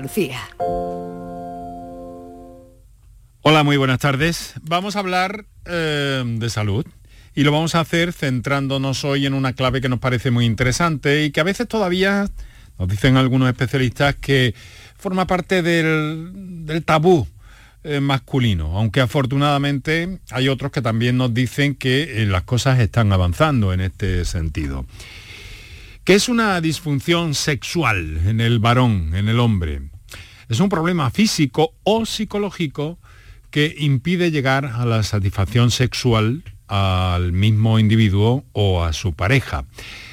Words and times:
Lucía. 0.00 0.40
Hola, 3.42 3.62
muy 3.62 3.76
buenas 3.76 3.98
tardes. 3.98 4.54
Vamos 4.62 4.96
a 4.96 5.00
hablar 5.00 5.46
eh, 5.64 6.22
de 6.26 6.50
salud 6.50 6.86
y 7.34 7.42
lo 7.42 7.52
vamos 7.52 7.74
a 7.74 7.80
hacer 7.80 8.12
centrándonos 8.12 9.04
hoy 9.04 9.26
en 9.26 9.34
una 9.34 9.52
clave 9.52 9.80
que 9.80 9.88
nos 9.88 9.98
parece 9.98 10.30
muy 10.30 10.44
interesante 10.44 11.24
y 11.24 11.30
que 11.30 11.40
a 11.40 11.44
veces 11.44 11.68
todavía 11.68 12.28
nos 12.78 12.88
dicen 12.88 13.16
algunos 13.16 13.48
especialistas 13.48 14.16
que 14.16 14.54
forma 14.96 15.26
parte 15.26 15.62
del, 15.62 16.82
tabú 16.84 17.26
eh, 17.84 18.00
masculino, 18.00 18.76
aunque 18.76 19.00
afortunadamente 19.00 20.18
hay 20.30 20.48
otros 20.48 20.70
que 20.72 20.82
también 20.82 21.16
nos 21.16 21.32
dicen 21.32 21.74
que 21.74 22.22
eh, 22.22 22.26
las 22.26 22.42
cosas 22.42 22.78
están 22.78 23.12
avanzando 23.12 23.72
en 23.72 23.80
este 23.80 24.24
sentido. 24.24 24.86
¿Qué 26.04 26.14
es 26.14 26.28
una 26.28 26.60
disfunción 26.60 27.34
sexual 27.34 28.20
en 28.26 28.40
el 28.40 28.58
varón, 28.58 29.14
en 29.14 29.28
el 29.28 29.38
hombre? 29.38 29.89
Es 30.50 30.58
un 30.58 30.68
problema 30.68 31.08
físico 31.10 31.76
o 31.84 32.04
psicológico 32.04 32.98
que 33.52 33.72
impide 33.78 34.32
llegar 34.32 34.66
a 34.66 34.84
la 34.84 35.04
satisfacción 35.04 35.70
sexual 35.70 36.42
al 36.66 37.30
mismo 37.30 37.78
individuo 37.78 38.44
o 38.50 38.82
a 38.82 38.92
su 38.92 39.12
pareja. 39.12 39.64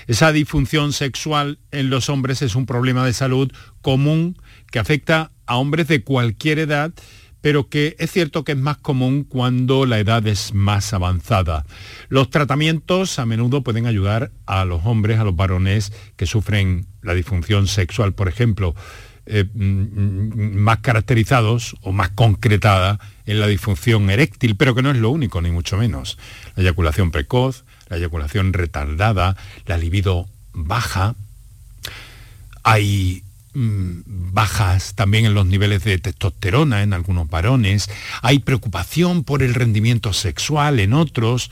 Esa 0.06 0.32
disfunción 0.32 0.94
sexual 0.94 1.58
en 1.72 1.90
los 1.90 2.10
hombres 2.10 2.44
es 2.44 2.54
un 2.54 2.68
problema 2.68 3.04
de 3.04 3.14
salud 3.14 3.52
común 3.82 4.38
que 4.72 4.78
afecta 4.78 5.32
a 5.48 5.58
hombres 5.58 5.88
de 5.88 6.04
cualquier 6.04 6.60
edad, 6.60 6.94
pero 7.42 7.68
que 7.68 7.96
es 7.98 8.12
cierto 8.12 8.44
que 8.44 8.52
es 8.52 8.58
más 8.60 8.78
común 8.78 9.24
cuando 9.24 9.88
la 9.88 9.98
edad 9.98 10.28
es 10.28 10.54
más 10.54 10.94
avanzada. 10.94 11.66
Los 12.10 12.30
tratamientos 12.30 13.18
a 13.18 13.26
menudo 13.26 13.64
pueden 13.64 13.88
ayudar 13.88 14.32
a 14.46 14.66
los 14.66 14.86
hombres, 14.86 15.18
a 15.18 15.24
los 15.24 15.36
varones 15.36 15.92
que 16.16 16.28
sufren 16.28 16.86
la 17.02 17.16
disfunción 17.16 17.68
sexual, 17.68 18.14
por 18.14 18.28
ejemplo, 18.28 18.76
eh, 19.30 19.44
mm, 19.54 20.56
más 20.56 20.80
caracterizados 20.80 21.76
o 21.82 21.92
más 21.92 22.10
concretada 22.10 22.98
en 23.26 23.42
la 23.42 23.48
disfunción 23.48 24.10
eréctil, 24.10 24.56
pero 24.56 24.74
que 24.74 24.82
no 24.82 24.90
es 24.92 24.98
lo 24.98 25.10
único, 25.10 25.42
ni 25.42 25.52
mucho 25.52 25.76
menos. 25.76 26.18
La 26.56 26.64
eyaculación 26.64 27.12
precoz, 27.12 27.66
la 27.90 27.98
eyaculación 27.98 28.54
retardada, 28.54 29.36
la 29.66 29.78
libido 29.78 30.28
baja. 30.54 31.16
Hay 32.64 33.24
mm, 33.54 34.32
bajas 34.34 34.96
también 34.96 35.26
en 35.26 35.34
los 35.34 35.46
niveles 35.46 35.84
de 35.84 35.98
testosterona 35.98 36.82
en 36.82 36.94
algunos 36.94 37.30
varones. 37.30 37.90
Hay 38.22 38.40
preocupación 38.40 39.26
por 39.26 39.44
el 39.44 39.56
rendimiento 39.56 40.14
sexual 40.14 40.80
en 40.80 40.94
otros. 40.94 41.52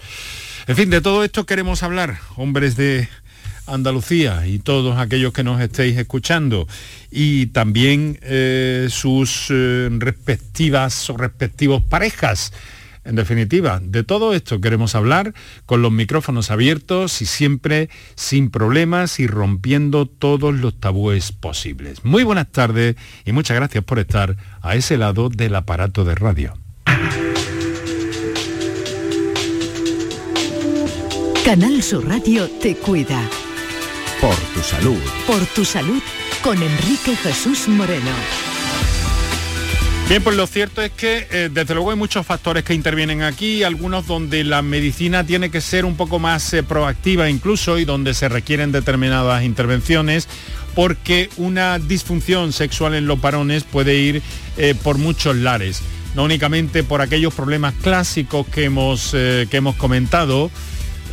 En 0.68 0.78
fin, 0.78 0.90
de 0.90 1.02
todo 1.02 1.26
esto 1.26 1.46
queremos 1.46 1.84
hablar, 1.84 2.20
hombres 2.38 2.78
de 2.78 3.10
Andalucía 3.68 4.48
y 4.48 4.60
todos 4.60 4.98
aquellos 4.98 5.34
que 5.34 5.44
nos 5.44 5.62
estéis 5.62 5.98
escuchando 5.98 6.68
y 7.12 7.48
también 7.48 8.20
eh, 8.22 8.88
sus 8.90 9.48
eh, 9.50 9.90
respectivas 9.92 11.10
o 11.10 11.18
respectivos 11.18 11.84
parejas. 11.84 12.52
En 13.06 13.16
definitiva, 13.16 13.80
de 13.84 14.04
todo 14.04 14.34
esto 14.34 14.60
queremos 14.60 14.96
hablar 14.96 15.36
con 15.68 15.84
los 15.84 15.92
micrófonos 15.92 16.50
abiertos 16.50 17.22
y 17.22 17.28
siempre 17.28 17.90
sin 18.16 18.50
problemas 18.50 19.20
y 19.20 19.28
rompiendo 19.28 20.08
todos 20.08 20.56
los 20.56 20.80
tabúes 20.80 21.32
posibles. 21.32 22.04
Muy 22.04 22.24
buenas 22.24 22.52
tardes 22.52 22.96
y 23.24 23.32
muchas 23.32 23.58
gracias 23.58 23.84
por 23.84 24.00
estar 24.00 24.36
a 24.62 24.76
ese 24.76 24.98
lado 24.98 25.30
del 25.30 25.54
aparato 25.54 26.04
de 26.04 26.16
radio. 26.16 26.58
Canal 31.46 31.84
Sur 31.84 32.08
Radio 32.08 32.50
te 32.60 32.76
cuida. 32.76 33.22
Por 34.22 34.36
tu 34.54 34.62
salud. 34.62 35.02
Por 35.28 35.46
tu 35.48 35.66
salud 35.66 36.02
con 36.42 36.62
Enrique 36.62 37.16
Jesús 37.16 37.68
Moreno. 37.68 38.12
Bien, 40.08 40.24
pues 40.24 40.38
lo 40.38 40.46
cierto 40.46 40.82
es 40.84 40.92
que 40.92 41.28
eh, 41.32 41.50
desde 41.52 41.74
luego 41.74 41.90
hay 41.90 41.98
muchos 41.98 42.26
factores 42.26 42.64
que 42.64 42.76
intervienen 42.76 43.24
aquí, 43.24 43.64
algunos 43.64 44.06
donde 44.06 44.44
la 44.44 44.62
medicina 44.62 45.24
tiene 45.24 45.50
que 45.50 45.62
ser 45.62 45.84
un 45.84 45.98
poco 45.98 46.20
más 46.20 46.54
eh, 46.54 46.62
proactiva 46.62 47.28
incluso 47.30 47.80
y 47.80 47.86
donde 47.86 48.14
se 48.14 48.30
requieren 48.30 48.72
determinadas 48.72 49.44
intervenciones 49.44 50.28
porque 50.76 51.30
una 51.38 51.80
disfunción 51.80 52.54
sexual 52.54 52.94
en 52.94 53.08
los 53.08 53.20
varones 53.20 53.64
puede 53.64 53.98
ir 53.98 54.22
eh, 54.58 54.76
por 54.82 55.00
muchos 55.00 55.36
lares, 55.36 55.82
no 56.14 56.24
únicamente 56.24 56.84
por 56.84 57.02
aquellos 57.02 57.34
problemas 57.34 57.74
clásicos 57.82 58.46
que 58.48 58.66
hemos, 58.66 59.12
que 59.12 59.48
hemos 59.52 59.76
comentado, 59.76 60.52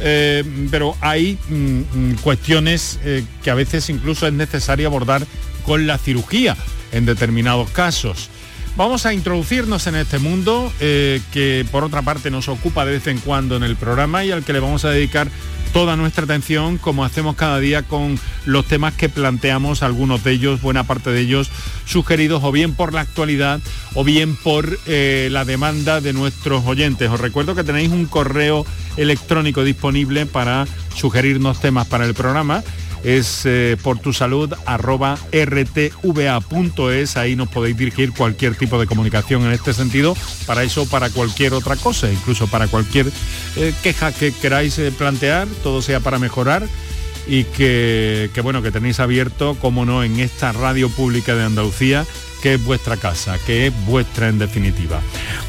eh, 0.03 0.45
pero 0.71 0.97
hay 1.01 1.39
mm, 1.49 1.55
mm, 1.55 2.15
cuestiones 2.23 2.99
eh, 3.05 3.25
que 3.43 3.51
a 3.51 3.55
veces 3.55 3.89
incluso 3.89 4.27
es 4.27 4.33
necesario 4.33 4.89
abordar 4.89 5.25
con 5.65 5.87
la 5.87 5.97
cirugía 5.97 6.57
en 6.91 7.07
determinados 7.07 7.71
casos. 7.71 8.29
Vamos 8.77 9.05
a 9.07 9.13
introducirnos 9.13 9.87
en 9.87 9.97
este 9.97 10.19
mundo 10.19 10.73
eh, 10.81 11.21
que 11.33 11.65
por 11.71 11.85
otra 11.85 12.03
parte 12.03 12.31
nos 12.31 12.49
ocupa 12.49 12.85
de 12.85 12.93
vez 12.93 13.07
en 13.07 13.19
cuando 13.19 13.57
en 13.57 13.63
el 13.63 13.77
programa 13.77 14.25
y 14.25 14.33
al 14.33 14.45
que 14.45 14.53
le 14.53 14.61
vamos 14.61 14.85
a 14.85 14.91
dedicar 14.91 15.29
toda 15.72 15.97
nuestra 15.97 16.25
atención 16.25 16.78
como 16.78 17.05
hacemos 17.05 17.37
cada 17.37 17.59
día 17.59 17.83
con 17.83 18.19
los 18.44 18.66
temas 18.66 18.94
que 18.94 19.09
planteamos, 19.09 19.83
algunos 19.83 20.22
de 20.22 20.33
ellos, 20.33 20.60
buena 20.60 20.84
parte 20.84 21.10
de 21.10 21.21
ellos 21.21 21.50
sugeridos 21.84 22.43
o 22.44 22.53
bien 22.53 22.75
por 22.75 22.93
la 22.93 23.00
actualidad 23.00 23.60
o 23.94 24.05
bien 24.05 24.37
por 24.37 24.78
eh, 24.87 25.28
la 25.31 25.44
demanda 25.44 26.00
de 26.00 26.12
nuestros 26.12 26.65
oyentes. 26.66 27.10
Os 27.10 27.21
recuerdo 27.21 27.55
que 27.55 27.65
tenéis 27.65 27.91
un 27.91 28.06
correo 28.06 28.66
electrónico 28.97 29.65
disponible 29.65 30.27
para 30.27 30.66
sugerirnos 30.94 31.60
temas 31.60 31.87
para 31.87 32.04
el 32.04 32.15
programa 32.15 32.62
es 33.05 33.43
eh, 33.45 33.77
por 33.83 33.99
tu 33.99 34.13
salud 34.13 34.53
arroba 34.67 35.19
rtva.es, 35.33 37.17
ahí 37.17 37.37
nos 37.37 37.49
podéis 37.49 37.77
dirigir 37.77 38.13
cualquier 38.13 38.55
tipo 38.55 38.79
de 38.79 38.87
comunicación 38.87 39.43
en 39.43 39.53
este 39.53 39.75
sentido, 39.75 40.17
para 40.47 40.63
eso, 40.63 40.87
para 40.87 41.11
cualquier 41.11 41.55
otra 41.55 41.77
cosa, 41.77 42.11
incluso 42.11 42.47
para 42.47 42.69
cualquier 42.69 43.11
eh, 43.57 43.75
queja 43.83 44.13
que 44.13 44.33
queráis 44.33 44.79
eh, 44.79 44.93
plantear, 44.93 45.49
todo 45.63 45.83
sea 45.83 46.01
para 46.01 46.19
mejorar 46.19 46.67
y 47.27 47.45
que, 47.45 48.31
bueno, 48.43 48.63
que 48.63 48.73
tenéis 48.73 48.99
abierto, 48.99 49.57
como 49.61 49.84
no, 49.84 50.03
en 50.03 50.19
esta 50.19 50.51
radio 50.51 50.89
pública 50.89 51.37
de 51.37 51.45
Andalucía, 51.45 52.05
que 52.43 52.55
es 52.55 52.65
vuestra 52.65 52.97
casa, 52.97 53.39
que 53.47 53.69
es 53.69 53.87
vuestra 53.87 54.29
en 54.29 54.41
definitiva. 54.41 55.01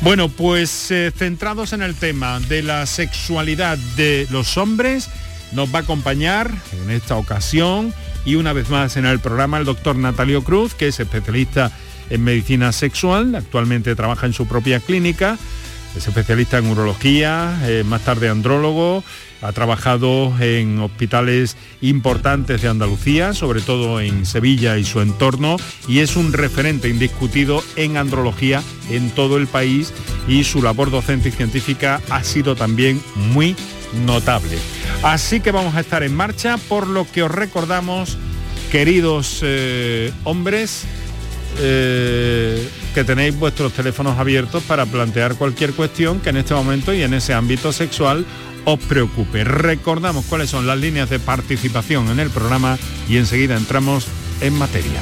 Bueno, 0.01 0.29
pues 0.29 0.93
centrados 1.17 1.73
en 1.73 1.81
el 1.81 1.95
tema 1.95 2.39
de 2.41 2.61
la 2.61 2.85
sexualidad 2.85 3.79
de 3.95 4.27
los 4.29 4.55
hombres, 4.57 5.09
nos 5.53 5.73
va 5.73 5.79
a 5.79 5.81
acompañar 5.81 6.51
en 6.71 6.91
esta 6.91 7.15
ocasión 7.15 7.93
y 8.25 8.35
una 8.35 8.53
vez 8.53 8.69
más 8.69 8.97
en 8.97 9.05
el 9.05 9.19
programa 9.19 9.57
el 9.57 9.65
doctor 9.65 9.95
Natalio 9.95 10.43
Cruz, 10.43 10.73
que 10.73 10.87
es 10.87 10.99
especialista 10.99 11.71
en 12.09 12.23
medicina 12.23 12.71
sexual, 12.71 13.35
actualmente 13.35 13.95
trabaja 13.95 14.25
en 14.25 14.33
su 14.33 14.47
propia 14.47 14.79
clínica, 14.79 15.37
es 15.95 16.07
especialista 16.07 16.57
en 16.57 16.67
urología, 16.67 17.59
eh, 17.63 17.83
más 17.85 18.01
tarde 18.03 18.29
andrólogo, 18.29 19.03
ha 19.41 19.51
trabajado 19.51 20.33
en 20.39 20.79
hospitales 20.79 21.57
importantes 21.81 22.61
de 22.61 22.69
Andalucía, 22.69 23.33
sobre 23.33 23.61
todo 23.61 23.99
en 23.99 24.25
Sevilla 24.25 24.77
y 24.77 24.85
su 24.85 25.01
entorno, 25.01 25.57
y 25.87 25.99
es 25.99 26.15
un 26.15 26.31
referente 26.31 26.87
indiscutido 26.87 27.61
en 27.75 27.97
andrología 27.97 28.63
en 28.89 29.11
todo 29.11 29.37
el 29.37 29.47
país 29.47 29.93
y 30.27 30.45
su 30.45 30.61
labor 30.61 30.91
docente 30.91 31.29
y 31.29 31.33
científica 31.33 32.01
ha 32.09 32.23
sido 32.23 32.55
también 32.55 33.01
muy 33.15 33.55
notable. 34.05 34.57
Así 35.03 35.39
que 35.39 35.51
vamos 35.51 35.75
a 35.75 35.79
estar 35.79 36.03
en 36.03 36.15
marcha, 36.15 36.57
por 36.57 36.87
lo 36.87 37.05
que 37.09 37.23
os 37.23 37.31
recordamos, 37.31 38.17
queridos 38.71 39.39
eh, 39.43 40.11
hombres, 40.23 40.85
eh, 41.59 42.67
que 42.93 43.03
tenéis 43.03 43.37
vuestros 43.37 43.73
teléfonos 43.73 44.17
abiertos 44.17 44.63
para 44.63 44.85
plantear 44.85 45.35
cualquier 45.35 45.73
cuestión 45.73 46.19
que 46.19 46.29
en 46.29 46.37
este 46.37 46.53
momento 46.53 46.93
y 46.93 47.03
en 47.03 47.13
ese 47.13 47.33
ámbito 47.33 47.71
sexual 47.71 48.25
os 48.65 48.79
preocupe. 48.79 49.43
Recordamos 49.43 50.25
cuáles 50.25 50.49
son 50.49 50.67
las 50.67 50.77
líneas 50.77 51.09
de 51.09 51.19
participación 51.19 52.09
en 52.09 52.19
el 52.19 52.29
programa 52.29 52.77
y 53.09 53.17
enseguida 53.17 53.55
entramos 53.55 54.07
en 54.41 54.53
materia. 54.57 55.01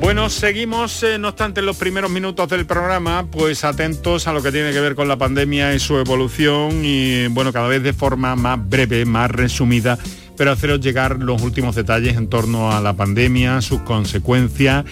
Bueno, 0.00 0.28
seguimos, 0.30 1.02
eh, 1.02 1.18
no 1.18 1.28
obstante, 1.28 1.60
en 1.60 1.66
los 1.66 1.76
primeros 1.76 2.10
minutos 2.10 2.48
del 2.48 2.66
programa, 2.66 3.26
pues 3.30 3.64
atentos 3.64 4.28
a 4.28 4.32
lo 4.32 4.42
que 4.42 4.52
tiene 4.52 4.72
que 4.72 4.80
ver 4.80 4.94
con 4.94 5.08
la 5.08 5.16
pandemia 5.16 5.74
y 5.74 5.80
su 5.80 5.96
evolución 5.96 6.84
y, 6.84 7.26
bueno, 7.28 7.52
cada 7.52 7.66
vez 7.66 7.82
de 7.82 7.92
forma 7.92 8.36
más 8.36 8.68
breve, 8.68 9.04
más 9.04 9.30
resumida, 9.30 9.98
pero 10.36 10.52
haceros 10.52 10.80
llegar 10.80 11.18
los 11.18 11.42
últimos 11.42 11.74
detalles 11.74 12.16
en 12.16 12.28
torno 12.28 12.70
a 12.72 12.80
la 12.80 12.92
pandemia, 12.92 13.60
sus 13.62 13.80
consecuencias 13.80 14.84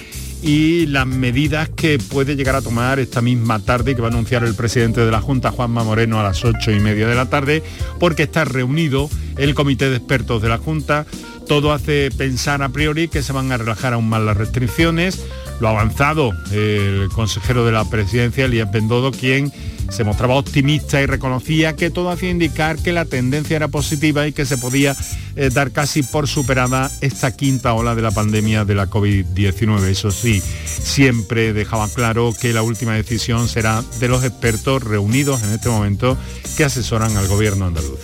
y 0.44 0.86
las 0.86 1.06
medidas 1.06 1.70
que 1.70 1.98
puede 1.98 2.36
llegar 2.36 2.54
a 2.54 2.60
tomar 2.60 2.98
esta 2.98 3.22
misma 3.22 3.60
tarde 3.60 3.96
que 3.96 4.02
va 4.02 4.08
a 4.08 4.10
anunciar 4.10 4.44
el 4.44 4.54
presidente 4.54 5.00
de 5.00 5.10
la 5.10 5.22
Junta, 5.22 5.50
Juanma 5.50 5.84
Moreno, 5.84 6.20
a 6.20 6.22
las 6.22 6.44
ocho 6.44 6.70
y 6.70 6.80
media 6.80 7.08
de 7.08 7.14
la 7.14 7.30
tarde, 7.30 7.62
porque 7.98 8.24
está 8.24 8.44
reunido 8.44 9.08
el 9.38 9.54
comité 9.54 9.88
de 9.88 9.96
expertos 9.96 10.42
de 10.42 10.48
la 10.50 10.58
Junta. 10.58 11.06
Todo 11.46 11.72
hace 11.72 12.10
pensar 12.16 12.62
a 12.62 12.70
priori 12.70 13.08
que 13.08 13.22
se 13.22 13.32
van 13.32 13.52
a 13.52 13.56
relajar 13.56 13.92
aún 13.92 14.08
más 14.08 14.22
las 14.22 14.36
restricciones. 14.36 15.24
Lo 15.60 15.68
ha 15.68 15.70
avanzado 15.70 16.32
el 16.52 17.08
consejero 17.14 17.64
de 17.64 17.72
la 17.72 17.84
presidencia, 17.84 18.46
Elías 18.46 18.70
Bendodo, 18.72 19.12
quien 19.12 19.52
se 19.90 20.04
mostraba 20.04 20.34
optimista 20.34 21.00
y 21.00 21.06
reconocía 21.06 21.76
que 21.76 21.90
todo 21.90 22.10
hacía 22.10 22.30
indicar 22.30 22.78
que 22.78 22.92
la 22.92 23.04
tendencia 23.04 23.56
era 23.56 23.68
positiva 23.68 24.26
y 24.26 24.32
que 24.32 24.46
se 24.46 24.58
podía 24.58 24.96
eh, 25.36 25.50
dar 25.52 25.70
casi 25.70 26.02
por 26.02 26.26
superada 26.26 26.90
esta 27.00 27.36
quinta 27.36 27.74
ola 27.74 27.94
de 27.94 28.02
la 28.02 28.10
pandemia 28.10 28.64
de 28.64 28.74
la 28.74 28.88
COVID-19. 28.88 29.84
Eso 29.84 30.10
sí, 30.10 30.42
siempre 30.66 31.52
dejaba 31.52 31.88
claro 31.88 32.32
que 32.40 32.52
la 32.52 32.62
última 32.62 32.94
decisión 32.94 33.48
será 33.48 33.84
de 34.00 34.08
los 34.08 34.24
expertos 34.24 34.82
reunidos 34.82 35.42
en 35.42 35.50
este 35.52 35.68
momento 35.68 36.16
que 36.56 36.64
asesoran 36.64 37.16
al 37.16 37.28
gobierno 37.28 37.66
andaluz. 37.66 38.00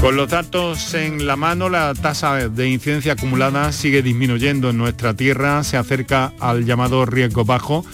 Con 0.00 0.16
los 0.16 0.30
datos 0.30 0.94
en 0.94 1.26
la 1.26 1.36
mano, 1.36 1.68
la 1.68 1.92
tasa 1.94 2.48
de 2.48 2.68
incidencia 2.70 3.12
acumulada 3.12 3.70
sigue 3.70 4.00
disminuyendo 4.02 4.70
en 4.70 4.78
nuestra 4.78 5.12
tierra, 5.12 5.62
se 5.62 5.76
acerca 5.76 6.32
al 6.40 6.64
llamado 6.64 7.04
riesgo 7.04 7.44
bajo, 7.44 7.84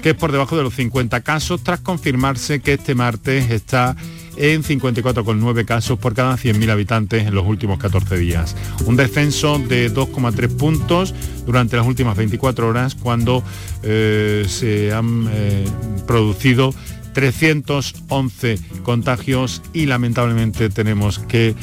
que 0.00 0.10
es 0.10 0.14
por 0.14 0.30
debajo 0.30 0.56
de 0.56 0.62
los 0.62 0.74
50 0.74 1.22
casos, 1.22 1.64
tras 1.64 1.80
confirmarse 1.80 2.60
que 2.60 2.74
este 2.74 2.94
martes 2.94 3.50
está 3.50 3.96
en 4.36 4.62
54,9 4.62 5.64
casos 5.64 5.98
por 5.98 6.14
cada 6.14 6.36
100.000 6.36 6.70
habitantes 6.70 7.26
en 7.26 7.34
los 7.34 7.46
últimos 7.46 7.78
14 7.78 8.16
días. 8.16 8.54
Un 8.84 8.96
descenso 8.96 9.58
de 9.58 9.92
2,3 9.92 10.56
puntos 10.56 11.14
durante 11.46 11.76
las 11.76 11.86
últimas 11.86 12.16
24 12.16 12.68
horas 12.68 12.94
cuando 12.94 13.42
eh, 13.82 14.44
se 14.48 14.92
han 14.92 15.28
eh, 15.32 15.64
producido 16.06 16.74
311 17.16 18.58
contagios 18.82 19.62
y 19.72 19.86
lamentablemente 19.86 20.68
tenemos 20.68 21.18
que 21.18 21.54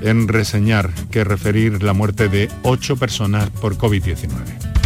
en 0.00 0.26
reseñar, 0.26 0.90
que 1.10 1.22
referir 1.22 1.82
la 1.82 1.92
muerte 1.92 2.30
de 2.30 2.48
8 2.62 2.96
personas 2.96 3.50
por 3.50 3.76
COVID-19. 3.76 4.81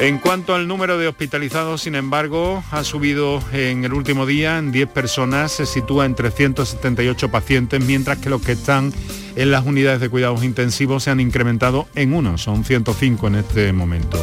En 0.00 0.18
cuanto 0.18 0.54
al 0.54 0.66
número 0.66 0.96
de 0.96 1.08
hospitalizados, 1.08 1.82
sin 1.82 1.94
embargo, 1.94 2.64
ha 2.70 2.84
subido 2.84 3.42
en 3.52 3.84
el 3.84 3.92
último 3.92 4.24
día 4.24 4.56
en 4.56 4.72
10 4.72 4.88
personas, 4.88 5.52
se 5.52 5.66
sitúa 5.66 6.06
en 6.06 6.14
378 6.14 7.30
pacientes, 7.30 7.84
mientras 7.84 8.16
que 8.16 8.30
los 8.30 8.40
que 8.40 8.52
están 8.52 8.94
en 9.36 9.50
las 9.50 9.66
unidades 9.66 10.00
de 10.00 10.08
cuidados 10.08 10.42
intensivos 10.42 11.04
se 11.04 11.10
han 11.10 11.20
incrementado 11.20 11.86
en 11.94 12.14
uno, 12.14 12.38
son 12.38 12.64
105 12.64 13.26
en 13.26 13.34
este 13.34 13.74
momento. 13.74 14.18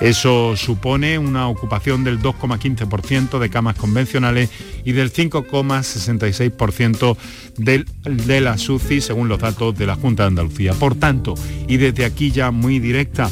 Eso 0.00 0.56
supone 0.56 1.18
una 1.18 1.46
ocupación 1.46 2.02
del 2.02 2.20
2,15% 2.20 3.38
de 3.38 3.48
camas 3.48 3.76
convencionales 3.76 4.50
y 4.84 4.90
del 4.90 5.12
5,66% 5.12 7.16
de 7.58 8.40
la 8.40 8.58
SUCI, 8.58 9.00
según 9.00 9.28
los 9.28 9.38
datos 9.38 9.78
de 9.78 9.86
la 9.86 9.94
Junta 9.94 10.24
de 10.24 10.30
Andalucía. 10.30 10.74
Por 10.74 10.96
tanto, 10.96 11.34
y 11.68 11.76
desde 11.76 12.04
aquí 12.04 12.32
ya 12.32 12.50
muy 12.50 12.80
directa, 12.80 13.30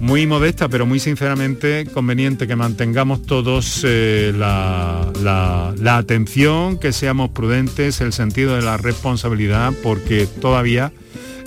muy 0.00 0.26
modesta, 0.26 0.68
pero 0.68 0.86
muy 0.86 0.98
sinceramente 0.98 1.86
conveniente 1.92 2.48
que 2.48 2.56
mantengamos 2.56 3.22
todos 3.22 3.82
eh, 3.86 4.32
la, 4.34 5.12
la, 5.22 5.96
atención, 5.98 6.78
que 6.78 6.92
seamos 6.92 7.30
prudentes, 7.30 8.00
el 8.00 8.14
sentido 8.14 8.56
de 8.56 8.62
la 8.62 8.78
responsabilidad, 8.78 9.74
porque 9.82 10.26
todavía 10.26 10.90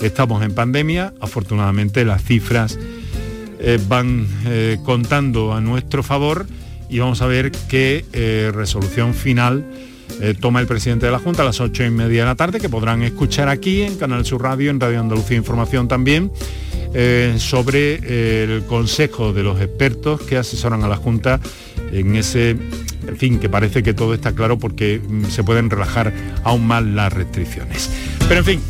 estamos 0.00 0.44
en 0.44 0.54
pandemia. 0.54 1.12
Afortunadamente 1.20 2.04
las 2.04 2.22
cifras 2.22 2.78
eh, 3.58 3.80
van 3.88 4.28
eh, 4.46 4.78
contando 4.84 5.52
a 5.52 5.60
nuestro 5.60 6.04
favor 6.04 6.46
y 6.88 7.00
vamos 7.00 7.22
a 7.22 7.26
ver 7.26 7.50
qué 7.68 8.04
resolución 8.54 9.14
final 9.14 9.64
toma 10.40 10.60
el 10.60 10.66
presidente 10.66 11.06
de 11.06 11.12
la 11.12 11.18
Junta 11.18 11.42
a 11.42 11.44
las 11.44 11.60
ocho 11.60 11.84
y 11.84 11.90
media 11.90 12.22
de 12.22 12.26
la 12.26 12.34
tarde, 12.34 12.60
que 12.60 12.68
podrán 12.68 13.02
escuchar 13.02 13.48
aquí 13.48 13.82
en 13.82 13.96
Canal 13.96 14.24
Sur 14.24 14.42
Radio, 14.42 14.70
en 14.70 14.80
Radio 14.80 15.00
Andalucía 15.00 15.36
Información 15.36 15.88
también 15.88 16.30
eh, 16.96 17.34
sobre 17.38 17.98
eh, 18.04 18.44
el 18.44 18.64
consejo 18.66 19.32
de 19.32 19.42
los 19.42 19.60
expertos 19.60 20.20
que 20.22 20.36
asesoran 20.36 20.84
a 20.84 20.88
la 20.88 20.94
Junta 20.94 21.40
en 21.92 22.14
ese, 22.14 22.56
fin, 23.18 23.40
que 23.40 23.48
parece 23.48 23.82
que 23.82 23.94
todo 23.94 24.14
está 24.14 24.32
claro 24.32 24.60
porque 24.60 25.00
mm, 25.00 25.24
se 25.24 25.42
pueden 25.42 25.70
relajar 25.70 26.12
aún 26.44 26.64
más 26.64 26.84
las 26.84 27.12
restricciones. 27.12 27.90
Pero 28.28 28.40
en 28.40 28.44
fin, 28.44 28.60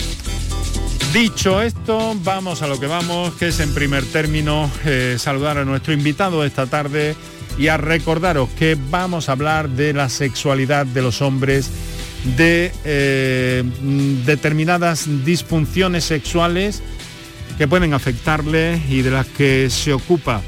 Dicho 1.13 1.63
esto, 1.63 2.17
vamos 2.25 2.63
a 2.63 2.67
lo 2.67 2.81
que 2.81 2.89
vamos, 2.89 3.35
que 3.35 3.49
es 3.49 3.61
en 3.61 3.73
primer 3.73 4.05
término 4.05 4.69
eh, 4.85 5.15
saludar 5.17 5.59
a 5.59 5.65
nuestro 5.65 5.93
invitado 5.93 6.45
esta 6.45 6.67
tarde 6.67 7.15
y 7.59 7.69
a 7.69 7.77
recordaros 7.77 8.49
que 8.51 8.77
vamos 8.91 9.29
a 9.29 9.33
hablar 9.33 9.69
de 9.69 9.93
la 9.93 10.09
sexualidad 10.09 10.87
de 10.87 11.03
los 11.03 11.23
hombres, 11.23 11.71
de 12.37 13.63
mm, 13.83 14.25
determinadas 14.25 15.07
disfunciones 15.25 16.05
sexuales 16.05 16.83
que 17.59 17.69
pueden 17.69 17.95
afectarle 17.95 18.81
y 18.89 19.03
de 19.03 19.11
las 19.11 19.27
que 19.27 19.69
se 19.71 19.93
ocupa 19.93 20.43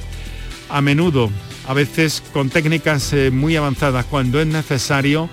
a 0.68 0.80
menudo, 0.80 1.30
a 1.68 1.74
veces 1.74 2.22
con 2.32 2.50
técnicas 2.50 3.12
eh, 3.12 3.30
muy 3.30 3.56
avanzadas 3.56 4.04
cuando 4.06 4.40
es 4.40 4.46
necesario, 4.46 5.28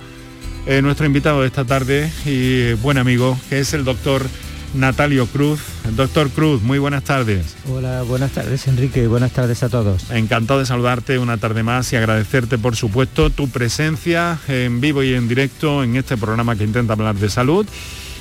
eh, 0.66 0.82
nuestro 0.82 1.06
invitado 1.06 1.42
de 1.42 1.48
esta 1.48 1.66
tarde 1.66 2.12
y 2.26 2.74
buen 2.74 2.98
amigo, 2.98 3.38
que 3.50 3.60
es 3.60 3.74
el 3.74 3.84
doctor 3.84 4.26
Natalio 4.74 5.28
Cruz. 5.28 5.60
Doctor 5.96 6.30
Cruz, 6.30 6.62
muy 6.62 6.80
buenas 6.80 7.04
tardes. 7.04 7.56
Hola, 7.70 8.04
buenas 8.04 8.32
tardes 8.32 8.68
Enrique, 8.68 9.08
buenas 9.08 9.32
tardes 9.32 9.62
a 9.64 9.70
todos. 9.70 10.10
Encantado 10.12 10.60
de 10.60 10.66
saludarte 10.66 11.20
una 11.20 11.38
tarde 11.38 11.64
más 11.64 11.92
y 11.94 11.96
agradecerte 11.96 12.58
por 12.58 12.76
supuesto 12.76 13.30
tu 13.30 13.50
presencia 13.50 14.40
en 14.48 14.82
vivo 14.82 15.04
y 15.04 15.14
en 15.14 15.28
directo 15.28 15.84
en 15.84 15.96
este 15.96 16.18
programa 16.18 16.56
que 16.56 16.64
intenta 16.64 16.94
hablar 16.94 17.16
de 17.16 17.30
salud 17.30 17.66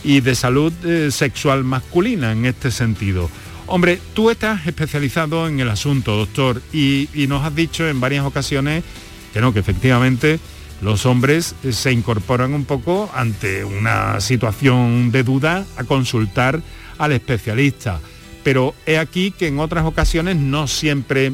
y 0.04 0.20
de 0.20 0.34
salud 0.34 0.72
eh, 0.84 1.10
sexual 1.10 1.64
masculina 1.64 2.32
en 2.32 2.46
este 2.46 2.70
sentido. 2.70 3.30
Hombre, 3.66 4.00
tú 4.12 4.30
estás 4.30 4.66
especializado 4.66 5.48
en 5.48 5.60
el 5.60 5.70
asunto, 5.70 6.16
doctor, 6.16 6.60
y, 6.72 7.08
nos 7.28 7.44
has 7.44 7.54
dicho 7.54 7.88
en 7.88 8.00
varias 8.00 8.24
ocasiones 8.26 8.84
que 9.32 9.40
no, 9.40 9.54
que 9.54 9.60
efectivamente 9.60 10.38
los 10.82 11.06
hombres 11.06 11.54
eh, 11.62 11.72
se 11.72 11.92
incorporan 11.92 12.52
un 12.52 12.64
poco 12.64 13.08
ante 13.14 13.64
una 13.64 14.20
situación 14.20 15.12
de 15.12 15.22
duda 15.22 15.64
a 15.76 15.84
consultar 15.84 16.60
al 16.98 17.12
especialista. 17.12 18.00
Pero 18.42 18.74
he 18.84 18.98
aquí 18.98 19.30
que 19.30 19.46
en 19.46 19.60
otras 19.60 19.86
ocasiones 19.86 20.36
no 20.36 20.66
siempre, 20.66 21.32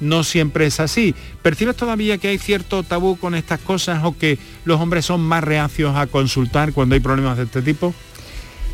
no 0.00 0.24
siempre 0.24 0.66
es 0.66 0.80
así. 0.80 1.14
¿Percibes 1.42 1.76
todavía 1.76 2.16
que 2.16 2.28
hay 2.28 2.38
cierto 2.38 2.82
tabú 2.82 3.18
con 3.18 3.34
estas 3.34 3.60
cosas 3.60 4.02
o 4.02 4.16
que 4.16 4.38
los 4.64 4.80
hombres 4.80 5.04
son 5.04 5.20
más 5.20 5.44
reacios 5.44 5.94
a 5.94 6.06
consultar 6.06 6.72
cuando 6.72 6.94
hay 6.94 7.00
problemas 7.00 7.36
de 7.36 7.44
este 7.44 7.60
tipo? 7.60 7.94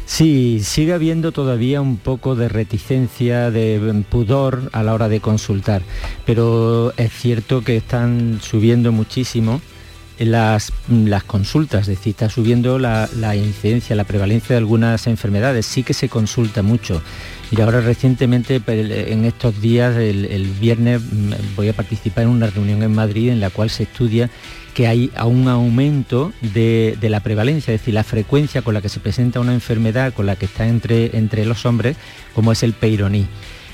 Sí, 0.07 0.61
sigue 0.63 0.93
habiendo 0.93 1.33
todavía 1.33 1.81
un 1.81 1.97
poco 1.97 2.37
de 2.37 2.49
reticencia, 2.49 3.51
de 3.51 4.05
pudor 4.09 4.71
a 4.73 4.83
la 4.83 4.95
hora 4.95 5.09
de 5.09 5.21
consultar, 5.21 5.83
pero 6.27 6.93
es 6.97 7.13
cierto 7.13 7.63
que 7.63 7.77
están 7.77 8.41
subiendo 8.43 8.93
muchísimo 8.93 9.61
las, 10.19 10.73
consultas, 11.27 11.83
es 11.83 11.99
decir, 11.99 12.11
está 12.11 12.29
subiendo 12.29 12.79
la, 12.79 13.09
incidencia, 13.37 13.97
la 13.97 14.05
prevalencia 14.05 14.55
de 14.55 14.59
algunas 14.59 15.07
enfermedades, 15.07 15.67
sí 15.67 15.83
que 15.83 15.95
se 15.95 16.09
consulta 16.09 16.63
mucho. 16.63 17.03
Y 17.51 17.61
ahora 17.61 17.81
recientemente, 17.81 18.63
en 18.67 19.25
estos 19.25 19.61
días, 19.61 19.97
el, 19.97 20.53
viernes, 20.61 21.03
mm, 21.03 21.33
voy 21.57 21.69
a 21.69 21.73
participar 21.75 22.25
en 22.25 22.31
una 22.31 22.47
reunión 22.47 22.83
en 22.83 22.95
Madrid 22.95 23.31
en 23.31 23.41
la 23.41 23.51
cual 23.51 23.71
se 23.71 23.83
estudia 23.83 24.31
que 24.75 24.87
hay 24.87 25.11
un 25.23 25.49
aumento 25.49 26.33
de, 26.41 26.97
la 27.03 27.21
prevalencia, 27.21 27.75
es 27.75 27.81
decir, 27.81 27.93
la 27.93 28.05
frecuencia 28.05 28.63
con 28.63 28.73
la 28.73 28.81
que 28.81 28.89
se 28.89 29.01
presenta 29.01 29.41
una 29.41 29.53
enfermedad 29.53 30.15
con 30.15 30.25
la 30.25 30.37
que 30.37 30.47
está 30.47 30.67
entre, 30.67 31.17
entre 31.17 31.45
los 31.45 31.67
hombres, 31.67 31.97
como 32.35 32.53
es 32.53 32.63
el 32.63 32.73
peironí 32.73 33.27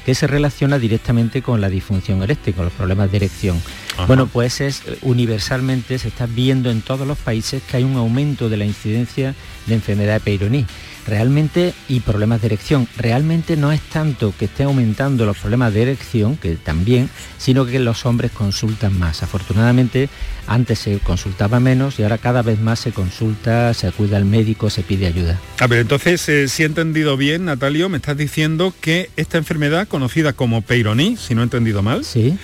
que 0.09 0.15
se 0.15 0.27
relaciona 0.27 0.79
directamente 0.79 1.43
con 1.43 1.61
la 1.61 1.69
disfunción 1.69 2.23
eréctil, 2.23 2.55
con 2.55 2.65
los 2.65 2.73
problemas 2.73 3.11
de 3.11 3.19
erección. 3.19 3.61
Bueno, 4.07 4.27
pues 4.27 4.63
es 4.63 4.81
universalmente 5.03 5.99
se 5.99 6.09
está 6.09 6.25
viendo 6.25 6.71
en 6.71 6.81
todos 6.81 7.07
los 7.07 7.19
países 7.19 7.63
que 7.63 7.77
hay 7.77 7.85
un 7.85 7.95
aumento 7.97 8.49
de 8.49 8.57
la 8.57 8.65
incidencia 8.65 9.35
de 9.67 9.75
enfermedad 9.75 10.15
de 10.15 10.21
Peyronie 10.21 10.65
realmente 11.09 11.75
y 11.89 12.01
problemas 12.01 12.41
de 12.41 12.49
erección. 12.49 12.87
Realmente 12.97 13.57
no 13.57 13.73
es 13.73 13.81
tanto 13.81 14.35
que 14.39 14.45
esté 14.45 14.65
aumentando 14.65 15.25
los 15.27 15.39
problemas 15.39 15.73
de 15.75 15.83
erección, 15.83 16.37
que 16.37 16.57
también, 16.57 17.09
sino 17.39 17.67
que 17.67 17.79
los 17.79 18.07
hombres 18.07 18.31
consultan 18.31 18.99
más. 18.99 19.23
Afortunadamente 19.23 20.09
antes 20.47 20.79
se 20.79 20.99
consultaba 20.99 21.61
menos 21.61 21.99
y 21.99 22.03
ahora 22.03 22.19
cada 22.19 22.43
vez 22.43 22.61
más 22.61 22.81
se 22.81 22.93
consulta, 22.93 23.75
se 23.75 23.87
acude 23.87 24.17
al 24.17 24.25
médico, 24.25 24.71
se 24.71 24.83
pide 24.83 25.07
ayuda. 25.07 25.39
A 25.59 25.67
ver, 25.67 25.81
entonces, 25.81 26.29
eh, 26.29 26.49
si 26.49 26.63
he 26.63 26.67
entendido 26.67 27.17
bien, 27.17 27.47
Natalio, 27.47 27.89
me 27.89 27.97
estás 27.97 28.17
diciendo 28.17 28.75
que 28.81 29.11
esta 29.17 29.39
enfermedad, 29.39 29.89
conocida 29.89 30.33
como 30.33 30.63
Peyronie, 30.63 31.17
si 31.17 31.35
no 31.35 31.41
he 31.41 31.45
entendido 31.45 31.83
mal, 31.83 32.05
sí. 32.05 32.37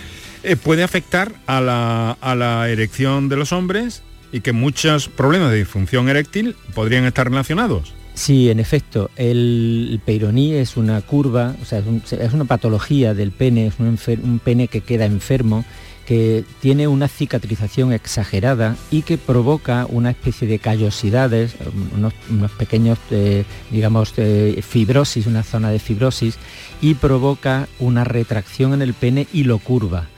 Eh, 0.43 0.57
puede 0.57 0.83
afectar 0.83 1.33
a 1.47 1.61
la, 1.63 2.19
a 2.21 2.35
la 2.35 2.69
erección 2.69 3.31
de 3.31 3.37
los 3.37 3.53
hombres 3.53 4.03
y 4.31 4.41
que 4.41 4.53
muchos 4.53 5.09
problemas 5.09 5.51
de 5.51 5.59
disfunción 5.59 6.09
eréctil 6.09 6.57
podrían 6.75 7.05
estar 7.05 7.29
relacionados. 7.29 7.95
Sí, 8.15 8.49
en 8.49 8.61
efecto, 8.61 9.11
el 9.17 10.01
peironí 10.05 10.55
es 10.55 10.77
una 10.77 11.01
curva, 11.03 11.57
o 11.61 11.65
sea, 11.65 11.81
es, 11.81 12.33
una 12.33 12.45
patología 12.45 13.13
del 13.13 13.33
pene, 13.33 13.67
es 13.67 13.75
un, 13.81 14.41
pene 14.43 14.69
que 14.69 14.83
queda 14.83 15.05
enfermo, 15.05 15.65
que 16.07 16.45
tiene 16.61 16.87
una 16.87 17.09
cicatrización 17.09 17.93
exagerada 17.93 18.77
y 18.93 19.03
que 19.03 19.19
provoca 19.19 19.87
una 19.89 20.11
especie 20.11 20.47
de 20.47 20.61
callosidades, 20.61 21.57
unos, 21.97 22.53
pequeños, 22.53 22.99
eh, 23.11 23.45
digamos, 23.73 24.15
eh, 24.17 24.63
fibrosis, 24.63 25.27
una 25.27 25.43
zona 25.43 25.71
de 25.71 25.81
fibrosis, 25.81 26.39
y 26.81 26.95
provoca 26.95 27.69
una 27.81 28.05
retracción 28.05 28.75
en 28.75 28.83
el 28.83 28.95
pene 28.95 29.27
y 29.33 29.43
lo 29.43 29.59
curva. 29.59 30.09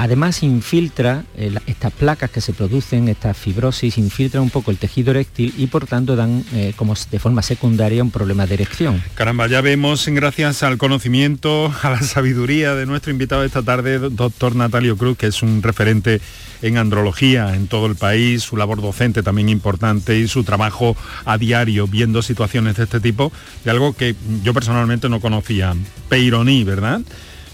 Además 0.00 0.42
infiltra 0.42 1.24
eh, 1.36 1.54
estas 1.66 1.92
placas 1.92 2.30
que 2.30 2.40
se 2.40 2.54
producen, 2.54 3.10
esta 3.10 3.34
fibrosis, 3.34 3.98
infiltra 3.98 4.40
un 4.40 4.48
poco 4.48 4.70
el 4.70 4.78
tejido 4.78 5.10
eréctil 5.10 5.52
y 5.58 5.66
por 5.66 5.86
tanto 5.86 6.16
dan 6.16 6.42
eh, 6.54 6.72
como 6.74 6.94
de 7.10 7.18
forma 7.18 7.42
secundaria 7.42 8.02
un 8.02 8.10
problema 8.10 8.46
de 8.46 8.54
erección. 8.54 9.02
Caramba, 9.14 9.46
ya 9.46 9.60
vemos, 9.60 10.06
gracias 10.08 10.62
al 10.62 10.78
conocimiento, 10.78 11.70
a 11.82 11.90
la 11.90 12.00
sabiduría 12.00 12.74
de 12.74 12.86
nuestro 12.86 13.12
invitado 13.12 13.44
esta 13.44 13.62
tarde, 13.62 13.98
doctor 13.98 14.56
Natalio 14.56 14.96
Cruz, 14.96 15.18
que 15.18 15.26
es 15.26 15.42
un 15.42 15.62
referente 15.62 16.22
en 16.62 16.78
andrología 16.78 17.54
en 17.54 17.66
todo 17.66 17.84
el 17.84 17.96
país, 17.96 18.42
su 18.42 18.56
labor 18.56 18.80
docente 18.80 19.22
también 19.22 19.50
importante 19.50 20.18
y 20.18 20.28
su 20.28 20.44
trabajo 20.44 20.96
a 21.26 21.36
diario 21.36 21.86
viendo 21.86 22.22
situaciones 22.22 22.76
de 22.76 22.84
este 22.84 23.00
tipo, 23.00 23.32
de 23.66 23.70
algo 23.70 23.92
que 23.92 24.14
yo 24.42 24.54
personalmente 24.54 25.10
no 25.10 25.20
conocía. 25.20 25.74
Peironí, 26.08 26.64
¿verdad? 26.64 27.02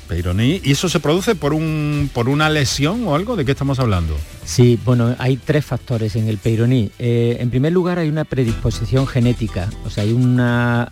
Peyronie. 0.06 0.60
¿Y 0.64 0.72
eso 0.72 0.88
se 0.88 1.00
produce 1.00 1.34
por, 1.34 1.52
un, 1.52 2.10
por 2.12 2.28
una 2.28 2.48
lesión 2.48 3.06
o 3.06 3.14
algo? 3.14 3.36
¿De 3.36 3.44
qué 3.44 3.52
estamos 3.52 3.78
hablando? 3.78 4.16
Sí, 4.44 4.78
bueno, 4.84 5.14
hay 5.18 5.36
tres 5.36 5.64
factores 5.64 6.16
en 6.16 6.28
el 6.28 6.38
Peyronie. 6.38 6.90
Eh, 6.98 7.36
en 7.40 7.50
primer 7.50 7.72
lugar, 7.72 7.98
hay 7.98 8.08
una 8.08 8.24
predisposición 8.24 9.06
genética, 9.06 9.68
o 9.84 9.90
sea, 9.90 10.04
hay 10.04 10.12
una, 10.12 10.90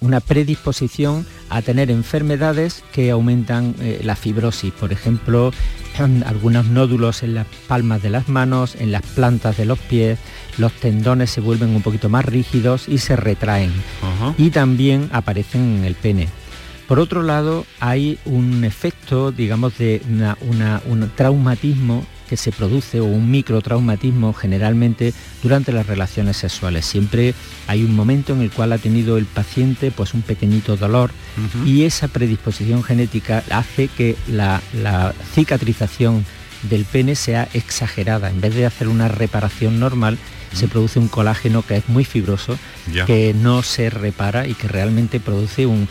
una 0.00 0.20
predisposición 0.20 1.26
a 1.50 1.62
tener 1.62 1.90
enfermedades 1.90 2.84
que 2.92 3.10
aumentan 3.10 3.74
eh, 3.80 4.00
la 4.04 4.14
fibrosis. 4.16 4.72
Por 4.72 4.92
ejemplo, 4.92 5.52
algunos 6.26 6.66
nódulos 6.66 7.22
en 7.22 7.34
las 7.34 7.46
palmas 7.66 8.02
de 8.02 8.10
las 8.10 8.28
manos, 8.28 8.76
en 8.78 8.92
las 8.92 9.02
plantas 9.02 9.56
de 9.56 9.64
los 9.64 9.78
pies, 9.78 10.18
los 10.58 10.72
tendones 10.72 11.30
se 11.30 11.40
vuelven 11.40 11.70
un 11.70 11.82
poquito 11.82 12.08
más 12.08 12.24
rígidos 12.24 12.88
y 12.88 12.98
se 12.98 13.16
retraen. 13.16 13.72
Y 14.38 14.50
también 14.50 15.08
aparecen 15.12 15.78
en 15.78 15.84
el 15.84 15.94
pene. 15.94 16.28
Por 16.92 17.00
otro 17.00 17.22
lado, 17.22 17.64
hay 17.80 18.18
un 18.26 18.64
efecto, 18.64 19.32
digamos, 19.32 19.78
de 19.78 20.02
un 20.84 21.10
traumatismo 21.16 22.04
que 22.28 22.36
se 22.36 22.52
produce 22.52 23.00
o 23.00 23.06
un 23.06 23.30
microtraumatismo 23.30 24.34
generalmente 24.34 25.14
durante 25.42 25.72
las 25.72 25.86
relaciones 25.86 26.36
sexuales. 26.36 26.84
Siempre 26.84 27.32
hay 27.66 27.82
un 27.82 27.96
momento 27.96 28.34
en 28.34 28.42
el 28.42 28.50
cual 28.50 28.72
ha 28.72 28.76
tenido 28.76 29.16
el 29.16 29.24
paciente 29.24 29.90
pues 29.90 30.12
un 30.12 30.20
pequeñito 30.20 30.76
dolor 30.76 31.12
y 31.64 31.84
esa 31.84 32.08
predisposición 32.08 32.82
genética 32.82 33.42
hace 33.48 33.88
que 33.88 34.14
la, 34.28 34.60
cicatrización 35.32 36.26
del 36.68 36.84
pene 36.84 37.14
sea 37.14 37.48
exagerada. 37.54 38.28
En 38.28 38.42
vez 38.42 38.54
de 38.54 38.66
hacer 38.66 38.88
una 38.88 39.08
reparación 39.08 39.80
normal, 39.80 40.18
se 40.52 40.68
produce 40.68 40.98
un 40.98 41.08
colágeno 41.08 41.62
que 41.62 41.78
es 41.78 41.88
muy 41.88 42.04
fibroso, 42.04 42.58
que 43.06 43.32
no 43.32 43.62
se 43.62 43.88
repara 43.88 44.46
y 44.46 44.52
que 44.52 44.68
realmente 44.68 45.20
produce 45.20 45.64
un, 45.64 45.88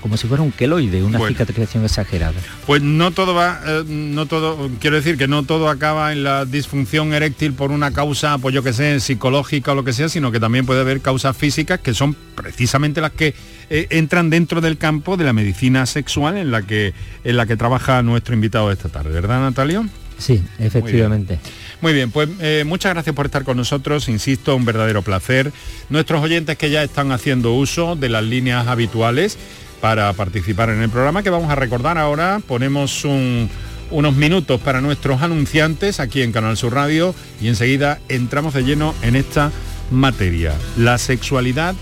como 0.00 0.16
si 0.16 0.26
fuera 0.26 0.42
un 0.42 0.52
queloide, 0.52 1.02
una 1.02 1.18
cicatrización 1.26 1.84
exagerada. 1.84 2.40
Pues 2.66 2.82
no 2.82 3.10
todo 3.10 3.34
va, 3.34 3.60
eh, 3.66 3.84
no 3.86 4.26
todo, 4.26 4.70
quiero 4.80 4.96
decir 4.96 5.16
que 5.16 5.28
no 5.28 5.42
todo 5.42 5.68
acaba 5.68 6.12
en 6.12 6.24
la 6.24 6.44
disfunción 6.44 7.14
eréctil 7.14 7.52
por 7.52 7.70
una 7.70 7.92
causa, 7.92 8.38
pues 8.38 8.54
yo 8.54 8.62
que 8.62 8.72
sé, 8.72 9.00
psicológica 9.00 9.72
o 9.72 9.74
lo 9.74 9.84
que 9.84 9.92
sea, 9.92 10.08
sino 10.08 10.32
que 10.32 10.40
también 10.40 10.66
puede 10.66 10.80
haber 10.80 11.00
causas 11.00 11.36
físicas 11.36 11.80
que 11.80 11.94
son 11.94 12.14
precisamente 12.34 13.00
las 13.00 13.12
que 13.12 13.34
eh, 13.70 13.86
entran 13.90 14.30
dentro 14.30 14.60
del 14.60 14.78
campo 14.78 15.16
de 15.16 15.24
la 15.24 15.32
medicina 15.32 15.86
sexual 15.86 16.36
en 16.36 16.50
la 16.50 16.62
que 16.62 16.92
en 17.24 17.36
la 17.36 17.46
que 17.46 17.56
trabaja 17.56 18.02
nuestro 18.02 18.34
invitado 18.34 18.70
esta 18.70 18.88
tarde, 18.88 19.10
¿verdad, 19.10 19.40
Natalio? 19.40 19.86
Sí, 20.18 20.42
efectivamente. 20.58 21.38
Muy 21.80 21.92
bien, 21.92 22.10
pues 22.10 22.28
eh, 22.40 22.64
muchas 22.66 22.94
gracias 22.94 23.14
por 23.14 23.26
estar 23.26 23.44
con 23.44 23.56
nosotros, 23.56 24.08
insisto, 24.08 24.56
un 24.56 24.64
verdadero 24.64 25.02
placer. 25.02 25.52
Nuestros 25.90 26.22
oyentes 26.22 26.56
que 26.56 26.70
ya 26.70 26.82
están 26.82 27.12
haciendo 27.12 27.52
uso 27.54 27.96
de 27.96 28.08
las 28.08 28.24
líneas 28.24 28.66
habituales, 28.68 29.36
para 29.84 30.10
participar 30.14 30.70
en 30.70 30.80
el 30.80 30.88
programa 30.88 31.22
que 31.22 31.28
vamos 31.28 31.50
a 31.50 31.56
recordar 31.56 31.98
ahora. 31.98 32.40
Ponemos 32.48 33.04
unos 33.04 34.14
minutos 34.16 34.58
para 34.62 34.80
nuestros 34.80 35.20
anunciantes 35.20 36.00
aquí 36.00 36.22
en 36.22 36.32
Canal 36.32 36.56
Sur 36.56 36.72
Radio 36.72 37.14
y 37.38 37.48
enseguida 37.48 38.00
entramos 38.08 38.54
de 38.54 38.62
lleno 38.62 38.94
en 39.02 39.14
esta 39.14 39.52
materia, 39.90 40.54
la 40.78 40.96
sexualidad 40.96 41.74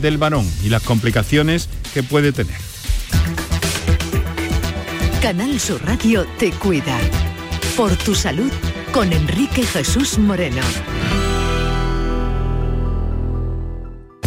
del 0.00 0.18
varón 0.18 0.48
y 0.62 0.68
las 0.68 0.84
complicaciones 0.84 1.68
que 1.92 2.04
puede 2.04 2.30
tener. 2.30 2.54
Canal 5.20 5.58
Sur 5.58 5.84
Radio 5.84 6.28
te 6.38 6.52
cuida. 6.52 6.96
Por 7.76 7.90
tu 7.96 8.14
salud 8.14 8.52
con 8.92 9.12
Enrique 9.12 9.64
Jesús 9.64 10.16
Moreno. 10.16 10.62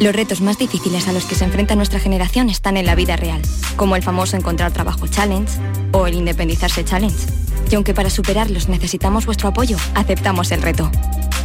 los 0.00 0.16
retos 0.16 0.40
más 0.40 0.58
difíciles 0.58 1.06
a 1.08 1.12
los 1.12 1.26
que 1.26 1.34
se 1.34 1.44
enfrenta 1.44 1.76
nuestra 1.76 2.00
generación 2.00 2.48
están 2.48 2.76
en 2.76 2.86
la 2.86 2.94
vida 2.94 3.16
real, 3.16 3.42
como 3.76 3.96
el 3.96 4.02
famoso 4.02 4.36
Encontrar 4.36 4.72
Trabajo 4.72 5.06
Challenge 5.06 5.50
o 5.92 6.06
el 6.06 6.14
Independizarse 6.14 6.84
Challenge. 6.84 7.16
Y 7.70 7.74
aunque 7.74 7.94
para 7.94 8.10
superarlos 8.10 8.68
necesitamos 8.68 9.26
vuestro 9.26 9.48
apoyo, 9.48 9.76
aceptamos 9.94 10.50
el 10.52 10.62
reto. 10.62 10.90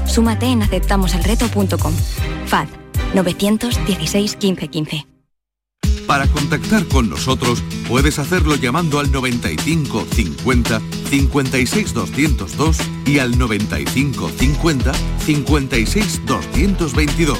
Súmate 0.07 0.45
en 0.47 0.63
aceptamoselreto.com. 0.63 1.93
FAD 2.47 2.67
916 3.13 4.37
1515. 4.41 5.05
Para 6.07 6.27
contactar 6.27 6.85
con 6.85 7.09
nosotros 7.09 7.63
puedes 7.87 8.19
hacerlo 8.19 8.55
llamando 8.55 8.99
al 8.99 9.11
95 9.11 10.05
50 10.11 10.81
56 11.09 11.93
202 11.93 12.77
y 13.07 13.19
al 13.19 13.37
95 13.37 14.29
50 14.29 14.93
56 15.25 16.21
222 16.25 17.39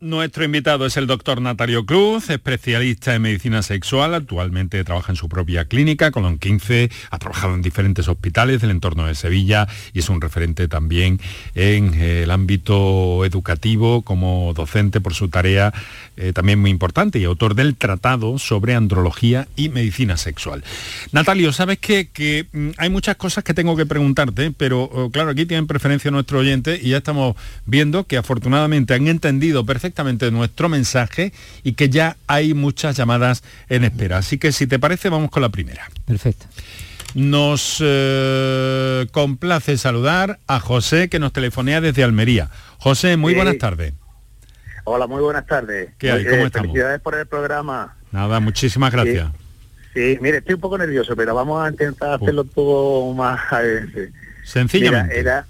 Nuestro 0.00 0.44
invitado 0.44 0.86
es 0.86 0.96
el 0.96 1.08
doctor 1.08 1.42
Natalio 1.42 1.84
Cruz, 1.84 2.30
especialista 2.30 3.16
en 3.16 3.22
medicina 3.22 3.64
sexual, 3.64 4.14
actualmente 4.14 4.84
trabaja 4.84 5.10
en 5.10 5.16
su 5.16 5.28
propia 5.28 5.64
clínica, 5.64 6.12
Colón 6.12 6.38
15, 6.38 6.88
ha 7.10 7.18
trabajado 7.18 7.56
en 7.56 7.62
diferentes 7.62 8.06
hospitales 8.06 8.60
del 8.60 8.70
entorno 8.70 9.08
de 9.08 9.16
Sevilla 9.16 9.66
y 9.92 9.98
es 9.98 10.08
un 10.08 10.20
referente 10.20 10.68
también 10.68 11.18
en 11.56 11.94
eh, 11.94 12.22
el 12.22 12.30
ámbito 12.30 13.24
educativo 13.24 14.02
como 14.02 14.52
docente 14.54 15.00
por 15.00 15.14
su 15.14 15.30
tarea 15.30 15.74
eh, 16.16 16.32
también 16.32 16.60
muy 16.60 16.70
importante 16.70 17.18
y 17.18 17.24
autor 17.24 17.56
del 17.56 17.74
tratado 17.74 18.38
sobre 18.38 18.76
andrología 18.76 19.48
y 19.56 19.68
medicina 19.68 20.16
sexual. 20.16 20.62
Natalio, 21.10 21.52
sabes 21.52 21.78
que, 21.80 22.46
mm, 22.52 22.68
hay 22.76 22.88
muchas 22.88 23.16
cosas 23.16 23.42
que 23.42 23.52
tengo 23.52 23.76
que 23.76 23.84
preguntarte, 23.84 24.52
pero 24.52 24.84
oh, 24.84 25.10
claro, 25.10 25.30
aquí 25.30 25.44
tienen 25.44 25.66
preferencia 25.66 26.12
nuestro 26.12 26.38
oyente 26.38 26.78
y 26.80 26.90
ya 26.90 26.98
estamos 26.98 27.34
viendo 27.66 28.04
que 28.04 28.16
afortunadamente 28.16 28.94
han 28.94 29.08
entendido 29.08 29.66
perfectamente 29.66 29.87
perfectamente 29.88 30.30
nuestro 30.30 30.68
mensaje 30.68 31.32
y 31.62 31.72
que 31.72 31.88
ya 31.88 32.16
hay 32.26 32.52
muchas 32.52 32.96
llamadas 32.96 33.42
en 33.68 33.84
espera. 33.84 34.18
Así 34.18 34.38
que 34.38 34.52
si 34.52 34.66
te 34.66 34.78
parece, 34.78 35.08
vamos 35.08 35.30
con 35.30 35.42
la 35.42 35.48
primera. 35.48 35.88
Perfecto. 36.04 36.46
Nos 37.14 37.78
eh, 37.80 39.06
complace 39.12 39.78
saludar 39.78 40.38
a 40.46 40.60
José 40.60 41.08
que 41.08 41.18
nos 41.18 41.32
telefonea 41.32 41.80
desde 41.80 42.04
Almería. 42.04 42.50
José, 42.78 43.16
muy 43.16 43.34
buenas 43.34 43.56
tardes. 43.56 43.94
Hola, 44.84 45.06
muy 45.06 45.22
buenas 45.22 45.46
tardes. 45.46 45.90
¿Qué 45.96 46.12
hay? 46.12 46.24
¿Cómo 46.24 46.46
estamos? 46.46 46.68
Felicidades 46.68 47.00
por 47.00 47.14
el 47.14 47.26
programa. 47.26 47.96
Nada, 48.12 48.40
muchísimas 48.40 48.92
gracias. 48.92 49.30
Sí, 49.94 50.18
mire, 50.20 50.38
estoy 50.38 50.54
un 50.56 50.60
poco 50.60 50.76
nervioso, 50.76 51.16
pero 51.16 51.34
vamos 51.34 51.64
a 51.64 51.70
intentar 51.70 52.12
hacerlo 52.12 52.44
todo 52.44 53.12
más... 53.14 53.40
Sencillamente. 54.44 55.18
era, 55.18 55.46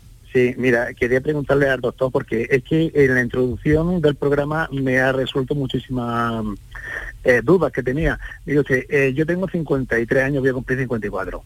mira, 0.57 0.93
quería 0.95 1.21
preguntarle 1.21 1.69
al 1.69 1.81
doctor 1.81 2.11
porque 2.11 2.47
es 2.51 2.63
que 2.63 2.91
en 2.95 3.15
la 3.15 3.23
introducción 3.23 4.01
del 4.01 4.15
programa 4.15 4.69
me 4.73 4.99
ha 4.99 5.13
resuelto 5.13 5.55
muchísimas 5.55 6.45
eh, 7.25 7.41
dudas 7.43 7.73
que 7.73 7.83
tenía. 7.83 8.19
Digo, 8.45 8.63
eh, 8.69 9.13
yo 9.15 9.27
tengo 9.27 9.49
53 9.49 10.25
años, 10.25 10.41
voy 10.41 10.51
a 10.51 10.55
cumplir 10.55 10.79
54. 10.79 11.43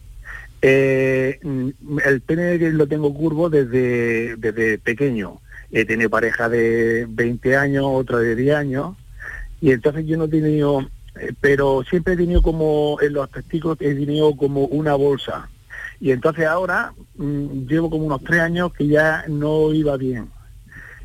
Eh, 0.65 1.39
mm, 1.43 1.99
el 2.05 2.21
pene 2.21 2.57
lo 2.71 2.87
tengo 2.87 3.13
curvo 3.13 3.49
desde, 3.49 4.37
desde 4.37 4.77
pequeño. 4.77 5.41
He 5.71 5.83
tenido 5.83 6.09
pareja 6.09 6.47
de 6.47 7.05
20 7.09 7.57
años, 7.57 7.85
otra 7.85 8.19
de 8.19 8.35
10 8.35 8.55
años, 8.55 8.95
y 9.59 9.71
entonces 9.71 10.05
yo 10.05 10.17
no 10.17 10.25
he 10.25 10.29
tenido, 10.29 10.81
eh, 11.19 11.33
pero 11.41 11.83
siempre 11.89 12.13
he 12.13 12.17
tenido 12.17 12.41
como, 12.41 12.97
en 13.01 13.13
los 13.13 13.29
testículos 13.29 13.77
he 13.81 13.93
tenido 13.93 14.35
como 14.37 14.65
una 14.65 14.95
bolsa. 14.95 15.49
Y 16.03 16.11
entonces 16.11 16.45
ahora 16.45 16.93
mm, 17.15 17.65
llevo 17.65 17.89
como 17.89 18.03
unos 18.03 18.21
3 18.25 18.41
años 18.41 18.73
que 18.73 18.85
ya 18.85 19.23
no 19.29 19.71
iba 19.71 19.95
bien. 19.95 20.29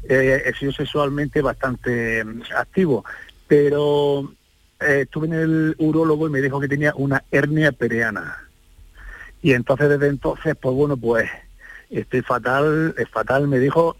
Eh, 0.03 0.43
he 0.45 0.53
sido 0.55 0.73
sexualmente 0.73 1.41
bastante 1.41 2.25
mm, 2.25 2.43
activo, 2.57 3.05
pero 3.47 4.35
eh, 4.81 5.03
estuve 5.03 5.29
en 5.29 5.35
el 5.35 5.77
urólogo 5.79 6.27
y 6.27 6.33
me 6.33 6.43
dijo 6.43 6.59
que 6.59 6.67
tenía 6.67 6.95
una 6.97 7.23
hernia 7.31 7.71
pereana. 7.71 8.39
Y 9.41 9.53
entonces 9.53 9.89
desde 9.89 10.09
entonces, 10.09 10.57
pues 10.61 10.75
bueno, 10.75 10.97
pues 10.97 11.31
estoy 11.91 12.23
fatal, 12.23 12.93
es 12.99 13.09
fatal. 13.09 13.47
Me 13.47 13.61
dijo, 13.61 13.97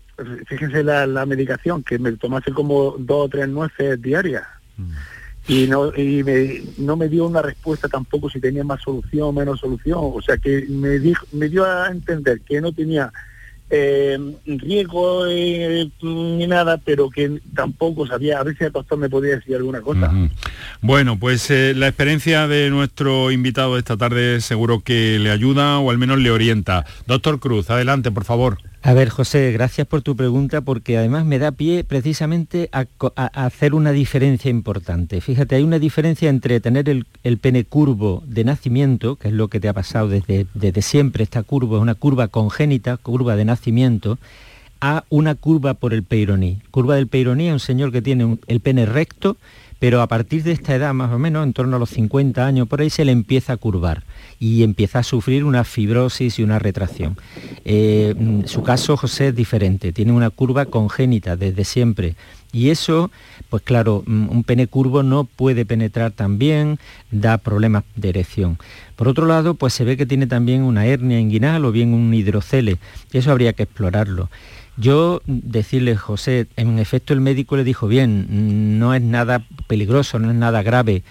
fíjense 0.49 0.83
la, 0.83 1.07
medicación, 1.27 1.85
que 1.85 2.01
me 2.01 2.11
tomase 2.17 2.51
como 2.51 2.97
dos 2.99 3.27
o 3.27 3.29
tres 3.29 3.49
nueces 3.49 4.03
diarias. 4.03 4.49
Mm. 4.77 4.91
Y 5.49 5.67
no 5.67 5.97
y 5.97 6.23
me, 6.23 6.63
no 6.77 6.97
me 6.97 7.09
dio 7.09 7.27
una 7.27 7.41
respuesta 7.41 7.89
tampoco 7.89 8.29
si 8.29 8.39
tenía 8.39 8.65
más 8.65 8.83
solución 8.83 9.29
o 9.29 9.33
menos 9.33 9.61
solución. 9.61 9.99
O 10.01 10.21
sea 10.21 10.37
que 10.37 10.67
me, 10.69 10.99
dijo, 10.99 11.27
me 11.33 11.49
dio 11.49 11.65
a 11.65 11.89
entender 11.89 12.41
que 12.43 12.61
no 12.61 12.73
tenía 12.73 13.11
eh, 13.71 14.19
riesgo 14.47 15.27
eh, 15.27 15.91
ni 16.01 16.47
nada, 16.47 16.79
pero 16.79 17.11
que 17.11 17.41
tampoco 17.55 18.07
sabía, 18.07 18.39
a 18.39 18.43
ver 18.43 18.57
si 18.57 18.65
el 18.65 18.73
pastor 18.73 18.99
me 18.99 19.11
podía 19.11 19.37
decir 19.37 19.57
alguna 19.57 19.83
cosa. 19.83 20.11
Bueno, 20.81 21.19
pues 21.19 21.51
eh, 21.51 21.75
la 21.77 21.89
experiencia 21.89 22.49
de 22.49 22.71
nuestro 22.71 23.31
invitado 23.31 23.75
de 23.75 23.81
esta 23.81 23.97
tarde 23.97 24.41
seguro 24.41 24.81
que 24.81 25.19
le 25.19 25.31
ayuda 25.31 25.79
o 25.81 25.91
al 25.91 25.99
menos 25.99 26.19
le 26.19 26.31
orienta. 26.31 26.87
Doctor 27.07 27.41
Cruz, 27.41 27.69
adelante, 27.69 28.11
por 28.11 28.25
favor. 28.25 28.59
A 28.81 28.93
ver, 28.95 29.09
José, 29.09 29.51
gracias 29.51 29.89
por 29.89 30.03
tu 30.03 30.15
pregunta 30.15 30.61
porque 30.61 30.97
además 30.97 31.25
me 31.27 31.41
da 31.41 31.51
pie 31.51 31.83
precisamente 31.83 32.71
a, 32.73 32.87
hacer 33.35 33.75
una 33.75 33.91
diferencia 33.91 34.51
importante. 34.51 35.21
Fíjate, 35.21 35.57
hay 35.57 35.65
una 35.65 35.81
diferencia 35.81 36.31
entre 36.31 36.61
tener 36.61 36.89
el, 36.89 37.39
pene 37.39 37.65
curvo 37.65 38.23
de 38.25 38.45
nacimiento, 38.45 39.17
que 39.17 39.29
es 39.29 39.35
lo 39.35 39.49
que 39.49 39.59
te 39.59 39.69
ha 39.69 39.73
pasado 39.73 40.09
desde, 40.09 40.47
desde 40.55 40.83
siempre, 40.83 41.25
esta 41.25 41.43
curva 41.43 41.77
es 41.77 41.83
una 41.83 41.97
curva 41.97 42.29
congénita, 42.29 42.97
curva 42.99 43.35
de 43.35 43.45
nacimiento, 43.45 44.19
a 44.81 45.05
una 45.09 45.35
curva 45.35 45.75
por 45.75 45.93
el 45.93 46.05
peironí. 46.05 46.59
Curva 46.71 46.95
del 46.95 47.09
peironí 47.09 47.49
es 47.49 47.53
un 47.53 47.61
señor 47.61 47.91
que 47.91 48.01
tiene 48.01 48.39
el 48.47 48.61
pene 48.61 48.87
recto, 48.87 49.37
pero 49.79 50.03
a 50.03 50.07
partir 50.09 50.43
de 50.43 50.53
esta 50.53 50.75
edad, 50.75 50.93
más 50.93 51.13
o 51.13 51.19
menos, 51.19 51.45
en 51.45 51.53
torno 51.53 51.77
a 51.77 51.79
los 51.79 51.91
50 51.91 52.45
años, 52.45 52.67
por 52.67 52.81
ahí 52.81 52.91
se 52.91 53.05
le 53.05 53.13
empieza 53.13 53.53
a 53.53 53.57
curvar 53.57 54.03
y 54.41 54.63
empieza 54.63 55.01
a 55.01 55.03
sufrir 55.03 55.45
una 55.45 55.65
fibrosis 55.65 56.39
y 56.39 56.43
una 56.43 56.59
retracción. 56.59 57.17
Eh, 57.65 58.15
su 58.47 58.63
caso, 58.63 58.97
José, 58.97 59.29
es 59.29 59.37
diferente, 59.37 59.93
tiene 59.93 60.13
una 60.13 60.31
curva 60.31 60.67
congénita 60.67 61.37
desde 61.37 61.65
siempre. 61.65 62.17
Y 62.51 62.71
eso, 62.71 63.11
pues 63.51 63.63
claro, 63.63 64.03
mm, 64.07 64.31
un 64.31 64.43
pene 64.43 64.67
curvo 64.67 65.03
no 65.03 65.25
puede 65.25 65.67
penetrar 65.67 66.13
tan 66.13 66.39
bien, 66.39 66.79
da 67.11 67.39
problemas 67.39 67.85
de 67.95 68.09
erección. 68.09 68.59
Por 68.97 69.07
otro 69.07 69.27
lado, 69.27 69.55
pues 69.55 69.75
se 69.75 69.85
ve 69.85 69.97
que 69.97 70.07
tiene 70.07 70.27
también 70.27 70.63
una 70.63 70.87
hernia 70.87 71.21
inguinal 71.21 71.65
o 71.65 71.73
bien 71.73 71.93
un 71.93 72.13
hidrocele, 72.15 72.79
eso 73.13 73.31
habría 73.31 73.53
que 73.53 73.65
explorarlo. 73.65 74.31
Yo 74.81 75.23
decirle, 75.27 75.97
José, 75.97 76.47
en 76.55 76.79
efecto 76.79 77.13
el 77.13 77.21
médico 77.21 77.57
le 77.57 77.65
dijo, 77.65 77.89
bien, 77.89 78.79
no 78.79 78.95
es 78.95 79.03
nada 79.03 79.45
peligroso, 79.67 80.21
no 80.21 80.31
es 80.31 80.37
nada 80.37 80.63
grave, 80.63 81.03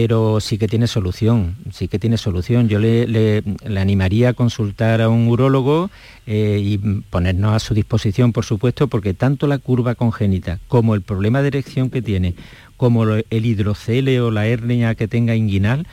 pero 0.00 0.38
sí 0.38 0.58
que 0.58 0.68
tiene 0.68 0.86
solución, 0.86 1.56
sí 1.72 1.88
que 1.88 1.98
tiene 1.98 2.18
solución. 2.18 2.68
Yo 2.68 2.78
le, 2.78 3.42
animaría 3.76 4.28
a 4.28 4.32
consultar 4.32 5.00
a 5.00 5.08
un 5.08 5.26
urólogo 5.26 5.90
eh, 6.24 6.60
y 6.62 6.78
ponernos 7.10 7.52
a 7.52 7.58
su 7.58 7.74
disposición, 7.74 8.32
por 8.32 8.44
supuesto, 8.44 8.86
porque 8.86 9.12
tanto 9.12 9.48
la 9.48 9.58
curva 9.58 9.96
congénita 9.96 10.60
como 10.68 10.94
el 10.94 11.02
problema 11.02 11.42
de 11.42 11.48
erección 11.48 11.90
que 11.90 12.00
tiene, 12.00 12.36
como 12.76 13.02
el 13.02 13.44
hidrocele 13.44 14.20
o 14.20 14.30
la 14.30 14.46
hernia 14.46 14.94
que 14.94 15.08
tenga 15.08 15.34
inguinal, 15.34 15.84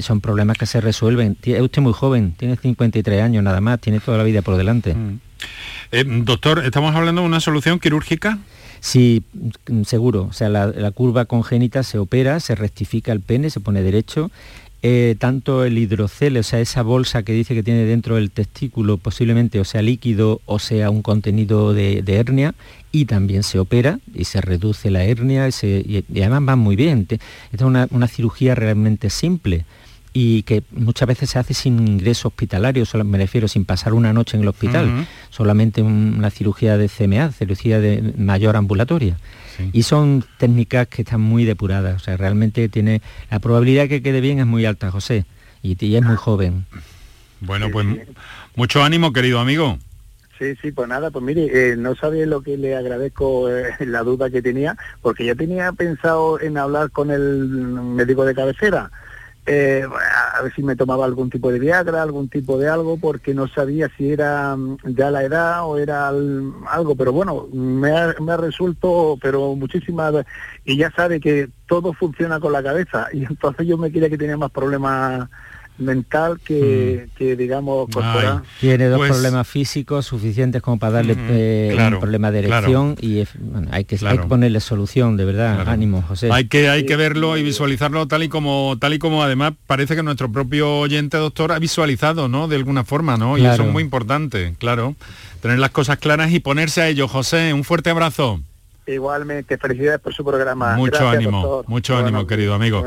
son 0.00 0.20
problemas 0.20 0.58
que 0.58 0.66
se 0.66 0.82
resuelven. 0.82 1.38
Es 1.42 1.58
usted 1.58 1.80
muy 1.80 1.94
joven, 1.94 2.34
tiene 2.36 2.56
53 2.56 3.22
años 3.22 3.42
nada 3.42 3.62
más, 3.62 3.80
tiene 3.80 4.00
toda 4.00 4.18
la 4.18 4.24
vida 4.24 4.42
por 4.42 4.58
delante. 4.58 4.94
Mm. 4.94 5.20
Eh, 5.92 6.04
doctor, 6.04 6.62
¿estamos 6.62 6.94
hablando 6.94 7.22
de 7.22 7.26
una 7.26 7.40
solución 7.40 7.78
quirúrgica? 7.78 8.38
Sí, 8.80 9.22
mm, 9.68 9.82
seguro. 9.82 10.26
O 10.30 10.32
sea, 10.32 10.48
la, 10.48 10.90
curva 10.92 11.24
congénita 11.24 11.82
se 11.82 11.98
opera, 11.98 12.40
se 12.40 12.54
rectifica 12.54 13.12
el 13.12 13.20
pene, 13.20 13.50
se 13.50 13.60
pone 13.60 13.82
derecho. 13.82 14.30
Eh, 14.82 15.16
tanto 15.18 15.64
el 15.64 15.78
hidrocele, 15.78 16.40
o 16.40 16.42
sea, 16.42 16.60
esa 16.60 16.82
bolsa 16.82 17.22
que 17.22 17.32
dice 17.32 17.54
que 17.54 17.62
tiene 17.62 17.84
dentro 17.84 18.16
del 18.16 18.30
testículo, 18.30 18.98
posiblemente 18.98 19.58
o 19.58 19.64
sea 19.64 19.82
líquido 19.82 20.40
o 20.44 20.58
sea 20.60 20.90
un 20.90 21.02
contenido 21.02 21.72
de, 21.72 22.04
hernia, 22.06 22.54
y 22.92 23.06
también 23.06 23.42
se 23.42 23.58
opera 23.58 23.98
y 24.14 24.24
se 24.24 24.40
reduce 24.40 24.90
la 24.90 25.02
hernia 25.02 25.48
y, 25.48 26.04
además 26.20 26.42
va 26.48 26.56
muy 26.56 26.76
bien. 26.76 27.08
Esta 27.10 27.64
es 27.64 27.90
una 27.90 28.06
cirugía 28.06 28.54
realmente 28.54 29.10
simple 29.10 29.64
y 30.18 30.44
que 30.44 30.62
muchas 30.70 31.06
veces 31.06 31.28
se 31.28 31.38
hace 31.38 31.52
sin 31.52 31.86
ingreso 31.86 32.28
hospitalario, 32.28 32.86
me 33.04 33.18
refiero 33.18 33.48
sin 33.48 33.66
pasar 33.66 33.92
una 33.92 34.14
noche 34.14 34.38
en 34.38 34.44
el 34.44 34.48
hospital, 34.48 35.06
solamente 35.28 35.82
una 35.82 36.30
cirugía 36.30 36.78
de 36.78 36.88
CMA, 36.88 37.32
cirugía 37.32 37.80
de 37.80 38.14
mayor 38.16 38.56
ambulatoria. 38.56 39.18
Y 39.74 39.82
son 39.82 40.24
técnicas 40.38 40.88
que 40.88 41.02
están 41.02 41.20
muy 41.20 41.44
depuradas, 41.44 41.96
o 41.96 41.98
sea, 42.02 42.16
realmente 42.16 42.70
tiene 42.70 43.02
la 43.30 43.40
probabilidad 43.40 43.82
de 43.82 43.88
que 43.90 44.02
quede 44.02 44.22
bien 44.22 44.38
es 44.38 44.46
muy 44.46 44.64
alta, 44.64 44.90
José, 44.90 45.26
y, 45.62 45.94
es 45.94 46.02
muy 46.02 46.16
joven. 46.16 46.64
Bueno, 47.40 47.70
pues 47.70 47.86
mucho 48.54 48.82
ánimo, 48.82 49.12
querido 49.12 49.38
amigo. 49.38 49.78
Sí, 50.38 50.54
sí, 50.62 50.72
pues 50.72 50.88
nada, 50.88 51.10
pues 51.10 51.22
mire, 51.22 51.72
eh, 51.72 51.76
no 51.76 51.94
sabía 51.94 52.24
lo 52.24 52.40
que 52.40 52.56
le 52.56 52.74
agradezco 52.74 53.50
eh, 53.50 53.74
la 53.80 54.02
duda 54.02 54.30
que 54.30 54.40
tenía, 54.40 54.78
porque 55.02 55.26
yo 55.26 55.36
tenía 55.36 55.72
pensado 55.72 56.40
en 56.40 56.56
hablar 56.56 56.90
con 56.90 57.10
el 57.10 57.48
médico 57.48 58.24
de 58.24 58.34
cabecera, 58.34 58.90
eh, 59.46 59.86
a 60.34 60.42
ver 60.42 60.52
si 60.54 60.62
me 60.62 60.74
tomaba 60.74 61.04
algún 61.04 61.30
tipo 61.30 61.52
de 61.52 61.60
Viagra, 61.60 62.02
algún 62.02 62.28
tipo 62.28 62.58
de 62.58 62.68
algo, 62.68 62.98
porque 62.98 63.32
no 63.32 63.46
sabía 63.46 63.88
si 63.96 64.10
era 64.10 64.56
mm, 64.56 64.78
ya 64.86 65.10
la 65.10 65.22
edad 65.22 65.64
o 65.64 65.78
era 65.78 66.08
algo, 66.08 66.96
pero 66.96 67.12
bueno, 67.12 67.46
me 67.52 67.96
ha, 67.96 68.14
me 68.20 68.36
resuelto, 68.36 69.16
pero 69.22 69.54
muchísimas, 69.54 70.12
y 70.64 70.76
ya 70.76 70.90
sabe 70.90 71.20
que 71.20 71.48
todo 71.68 71.92
funciona 71.92 72.40
con 72.40 72.52
la 72.52 72.62
cabeza, 72.62 73.06
y 73.12 73.24
entonces 73.24 73.66
yo 73.66 73.78
me 73.78 73.92
quería 73.92 74.10
que 74.10 74.18
tenía 74.18 74.36
más 74.36 74.50
problemas 74.50 75.28
mental 75.78 76.40
que, 76.42 77.06
mm. 77.06 77.16
que 77.16 77.36
digamos 77.36 77.88
corporal. 77.90 78.42
Tiene 78.60 78.86
dos 78.86 78.98
pues 78.98 79.12
problemas 79.12 79.46
físicos 79.46 80.06
suficientes 80.06 80.62
como 80.62 80.78
para 80.78 80.94
darle 80.94 81.14
mm, 81.14 81.28
eh, 81.30 81.88
un 81.92 82.00
problema 82.00 82.30
de 82.30 82.38
erección 82.40 82.96
y 83.00 83.24
hay, 83.70 83.84
que, 83.84 83.96
ponerle 84.28 84.60
solución, 84.60 85.16
de 85.16 85.24
verdad, 85.24 85.68
ánimo, 85.68 86.02
José. 86.02 86.30
Hay 86.32 86.46
que, 86.46 86.68
hay 86.68 86.86
que 86.86 86.96
verlo 86.96 87.36
y 87.36 87.42
visualizarlo 87.42 88.06
tal 88.06 88.22
y 88.22 88.28
como 88.28 88.76
tal 88.80 88.94
y 88.94 88.98
como 88.98 89.22
además 89.22 89.54
parece 89.66 89.96
que 89.96 90.02
nuestro 90.02 90.30
propio 90.30 90.78
oyente 90.78 91.16
doctor 91.16 91.52
ha 91.52 91.58
visualizado, 91.58 92.28
¿no? 92.28 92.48
De 92.48 92.56
alguna 92.56 92.84
forma, 92.84 93.16
¿no? 93.16 93.38
Y 93.38 93.46
eso 93.46 93.64
es 93.64 93.72
muy 93.72 93.82
importante, 93.82 94.54
claro. 94.58 94.94
Tener 95.40 95.58
las 95.58 95.70
cosas 95.70 95.98
claras 95.98 96.32
y 96.32 96.40
ponerse 96.40 96.80
a 96.80 96.88
ello. 96.88 97.08
José, 97.08 97.52
un 97.52 97.62
fuerte 97.62 97.90
abrazo. 97.90 98.40
Igualmente, 98.86 99.58
felicidades 99.58 100.00
por 100.00 100.14
su 100.14 100.24
programa. 100.24 100.76
Mucho 100.76 101.08
ánimo, 101.08 101.64
mucho 101.66 101.96
ánimo, 101.96 102.24
querido 102.24 102.54
amigo. 102.54 102.86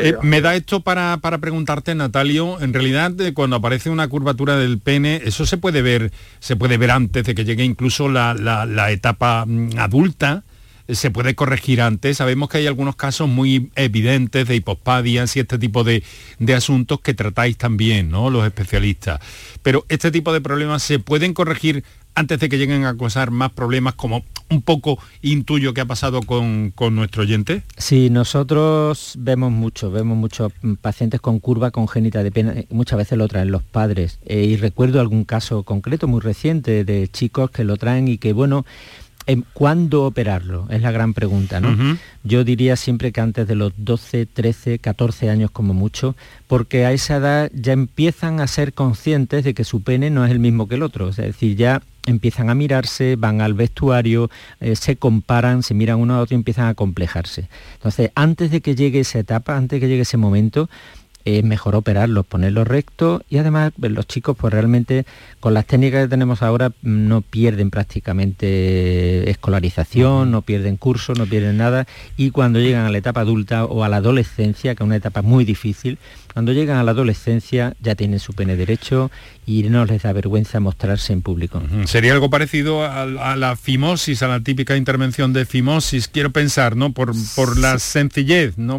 Eh, 0.00 0.16
me 0.22 0.40
da 0.40 0.56
esto 0.56 0.80
para, 0.80 1.18
para, 1.18 1.38
preguntarte, 1.38 1.94
Natalio, 1.94 2.60
en 2.60 2.74
realidad 2.74 3.12
cuando 3.32 3.54
aparece 3.54 3.88
una 3.88 4.08
curvatura 4.08 4.56
del 4.56 4.80
pene, 4.80 5.22
eso 5.24 5.46
se 5.46 5.56
puede 5.56 5.82
ver, 5.82 6.10
se 6.40 6.56
puede 6.56 6.78
ver 6.78 6.90
antes 6.90 7.24
de 7.24 7.36
que 7.36 7.44
llegue 7.44 7.62
incluso 7.62 8.08
la, 8.08 8.34
la, 8.34 8.90
etapa 8.90 9.44
mm, 9.46 9.78
adulta, 9.78 10.42
se 10.88 11.12
puede 11.12 11.36
corregir 11.36 11.80
antes. 11.80 12.16
Sabemos 12.16 12.48
que 12.48 12.58
hay 12.58 12.66
algunos 12.66 12.96
casos 12.96 13.28
muy 13.28 13.70
evidentes 13.76 14.48
de 14.48 14.56
hipospadias 14.56 15.36
y 15.36 15.40
este 15.40 15.58
tipo 15.58 15.84
de, 15.84 16.02
de, 16.40 16.54
asuntos 16.54 17.00
que 17.00 17.14
tratáis 17.14 17.56
también, 17.56 18.10
¿no? 18.10 18.30
Los 18.30 18.44
especialistas. 18.44 19.20
Pero 19.62 19.84
este 19.88 20.10
tipo 20.10 20.32
de 20.32 20.40
problemas 20.40 20.82
se 20.82 20.98
pueden 20.98 21.34
corregir 21.34 21.84
antes 22.16 22.40
de 22.40 22.48
que 22.48 22.58
lleguen 22.58 22.84
a 22.84 22.96
causar 22.96 23.30
más 23.30 23.52
problemas 23.52 23.94
como 23.94 24.24
un 24.48 24.62
poco 24.62 24.98
intuyo 25.22 25.74
que 25.74 25.82
ha 25.82 25.84
pasado 25.84 26.22
con, 26.22 26.72
nuestro 26.92 27.22
oyente? 27.22 27.62
Sí, 27.76 28.10
nosotros 28.10 29.14
vemos 29.18 29.52
mucho, 29.52 29.90
vemos 29.90 30.16
muchos 30.16 30.52
pacientes 30.80 31.20
con 31.20 31.38
curva 31.40 31.70
congénita 31.70 32.22
de 32.22 32.32
pena, 32.32 32.54
muchas 32.70 32.98
veces 32.98 33.18
lo 33.18 33.28
traen 33.28 33.50
los 33.50 33.62
padres. 33.62 34.18
Eh, 34.24 34.44
y 34.44 34.56
recuerdo 34.56 35.00
algún 35.00 35.24
caso 35.24 35.62
concreto 35.62 36.08
muy 36.08 36.20
reciente 36.20 36.84
de 36.84 37.06
chicos 37.08 37.50
que 37.50 37.64
lo 37.64 37.76
traen 37.76 38.08
y 38.08 38.16
que, 38.16 38.32
bueno, 38.32 38.64
¿Cuándo 39.52 40.04
operarlo? 40.04 40.66
Es 40.70 40.82
la 40.82 40.92
gran 40.92 41.12
pregunta, 41.12 41.60
¿no? 41.60 41.98
Yo 42.22 42.44
diría 42.44 42.76
siempre 42.76 43.10
que 43.10 43.20
antes 43.20 43.48
de 43.48 43.56
los 43.56 43.72
12, 43.76 44.26
13, 44.26 44.78
14 44.78 45.30
años 45.30 45.50
como 45.50 45.74
mucho, 45.74 46.14
porque 46.46 46.86
a 46.86 46.92
esa 46.92 47.16
edad 47.16 47.50
ya 47.52 47.72
empiezan 47.72 48.40
a 48.40 48.46
ser 48.46 48.72
conscientes 48.72 49.42
de 49.44 49.54
que 49.54 49.64
su 49.64 49.82
pene 49.82 50.10
no 50.10 50.24
es 50.24 50.30
el 50.30 50.38
mismo 50.38 50.68
que 50.68 50.76
el 50.76 50.82
otro. 50.82 51.08
Es 51.08 51.16
decir, 51.16 51.56
ya 51.56 51.82
empiezan 52.06 52.50
a 52.50 52.54
mirarse, 52.54 53.16
van 53.16 53.40
al 53.40 53.54
vestuario, 53.54 54.30
eh, 54.60 54.76
se 54.76 54.96
comparan, 54.96 55.62
se 55.62 55.74
miran 55.74 55.98
uno 55.98 56.14
a 56.14 56.20
otro 56.20 56.34
y 56.34 56.38
empiezan 56.38 56.68
a 56.68 56.74
complejarse. 56.74 57.48
Entonces, 57.74 58.10
antes 58.14 58.50
de 58.50 58.60
que 58.60 58.74
llegue 58.74 59.00
esa 59.00 59.18
etapa, 59.18 59.56
antes 59.56 59.76
de 59.76 59.80
que 59.80 59.88
llegue 59.88 60.02
ese 60.02 60.16
momento, 60.16 60.70
es 61.26 61.42
mejor 61.42 61.74
operarlos, 61.74 62.24
ponerlos 62.24 62.66
rectos 62.68 63.20
y 63.28 63.38
además 63.38 63.72
pues, 63.78 63.90
los 63.90 64.06
chicos 64.06 64.36
pues 64.38 64.54
realmente 64.54 65.04
con 65.40 65.54
las 65.54 65.66
técnicas 65.66 66.04
que 66.04 66.08
tenemos 66.08 66.40
ahora 66.40 66.70
no 66.82 67.20
pierden 67.20 67.70
prácticamente 67.70 69.28
escolarización, 69.28 70.30
no 70.30 70.42
pierden 70.42 70.76
curso, 70.76 71.14
no 71.14 71.26
pierden 71.26 71.56
nada 71.56 71.86
y 72.16 72.30
cuando 72.30 72.60
llegan 72.60 72.86
a 72.86 72.90
la 72.90 72.98
etapa 72.98 73.22
adulta 73.22 73.64
o 73.64 73.82
a 73.82 73.88
la 73.88 73.96
adolescencia, 73.96 74.76
que 74.76 74.84
es 74.84 74.86
una 74.86 74.96
etapa 74.96 75.20
muy 75.20 75.44
difícil, 75.44 75.98
cuando 76.32 76.52
llegan 76.52 76.78
a 76.78 76.84
la 76.84 76.92
adolescencia 76.92 77.74
ya 77.80 77.96
tienen 77.96 78.20
su 78.20 78.32
pene 78.32 78.54
derecho 78.54 79.10
y 79.46 79.64
no 79.64 79.84
les 79.84 80.02
da 80.02 80.12
vergüenza 80.12 80.60
mostrarse 80.60 81.12
en 81.12 81.22
público. 81.22 81.60
Sería 81.86 82.12
algo 82.12 82.30
parecido 82.30 82.84
a, 82.84 83.34
la 83.34 83.56
fimosis, 83.56 84.22
a 84.22 84.28
la 84.28 84.40
típica 84.40 84.76
intervención 84.76 85.32
de 85.32 85.44
fimosis, 85.44 86.06
quiero 86.06 86.30
pensar, 86.30 86.76
¿no? 86.76 86.92
Por, 86.92 87.14
por 87.34 87.58
la 87.58 87.80
sencillez, 87.80 88.58
¿no? 88.58 88.78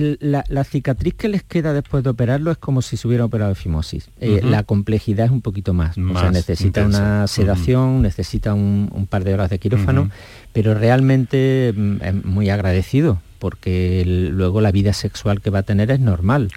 La, 0.00 0.64
cicatriz 0.64 1.14
que 1.14 1.28
les 1.28 1.42
queda 1.42 1.72
después 1.72 2.04
de 2.04 2.10
operarlo 2.10 2.50
es 2.50 2.58
como 2.58 2.82
si 2.82 2.96
se 2.96 3.06
hubiera 3.06 3.24
operado 3.24 3.50
de 3.50 3.54
fimosis. 3.54 4.10
Eh, 4.20 4.40
la 4.42 4.62
complejidad 4.62 5.26
es 5.26 5.32
un 5.32 5.40
poquito 5.40 5.74
más. 5.74 5.96
o 5.98 6.18
sea, 6.18 6.30
necesita 6.30 6.84
una 6.84 7.26
sedación, 7.26 8.02
necesita 8.02 8.54
un, 8.54 9.06
par 9.08 9.24
de 9.24 9.34
horas 9.34 9.50
de 9.50 9.58
quirófano, 9.58 10.10
pero 10.52 10.74
realmente 10.74 11.72
mm, 11.76 11.96
es 12.02 12.24
muy 12.24 12.50
agradecido 12.50 13.20
porque 13.44 14.04
luego 14.06 14.62
la 14.62 14.72
vida 14.72 14.94
sexual 14.94 15.42
que 15.42 15.50
va 15.50 15.58
a 15.58 15.62
tener 15.64 15.90
es 15.90 16.00
normal. 16.00 16.50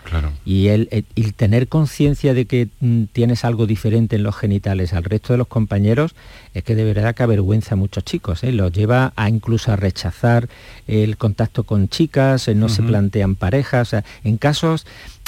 Y 0.45 0.69
el, 0.69 0.88
tener 1.36 1.67
conciencia 1.67 2.34
de 2.34 2.45
que 2.45 2.69
mm, 2.80 3.04
tienes 3.12 3.43
algo 3.43 3.67
diferente 3.67 4.15
en 4.15 4.23
los 4.23 4.38
genitales 4.38 4.93
al 4.93 5.04
resto 5.04 5.34
de 5.34 5.38
los 5.38 5.47
compañeros 5.47 6.15
es 6.54 6.63
que 6.63 6.76
de 6.76 6.86
verdad 6.86 7.13
que 7.13 7.23
avergüenza 7.23 7.73
a 7.73 7.76
muchos 7.76 8.06
chicos. 8.06 8.41
¿eh? 8.45 8.54
Los 8.54 8.71
lleva 8.71 9.12
a 9.17 9.28
incluso 9.28 9.73
a 9.73 9.76
rechazar 9.76 10.47
el 10.88 11.17
contacto 11.17 11.65
con 11.65 11.89
chicas, 11.89 12.47
eh, 12.47 12.56
no 12.56 12.69
se 12.69 12.84
plantean 12.84 13.36
parejas. 13.36 13.93
en 14.23 14.38
casos 14.38 14.86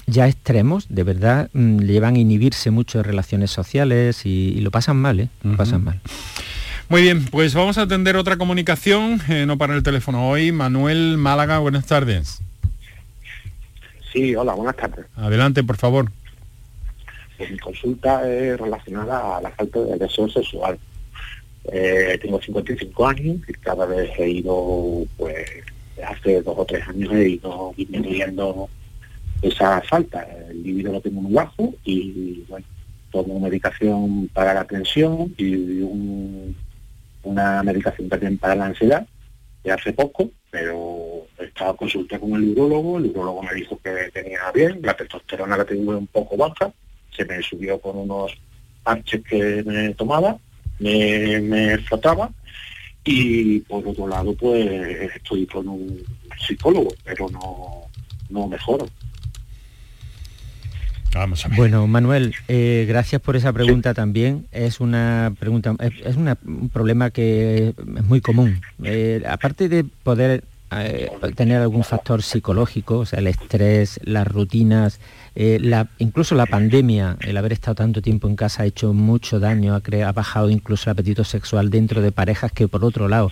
ya 0.08 0.30
extremos, 0.30 0.86
de 0.88 1.04
verdad, 1.04 1.50
mm, 1.52 1.80
llevan 1.80 2.16
a 2.16 2.20
inhibirse 2.20 2.72
mucho 2.72 3.00
de 3.00 3.04
relaciones 3.04 3.52
sociales 3.52 4.26
y, 4.26 4.62
lo 4.62 4.72
pasan 4.72 4.96
mal, 4.96 5.20
¿eh? 5.20 5.28
Lo 5.44 5.58
pasan 5.58 5.84
mal. 5.84 6.00
Muy 6.90 7.04
bien, 7.04 7.24
pues 7.26 7.54
vamos 7.54 7.78
a 7.78 7.84
atender 7.84 8.16
otra 8.16 8.38
comunicación, 8.38 9.22
eh, 9.30 9.46
no 9.46 9.60
para 9.60 9.76
el 9.76 9.84
teléfono 9.84 10.28
hoy. 10.28 10.52
Manuel 10.52 11.18
Málaga, 11.18 11.60
buenas 11.60 11.86
tardes. 11.86 12.42
Sí, 14.12 14.36
hola, 14.36 14.56
buenas 14.56 14.76
tardes. 14.76 15.06
Adelante, 15.16 15.64
por 15.64 15.78
favor. 15.78 16.12
Pues 17.38 17.52
mi 17.52 17.60
consulta 17.60 18.28
es 18.28 18.60
relacionada 18.60 19.38
a 19.38 19.42
la 19.42 19.52
falta 19.52 19.82
de 19.82 20.00
deseo 20.00 20.28
sexual. 20.30 20.80
Eh, 21.72 22.18
tengo 22.20 22.42
55 22.42 23.08
años 23.08 23.38
y 23.48 23.54
cada 23.54 23.86
vez 23.86 24.10
he 24.18 24.28
ido, 24.28 25.06
pues, 25.16 25.48
hace 26.04 26.42
dos 26.42 26.56
o 26.58 26.66
tres 26.66 26.88
años 26.88 27.14
he 27.14 27.30
ido 27.30 27.72
disminuyendo 27.78 28.68
esa 29.44 29.80
falta. 29.84 30.28
El 30.50 30.64
libido 30.64 30.92
lo 30.92 31.02
tengo 31.02 31.22
muy 31.22 31.34
bajo 31.34 31.72
y, 31.84 32.44
bueno, 32.50 32.66
tomo 33.12 33.40
medicación 33.40 34.28
para 34.34 34.56
la 34.56 34.66
tensión 34.66 35.36
y 35.38 35.82
un 35.82 36.56
una 37.24 37.64
medicación 37.64 38.10
también 38.10 38.38
para 38.38 38.56
la 38.56 38.66
ansiedad 38.66 39.06
de 39.64 39.72
hace 39.72 39.94
poco, 39.94 40.30
pero 40.50 41.26
estaba 41.38 41.76
consulté 41.76 42.20
con 42.20 42.34
el 42.34 42.50
urólogo, 42.50 42.98
el 42.98 43.08
urólogo 43.08 43.44
me 43.44 43.54
dijo 43.54 43.80
que 43.84 44.10
tenía 44.14 44.52
bien, 44.54 44.80
la 44.82 44.96
testosterona 44.96 45.58
la 45.58 45.66
tengo 45.66 45.98
un 45.98 46.08
poco 46.08 46.38
baja, 46.38 46.72
se 47.16 47.26
me 47.26 47.42
subió 47.42 47.80
con 47.80 47.98
unos 47.98 48.38
parches 48.84 49.22
que 49.24 49.64
me 49.64 49.94
tomaba, 49.94 50.38
me, 50.80 51.40
me 51.42 51.78
flotaba 51.80 52.32
y 53.04 53.60
por 53.62 53.88
otro 53.88 54.08
lado 54.08 54.34
pues 54.34 54.68
estoy 55.16 55.46
con 55.46 55.68
un 55.68 56.04
psicólogo, 56.40 56.90
pero 57.04 57.30
no, 57.30 57.84
no 58.30 58.48
mejoro. 58.48 58.88
Bueno, 61.56 61.88
Manuel, 61.88 62.36
eh, 62.48 62.86
gracias 62.88 63.22
por 63.22 63.36
esa 63.36 63.52
pregunta 63.52 63.94
también. 63.94 64.46
Es 64.52 64.80
una 64.80 65.34
pregunta, 65.40 65.76
es, 65.80 66.16
un 66.16 66.70
problema 66.72 67.10
que 67.10 67.74
es 67.98 68.06
muy 68.06 68.22
común. 68.22 68.62
Eh, 68.84 69.24
aparte 69.28 69.70
de 69.70 69.84
poder 69.84 70.44
eh, 70.72 71.10
tener 71.36 71.62
algún 71.62 71.84
factor 71.84 72.22
psicológico, 72.22 73.00
o 73.00 73.06
sea, 73.06 73.20
el 73.20 73.28
estrés, 73.28 74.00
las 74.04 74.28
rutinas, 74.28 75.00
incluso 75.98 76.36
la 76.36 76.46
pandemia, 76.46 77.18
el 77.22 77.38
haber 77.38 77.54
estado 77.54 77.76
tanto 77.76 78.02
tiempo 78.02 78.28
en 78.28 78.36
casa 78.36 78.64
ha 78.64 78.66
hecho 78.66 78.94
mucho 78.94 79.40
daño, 79.40 79.74
ha, 79.74 80.08
ha 80.08 80.12
bajado 80.12 80.50
incluso 80.50 80.90
el 80.90 80.94
apetito 80.94 81.24
sexual 81.24 81.70
dentro 81.70 82.02
de 82.02 82.12
parejas 82.12 82.52
que 82.52 82.68
por 82.68 82.86
otro 82.86 83.08
lado, 83.08 83.32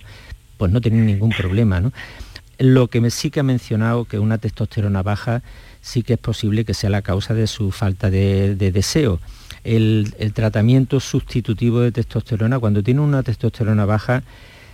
pues 0.56 0.72
no 0.72 0.80
tienen 0.80 1.06
ningún 1.06 1.30
problema. 1.30 1.80
¿no? 1.80 1.92
Lo 2.58 2.88
que 2.88 3.00
me 3.00 3.10
sí 3.10 3.30
que 3.30 3.40
ha 3.40 3.44
mencionado 3.44 4.04
que 4.04 4.18
una 4.18 4.38
testosterona 4.38 5.02
baja 5.02 5.42
sí 5.80 6.02
que 6.02 6.14
es 6.14 6.18
posible 6.18 6.64
que 6.64 6.74
sea 6.74 6.90
la 6.90 7.02
causa 7.02 7.34
de 7.34 7.46
su 7.46 7.70
falta 7.70 8.10
de, 8.10 8.54
deseo. 8.56 9.20
El, 9.64 10.14
tratamiento 10.34 11.00
sustitutivo 11.00 11.80
de 11.80 11.92
testosterona, 11.92 12.58
cuando 12.58 12.82
tiene 12.82 13.00
una 13.00 13.22
testosterona 13.22 13.84
baja, 13.84 14.22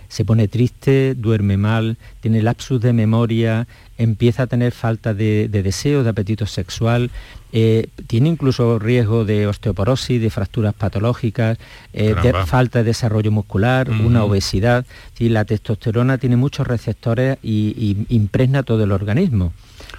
se 0.07 0.23
pone 0.23 0.47
triste, 0.47 1.15
duerme 1.15 1.57
mal, 1.57 1.97
tiene 2.21 2.41
lapsus 2.41 2.79
de 2.79 2.93
memoria, 2.93 3.67
empieza 3.97 4.43
a 4.43 4.47
tener 4.47 4.71
falta 4.71 5.13
de, 5.13 5.47
deseo, 5.49 6.03
de 6.03 6.09
apetito 6.11 6.45
sexual, 6.45 7.09
eh, 7.51 7.87
tiene 8.07 8.29
incluso 8.29 8.77
riesgo 8.77 9.25
de 9.25 9.47
osteoporosis, 9.47 10.21
de 10.21 10.29
fracturas 10.29 10.73
patológicas, 10.73 11.57
eh, 11.93 12.13
de 12.21 12.33
falta 12.45 12.79
de 12.79 12.85
desarrollo 12.85 13.31
muscular, 13.31 13.89
una 13.89 14.23
obesidad. 14.23 14.85
la 15.19 15.43
testosterona 15.43 16.17
tiene 16.17 16.35
muchos 16.35 16.67
receptores 16.67 17.37
y 17.41 18.05
impregna 18.09 18.63
todo 18.63 18.83
el 18.83 18.91
organismo. 18.91 19.53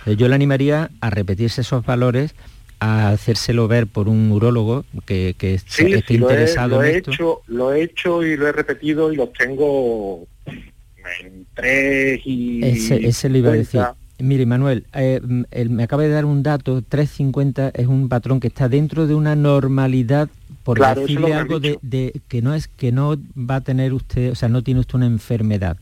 Eh, 0.07 0.16
yo 0.16 0.29
le 0.29 0.35
animaría 0.35 0.90
a 1.01 1.11
repetirse 1.11 1.61
esos 1.61 1.85
valores 1.85 2.35
a 2.79 3.11
hacérselo 3.11 3.69
ver 3.69 3.87
por 3.87 4.09
un 4.09 4.31
urólogo 4.31 4.85
que, 5.05 5.35
esté 5.40 6.05
interesado 6.14 6.77
lo 6.77 6.83
he, 6.83 6.90
en 6.90 6.97
esto. 6.97 7.11
Hecho, 7.12 7.42
lo 7.47 7.73
he 7.73 7.83
hecho 7.83 8.23
y 8.23 8.37
lo 8.37 8.47
he 8.47 8.53
repetido 8.53 9.12
y 9.12 9.16
los 9.16 9.33
tengo 9.33 10.27
en 10.47 11.47
tres 11.55 12.21
y... 12.25 12.64
Ese, 12.64 13.29
le 13.29 13.38
iba 13.38 13.51
a 13.51 13.55
decir. 13.55 13.81
Mire, 14.19 14.47
Manuel, 14.47 14.87
eh, 14.95 15.21
me 15.69 15.83
acaba 15.83 16.03
de 16.03 16.09
dar 16.09 16.25
un 16.25 16.42
dato, 16.42 16.81
350 16.81 17.71
es 17.75 17.87
un 17.87 18.09
patrón 18.09 18.40
que 18.40 18.49
está 18.49 18.69
dentro 18.69 19.07
de 19.07 19.14
una 19.14 19.37
normalidad, 19.37 20.29
por 20.62 20.79
decirle 20.79 21.35
algo 21.35 21.61
de, 21.61 22.21
que 22.29 22.40
no 22.40 22.55
es 22.55 22.66
que 22.66 22.92
no 22.92 23.16
va 23.37 23.57
a 23.57 23.61
tener 23.61 23.92
usted, 23.92 24.33
o 24.33 24.35
sea, 24.35 24.49
no 24.49 24.62
tiene 24.62 24.81
usted 24.81 24.95
una 24.95 25.07
enfermedad, 25.07 25.77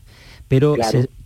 pero 0.49 0.75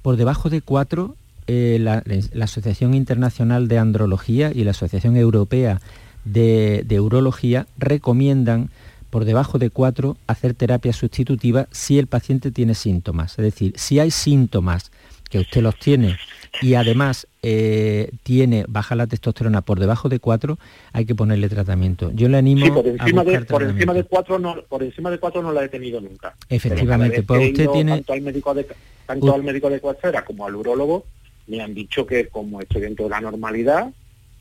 por 0.03 0.17
debajo 0.17 0.51
de 0.51 0.61
4 0.61 1.15
eh, 1.51 1.79
la, 1.79 2.03
Asociación 2.43 2.93
Internacional 2.93 3.67
de 3.67 3.79
Andrología 3.79 4.51
y 4.53 4.63
la 4.63 4.69
Asociación 4.69 5.17
Europea 5.17 5.81
de, 6.23 6.99
Urología 7.01 7.65
recomiendan 7.79 8.69
por 9.09 9.25
debajo 9.25 9.57
de 9.57 9.71
4 9.71 10.15
hacer 10.27 10.53
terapia 10.53 10.93
sustitutiva 10.93 11.67
si 11.71 11.97
el 11.97 12.05
paciente 12.05 12.51
tiene 12.51 12.75
síntomas. 12.75 13.31
Es 13.39 13.45
decir, 13.45 13.73
si 13.77 13.99
hay 13.99 14.11
síntomas 14.11 14.91
que 15.27 15.39
usted 15.39 15.63
los 15.63 15.75
tiene 15.79 16.17
y 16.61 16.75
además 16.75 17.25
eh, 17.41 18.11
tiene 18.21 18.65
baja 18.67 18.93
la 18.93 19.07
testosterona 19.07 19.61
por 19.61 19.79
debajo 19.79 20.07
de 20.07 20.19
4, 20.19 20.59
hay 20.93 21.05
que 21.05 21.15
ponerle 21.15 21.49
tratamiento. 21.49 22.11
Yo 22.13 22.29
le 22.29 22.37
animo 22.37 22.75
por 22.75 22.85
encima 22.85 23.23
de 23.23 23.41
por 23.41 23.63
encima 23.63 23.93
de 23.95 24.03
4 24.03 24.37
no 24.37 24.61
por 24.69 24.83
encima 24.83 25.09
de 25.09 25.17
4 25.17 25.41
no 25.41 25.51
la 25.51 25.63
he 25.63 25.69
tenido 25.69 25.99
nunca. 25.99 26.35
Efectivamente, 26.47 27.23
pues 27.23 27.49
usted 27.49 27.69
tiene 27.71 27.93
tanto 27.93 28.13
al 28.13 28.21
médico 28.21 28.53
de 28.53 28.67
tanto 29.07 29.33
al 29.33 29.41
médico 29.41 29.71
de 29.71 29.81
como 30.27 30.45
al 30.45 30.55
urólogo 30.55 31.05
me 31.49 31.61
han 31.61 31.73
dicho 31.73 32.05
que 32.05 32.27
como 32.27 32.61
estoy 32.61 32.81
dentro 32.81 33.05
de 33.05 33.11
la 33.11 33.21
normalidad, 33.21 33.91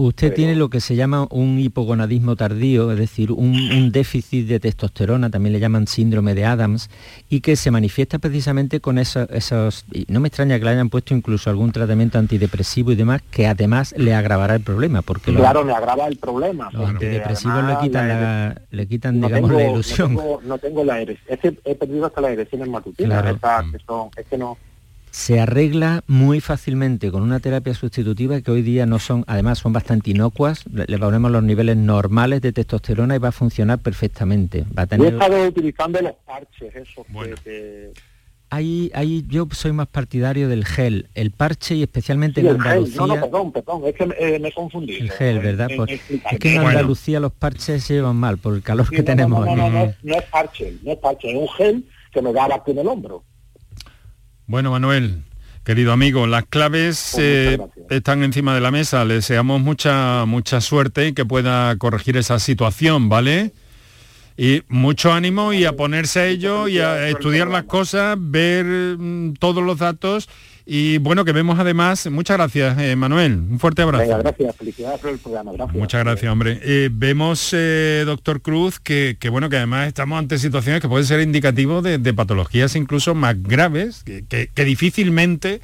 Usted 0.00 0.32
tiene 0.32 0.54
lo 0.54 0.70
que 0.70 0.78
se 0.78 0.94
llama 0.94 1.26
un 1.28 1.58
hipogonadismo 1.58 2.36
tardío, 2.36 2.92
es 2.92 2.98
decir, 2.98 3.32
un, 3.32 3.90
déficit 3.90 4.46
de 4.46 4.60
testosterona, 4.60 5.28
también 5.28 5.52
le 5.52 5.58
llaman 5.58 5.88
síndrome 5.88 6.36
de 6.36 6.44
Adams, 6.44 6.88
y 7.28 7.40
que 7.40 7.56
se 7.56 7.72
manifiesta 7.72 8.20
precisamente 8.20 8.78
con 8.78 8.98
esos, 8.98 9.28
esos 9.30 9.84
no 10.06 10.20
me 10.20 10.28
extraña 10.28 10.56
que 10.56 10.64
le 10.66 10.70
hayan 10.70 10.88
puesto 10.88 11.14
incluso 11.14 11.50
algún 11.50 11.72
tratamiento 11.72 12.16
antidepresivo 12.16 12.92
y 12.92 12.94
demás, 12.94 13.22
que 13.32 13.48
además 13.48 13.92
le 13.98 14.14
agravará 14.14 14.54
el 14.54 14.62
problema. 14.62 15.02
Porque 15.02 15.34
claro, 15.34 15.64
le 15.64 15.72
agrava 15.72 16.06
el 16.06 16.16
problema. 16.16 16.70
Los 16.72 16.90
antidepresivos 16.90 17.64
le 17.64 17.78
quitan, 17.80 18.08
la, 18.08 18.62
le 18.70 18.86
quitan 18.86 19.20
digamos, 19.20 19.50
la 19.50 19.68
ilusión. 19.68 20.16
No 20.44 20.58
tengo, 20.58 20.84
la 20.84 21.00
erección, 21.00 21.26
es 21.28 21.40
que 21.40 21.58
he 21.64 21.74
perdido 21.74 22.06
hasta 22.06 22.20
la 22.20 22.30
erección 22.30 22.70
matutina, 22.70 23.20
claro. 23.40 23.70
es 24.16 24.26
que 24.26 24.38
no 24.38 24.56
se 25.10 25.40
arregla 25.40 26.02
muy 26.06 26.40
fácilmente 26.40 27.10
con 27.10 27.22
una 27.22 27.40
terapia 27.40 27.74
sustitutiva 27.74 28.40
que 28.40 28.50
hoy 28.50 28.62
día 28.62 28.86
no 28.86 28.98
son, 28.98 29.24
además 29.26 29.58
son 29.58 29.72
bastante 29.72 30.10
inocuas, 30.10 30.64
le 30.66 30.98
ponemos 30.98 31.30
los 31.30 31.42
niveles 31.42 31.76
normales 31.76 32.40
de 32.40 32.52
testosterona 32.52 33.16
y 33.16 33.18
va 33.18 33.28
a 33.28 33.32
funcionar 33.32 33.78
perfectamente. 33.78 34.64
Va 34.76 34.82
a 34.82 34.86
tener... 34.86 35.12
Yo 35.12 35.18
he 35.18 35.22
estado 35.22 35.48
utilizando 35.48 36.00
los 36.00 36.14
parches, 36.26 36.74
eso 36.74 37.04
Ahí, 38.50 38.90
ahí 38.94 39.26
yo 39.28 39.46
soy 39.52 39.72
más 39.72 39.88
partidario 39.88 40.48
del 40.48 40.64
gel, 40.64 41.08
el 41.14 41.32
parche 41.32 41.74
y 41.74 41.82
especialmente 41.82 42.40
en 42.40 42.48
Andalucía. 42.48 42.96
No, 42.96 43.06
no, 43.08 43.14
perdón, 43.20 43.52
perdón, 43.52 43.82
es 43.84 43.94
que 43.94 44.04
eh, 44.18 44.38
me 44.38 44.50
confundí. 44.52 44.96
El 44.96 45.10
gel, 45.10 45.40
¿verdad? 45.40 45.68
Pues, 45.76 46.00
es 46.08 46.38
que 46.38 46.54
en 46.54 46.62
Andalucía 46.62 47.20
los 47.20 47.32
parches 47.32 47.84
se 47.84 47.94
llevan 47.94 48.16
mal 48.16 48.38
por 48.38 48.54
el 48.54 48.62
calor 48.62 48.88
que 48.88 49.02
tenemos. 49.02 49.44
No, 49.44 49.54
no, 49.54 49.68
no, 49.68 49.94
no, 50.02 50.14
es 50.14 50.24
parche, 50.30 50.78
no 50.82 50.92
es 50.92 50.98
parche, 50.98 51.30
es 51.30 51.36
un 51.36 51.48
gel 51.48 51.84
que 52.10 52.22
me 52.22 52.32
da 52.32 52.46
aquí 52.54 52.70
en 52.70 52.78
el 52.78 52.88
hombro. 52.88 53.22
Bueno, 54.48 54.70
Manuel, 54.70 55.24
querido 55.62 55.92
amigo, 55.92 56.26
las 56.26 56.46
claves 56.46 57.10
pues 57.12 57.22
eh, 57.22 57.58
están 57.90 58.22
encima 58.22 58.54
de 58.54 58.62
la 58.62 58.70
mesa. 58.70 59.04
Le 59.04 59.12
deseamos 59.12 59.60
mucha, 59.60 60.24
mucha 60.24 60.62
suerte 60.62 61.08
y 61.08 61.12
que 61.12 61.26
pueda 61.26 61.76
corregir 61.76 62.16
esa 62.16 62.38
situación, 62.38 63.10
¿vale? 63.10 63.52
Y 64.38 64.62
mucho 64.68 65.12
ánimo 65.12 65.52
y 65.52 65.66
a 65.66 65.76
ponerse 65.76 66.20
a 66.20 66.26
ello 66.28 66.66
y 66.66 66.78
a 66.78 67.10
estudiar 67.10 67.48
las 67.48 67.64
cosas, 67.64 68.16
ver 68.18 68.64
mm, 68.64 69.34
todos 69.34 69.62
los 69.62 69.80
datos 69.80 70.30
y 70.70 70.98
bueno, 70.98 71.24
que 71.24 71.32
vemos 71.32 71.58
además, 71.58 72.10
muchas 72.10 72.36
gracias 72.36 72.78
eh, 72.78 72.94
Manuel, 72.94 73.38
un 73.50 73.58
fuerte 73.58 73.80
abrazo. 73.80 74.18
gracias, 74.18 74.54
felicidades 74.54 75.00
por 75.00 75.10
el 75.10 75.18
programa, 75.18 75.52
gracias. 75.52 75.78
Muchas 75.78 76.04
gracias, 76.04 76.30
hombre. 76.30 76.60
Eh, 76.62 76.90
vemos, 76.92 77.54
eh, 77.54 78.02
doctor 78.04 78.42
Cruz, 78.42 78.78
que, 78.78 79.16
bueno, 79.30 79.48
que 79.48 79.56
además 79.56 79.88
estamos 79.88 80.18
ante 80.18 80.36
situaciones 80.36 80.82
que 80.82 80.88
pueden 80.88 81.06
ser 81.06 81.20
indicativos 81.20 81.82
de, 81.82 82.12
patologías 82.12 82.76
incluso 82.76 83.14
más 83.14 83.42
graves, 83.42 84.04
que 84.04 84.64
difícilmente 84.64 85.62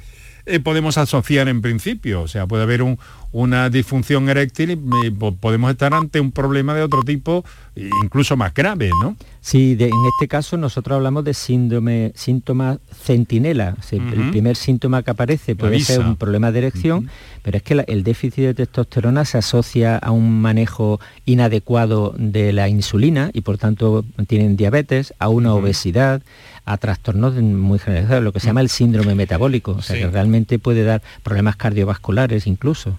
podemos 0.63 0.97
asociar 0.97 1.49
en 1.49 1.61
principio. 1.61 2.21
O 2.21 2.27
sea, 2.27 2.47
puede 2.47 2.63
haber 2.63 2.81
un, 2.81 2.97
una 3.37 3.69
disfunción 3.69 4.29
eréctil 4.29 4.71
y 4.71 5.09
podemos 5.11 5.69
estar 5.69 5.93
ante 5.93 6.21
un 6.21 6.31
problema 6.31 6.73
de 6.73 6.83
otro 6.83 7.03
tipo, 7.03 7.43
incluso 7.75 8.37
más 8.37 8.53
grave, 8.53 8.91
¿no? 9.01 9.17
Sí, 9.41 9.75
en 9.77 10.05
este 10.13 10.29
caso 10.29 10.55
nosotros 10.55 10.95
hablamos 10.95 11.25
de 11.25 11.33
síndrome, 11.33 12.13
síntoma 12.15 12.79
centinela. 12.93 13.75
El 13.91 14.29
primer 14.31 14.55
síntoma 14.55 15.03
que 15.03 15.11
aparece 15.11 15.53
puede 15.53 15.81
ser 15.81 15.99
un 15.99 16.15
problema 16.15 16.53
de 16.53 16.59
erección, 16.59 17.09
pero 17.43 17.57
es 17.57 17.63
que 17.63 17.83
el 17.85 18.03
déficit 18.05 18.45
de 18.45 18.53
testosterona 18.53 19.25
se 19.25 19.37
asocia 19.37 19.97
a 19.97 20.11
un 20.11 20.39
manejo 20.39 21.01
inadecuado 21.25 22.15
de 22.17 22.53
la 22.53 22.69
insulina 22.69 23.31
y 23.33 23.41
por 23.41 23.57
tanto 23.57 24.05
tienen 24.27 24.55
diabetes, 24.55 25.13
a 25.19 25.27
una 25.27 25.53
obesidad, 25.53 26.21
a 26.63 26.77
trastornos 26.77 27.33
muy 27.35 27.79
generalizados, 27.79 28.23
lo 28.23 28.31
que 28.31 28.39
se 28.39 28.47
llama 28.47 28.61
el 28.61 28.69
síndrome 28.69 29.13
metabólico, 29.13 29.71
o 29.71 29.81
sea 29.81 29.97
que 29.97 30.07
realmente 30.07 30.57
puede 30.57 30.85
dar 30.85 31.01
problemas 31.21 31.57
cardiovasculares 31.57 32.47
incluso. 32.47 32.97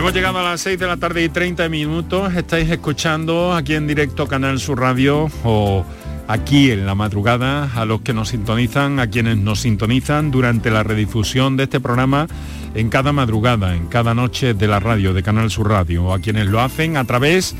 Hemos 0.00 0.14
llegado 0.14 0.38
a 0.38 0.42
las 0.42 0.62
6 0.62 0.78
de 0.78 0.86
la 0.86 0.96
tarde 0.96 1.22
y 1.22 1.28
30 1.28 1.68
minutos. 1.68 2.34
Estáis 2.34 2.70
escuchando 2.70 3.52
aquí 3.52 3.74
en 3.74 3.86
directo 3.86 4.26
Canal 4.26 4.58
Sur 4.58 4.80
Radio 4.80 5.28
o 5.44 5.84
aquí 6.26 6.70
en 6.70 6.86
la 6.86 6.94
madrugada 6.94 7.70
a 7.74 7.84
los 7.84 8.00
que 8.00 8.14
nos 8.14 8.30
sintonizan, 8.30 8.98
a 8.98 9.08
quienes 9.08 9.36
nos 9.36 9.60
sintonizan 9.60 10.30
durante 10.30 10.70
la 10.70 10.84
redifusión 10.84 11.58
de 11.58 11.64
este 11.64 11.80
programa 11.80 12.28
en 12.74 12.88
cada 12.88 13.12
madrugada, 13.12 13.76
en 13.76 13.88
cada 13.88 14.14
noche 14.14 14.54
de 14.54 14.68
la 14.68 14.80
radio, 14.80 15.12
de 15.12 15.22
Canal 15.22 15.50
Sur 15.50 15.68
Radio, 15.68 16.06
o 16.06 16.14
a 16.14 16.20
quienes 16.20 16.46
lo 16.46 16.62
hacen 16.62 16.96
a 16.96 17.04
través 17.04 17.54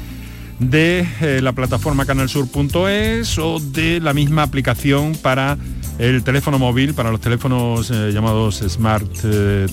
de 0.61 1.07
eh, 1.21 1.41
la 1.43 1.53
plataforma 1.53 2.07
canalsur.es 2.07 3.39
o 3.39 3.61
de 3.61 4.01
la 4.01 4.15
misma 4.15 4.45
aplicación 4.45 5.13
para 5.15 5.59
el 6.01 6.25
teléfono 6.25 6.59
móvil, 6.59 6.95
para 6.95 7.11
los 7.11 7.21
teléfonos 7.21 7.91
eh, 7.91 8.11
llamados 8.13 8.63
smart 8.67 9.07
eh, 9.25 9.67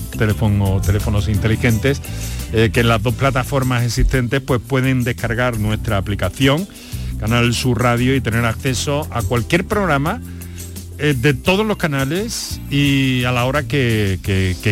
o 0.60 0.80
teléfonos 0.80 1.28
inteligentes, 1.28 2.02
que 2.50 2.80
en 2.80 2.88
las 2.88 3.02
dos 3.02 3.14
plataformas 3.14 3.84
existentes 3.84 4.40
pues 4.40 4.60
pueden 4.60 5.04
descargar 5.04 5.58
nuestra 5.58 5.98
aplicación, 5.98 6.66
Canal 7.18 7.52
Sur 7.52 7.82
Radio, 7.82 8.14
y 8.14 8.20
tener 8.20 8.44
acceso 8.44 9.06
a 9.10 9.22
cualquier 9.22 9.66
programa 9.66 10.20
eh, 11.00 11.14
de 11.16 11.32
todos 11.32 11.64
los 11.64 11.76
canales 11.76 12.60
y 12.70 13.22
a 13.22 13.30
la 13.30 13.44
hora 13.44 13.62
que, 13.62 14.18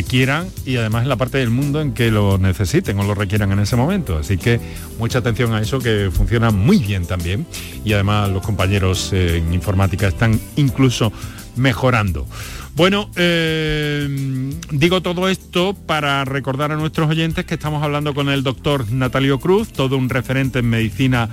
quieran 0.08 0.48
y 0.64 0.76
además 0.76 1.04
en 1.04 1.08
la 1.08 1.14
parte 1.14 1.38
del 1.38 1.50
mundo 1.50 1.80
en 1.80 1.92
que 1.92 2.10
lo 2.10 2.36
necesiten 2.36 2.98
o 2.98 3.04
lo 3.04 3.14
requieran 3.14 3.52
en 3.52 3.60
ese 3.60 3.76
momento. 3.76 4.18
Así 4.18 4.36
que 4.36 4.58
mucha 4.98 5.20
atención 5.20 5.54
a 5.54 5.60
eso 5.60 5.78
que 5.78 6.10
funciona 6.12 6.50
muy 6.50 6.78
bien 6.78 7.06
también 7.06 7.46
y 7.84 7.92
además 7.92 8.28
los 8.30 8.44
compañeros 8.44 9.12
eh, 9.12 9.36
en 9.36 9.54
informática 9.54 10.08
están 10.08 10.40
incluso 10.56 11.12
mejorando. 11.56 12.26
Bueno, 12.74 13.10
eh, 13.16 14.52
digo 14.70 15.00
todo 15.00 15.28
esto 15.28 15.74
para 15.74 16.24
recordar 16.24 16.72
a 16.72 16.76
nuestros 16.76 17.08
oyentes 17.08 17.44
que 17.46 17.54
estamos 17.54 17.82
hablando 17.82 18.14
con 18.14 18.28
el 18.28 18.42
doctor 18.42 18.90
Natalio 18.92 19.40
Cruz, 19.40 19.72
todo 19.72 19.96
un 19.96 20.08
referente 20.08 20.58
en 20.58 20.68
medicina 20.68 21.28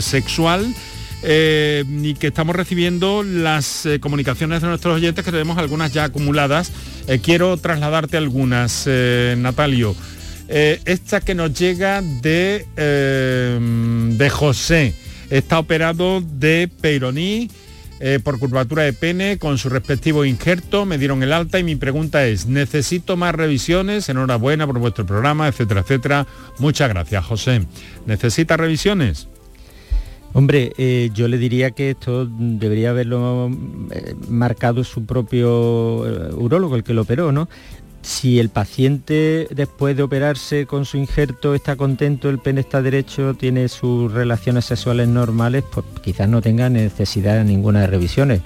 sexual 0.00 0.74
eh, 1.22 1.84
y 2.02 2.14
que 2.14 2.28
estamos 2.28 2.54
recibiendo 2.54 3.24
las 3.24 3.86
eh, 3.86 3.98
comunicaciones 3.98 4.62
de 4.62 4.68
nuestros 4.68 4.94
oyentes, 4.94 5.24
que 5.24 5.32
tenemos 5.32 5.58
algunas 5.58 5.92
ya 5.92 6.04
acumuladas. 6.04 6.72
Eh, 7.08 7.18
quiero 7.20 7.56
trasladarte 7.56 8.16
algunas, 8.16 8.86
Natalio. 9.36 9.96
esta 10.48 11.20
que 11.20 11.34
nos 11.34 11.52
llega 11.58 12.02
de, 12.02 12.66
de 14.16 14.30
José. 14.30 14.94
Está 15.30 15.58
operado 15.58 16.22
de 16.22 16.70
Peyroní 16.80 17.50
por 18.22 18.38
curvatura 18.38 18.84
de 18.84 18.92
pene 18.92 19.38
con 19.38 19.58
su 19.58 19.68
respectivo 19.68 20.24
injerto. 20.24 20.86
Me 20.86 20.98
dieron 20.98 21.22
el 21.22 21.32
alta 21.32 21.58
y 21.58 21.64
mi 21.64 21.76
pregunta 21.76 22.26
es, 22.26 22.46
¿necesito 22.46 23.16
más 23.16 23.34
revisiones? 23.34 24.08
Enhorabuena 24.08 24.66
por 24.66 24.78
vuestro 24.78 25.04
programa, 25.04 25.48
etcétera, 25.48 25.80
etcétera. 25.80 26.26
Muchas 26.58 26.88
gracias, 26.88 27.24
José. 27.24 27.66
¿Necesita 28.06 28.56
revisiones? 28.56 29.28
Hombre, 30.34 30.72
eh, 30.76 31.10
yo 31.14 31.26
le 31.26 31.38
diría 31.38 31.70
que 31.70 31.90
esto 31.90 32.26
debería 32.26 32.90
haberlo 32.90 33.50
eh, 33.90 34.14
marcado 34.28 34.84
su 34.84 35.06
propio 35.06 36.06
eh, 36.06 36.34
urólogo, 36.34 36.76
el 36.76 36.84
que 36.84 36.92
lo 36.92 37.02
operó, 37.02 37.32
¿no? 37.32 37.48
Si 38.02 38.38
el 38.38 38.48
paciente 38.48 39.48
después 39.50 39.96
de 39.96 40.02
operarse 40.02 40.66
con 40.66 40.84
su 40.84 40.96
injerto 40.96 41.54
está 41.54 41.76
contento, 41.76 42.30
el 42.30 42.38
pene 42.38 42.60
está 42.60 42.80
derecho, 42.80 43.34
tiene 43.34 43.68
sus 43.68 44.12
relaciones 44.12 44.64
sexuales 44.64 45.08
normales, 45.08 45.64
pues 45.70 45.84
quizás 46.02 46.28
no 46.28 46.40
tenga 46.40 46.68
necesidad 46.70 47.36
de 47.36 47.44
ninguna 47.44 47.80
de 47.80 47.86
revisiones. 47.88 48.40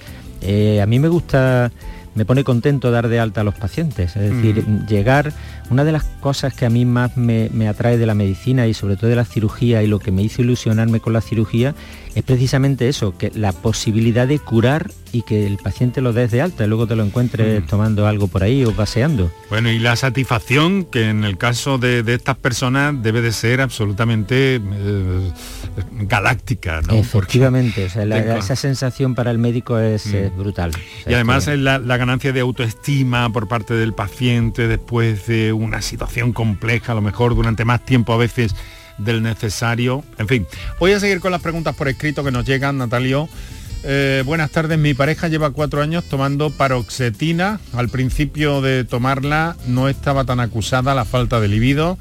a 0.81 0.85
mí 0.85 0.99
me 0.99 1.07
gusta 1.07 1.71
me 2.15 2.25
pone 2.25 2.43
contento 2.43 2.91
dar 2.91 3.07
de 3.07 3.19
alta 3.19 3.41
a 3.41 3.43
los 3.43 3.55
pacientes. 3.55 4.15
Es 4.15 4.31
decir, 4.31 4.65
llegar, 4.87 5.33
una 5.69 5.83
de 5.83 5.91
las 5.91 6.03
cosas 6.03 6.53
que 6.53 6.65
a 6.65 6.69
mí 6.69 6.85
más 6.85 7.17
me, 7.17 7.49
me, 7.51 7.67
atrae 7.67 7.97
de 7.97 8.05
la 8.05 8.13
medicina 8.13 8.67
y 8.67 8.73
sobre 8.73 8.97
todo 8.97 9.09
de 9.09 9.15
la 9.15 9.25
cirugía 9.25 9.81
y 9.83 9.87
lo 9.87 9.99
que 9.99 10.11
me 10.11 10.21
hizo 10.21 10.41
ilusionarme 10.41 10.99
con 10.99 11.13
la 11.13 11.21
cirugía 11.21 11.73
es 12.15 12.23
precisamente 12.23 12.87
eso, 12.89 13.17
que 13.17 13.31
la 13.33 13.51
posibilidad 13.51 14.27
de 14.27 14.39
curar 14.39 14.91
y 15.11 15.23
que 15.23 15.45
el 15.45 15.57
paciente 15.57 16.01
lo 16.01 16.13
des 16.13 16.31
de 16.31 16.41
alta 16.41 16.65
y 16.65 16.67
luego 16.67 16.87
te 16.87 16.95
lo 16.95 17.03
encuentres 17.03 17.65
tomando 17.67 18.07
algo 18.07 18.27
por 18.27 18.43
ahí 18.43 18.65
o 18.65 18.71
paseando. 18.71 19.31
Bueno, 19.49 19.69
y 19.69 19.79
la 19.79 19.95
satisfacción 19.95 20.85
que 20.85 21.09
en 21.09 21.23
el 21.23 21.37
caso 21.37 21.77
de, 21.77 22.03
estas 22.07 22.37
personas 22.37 23.01
debe 23.01 23.21
de 23.21 23.31
ser 23.31 23.61
absolutamente 23.61 24.55
eh, 24.55 25.31
galáctica, 25.91 26.81
¿no? 26.81 26.93
Efectivamente, 26.93 27.85
esa 27.85 28.55
sensación 28.55 29.15
para 29.15 29.31
el 29.31 29.37
médico 29.37 29.79
es, 29.79 30.07
mm. 30.07 30.37
brutal. 30.37 30.71
y 31.07 31.13
además 31.13 31.47
la, 31.47 31.79
la 31.79 31.97
ganancia 31.97 32.31
de 32.31 32.39
autoestima 32.39 33.31
por 33.31 33.47
parte 33.47 33.73
del 33.73 33.93
paciente 33.93 34.67
después 34.67 35.27
de 35.27 35.53
una 35.53 35.81
situación 35.81 36.33
compleja, 36.33 36.91
a 36.91 36.95
lo 36.95 37.01
mejor 37.01 37.35
durante 37.35 37.65
más 37.65 37.85
tiempo 37.85 38.13
a 38.13 38.17
veces 38.17 38.55
del 38.97 39.21
necesario. 39.23 40.03
En 40.17 40.27
fin, 40.27 40.47
voy 40.79 40.91
a 40.93 40.99
seguir 40.99 41.19
con 41.19 41.31
las 41.31 41.41
preguntas 41.41 41.75
por 41.75 41.87
escrito 41.87 42.23
que 42.23 42.31
nos 42.31 42.45
llegan, 42.45 42.77
Natalio. 42.77 43.29
Eh, 43.85 44.23
buenas 44.25 44.49
tardes, 44.51 44.79
mi 44.79 44.93
pareja 44.93 45.27
lleva 45.27 45.51
cuatro 45.51 45.81
años 45.81 46.05
tomando 46.05 46.49
paroxetina. 46.49 47.59
Al 47.73 47.89
principio 47.89 48.61
de 48.61 48.85
tomarla 48.85 49.57
no 49.67 49.89
estaba 49.89 50.23
tan 50.23 50.39
acusada 50.39 50.95
la 50.95 51.03
falta 51.03 51.41
de 51.41 51.49
libido, 51.49 51.97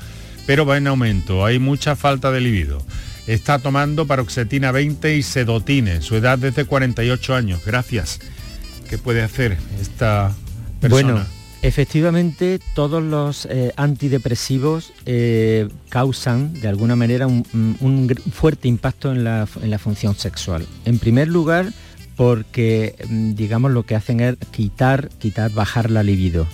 pero 0.47 0.65
va 0.65 0.77
en 0.77 0.87
aumento. 0.87 1.45
Hay 1.45 1.59
mucha 1.59 1.97
falta 1.97 2.31
de 2.31 2.41
libido. 2.41 2.85
Está 3.27 3.59
tomando 3.59 4.07
paroxetina 4.07 4.73
20 4.73 5.17
y 5.17 5.23
sedotine. 5.23 6.03
Su 6.03 6.17
edad 6.17 6.39
desde 6.39 6.65
48 6.65 7.35
años. 7.35 7.61
Gracias. 7.65 8.21
¿Qué 8.89 8.99
puede 8.99 9.23
hacer 9.23 9.57
esta 9.81 10.33
persona? 10.81 11.27
Efectivamente, 11.63 12.59
todos 12.75 13.01
los 13.01 13.47
eh, 13.47 13.73
antidepresivos 13.77 14.93
eh, 15.07 15.69
causan 15.89 16.55
de 16.55 16.67
alguna 16.67 16.97
manera 16.97 17.29
un, 17.29 18.13
fuerte 18.33 18.67
impacto 18.67 19.13
en 19.13 19.23
la, 19.23 19.47
función 19.79 20.17
sexual. 20.17 20.67
En 20.85 20.99
primer 20.99 21.29
lugar, 21.29 21.73
porque 22.17 22.97
mm, 23.09 23.35
digamos 23.35 23.71
lo 23.71 23.85
que 23.85 23.95
hacen 23.95 24.19
es 24.19 24.37
quitar, 24.51 25.09
quitar, 25.21 25.53
bajar 25.53 25.89
la 25.93 26.03
libido. 26.03 26.49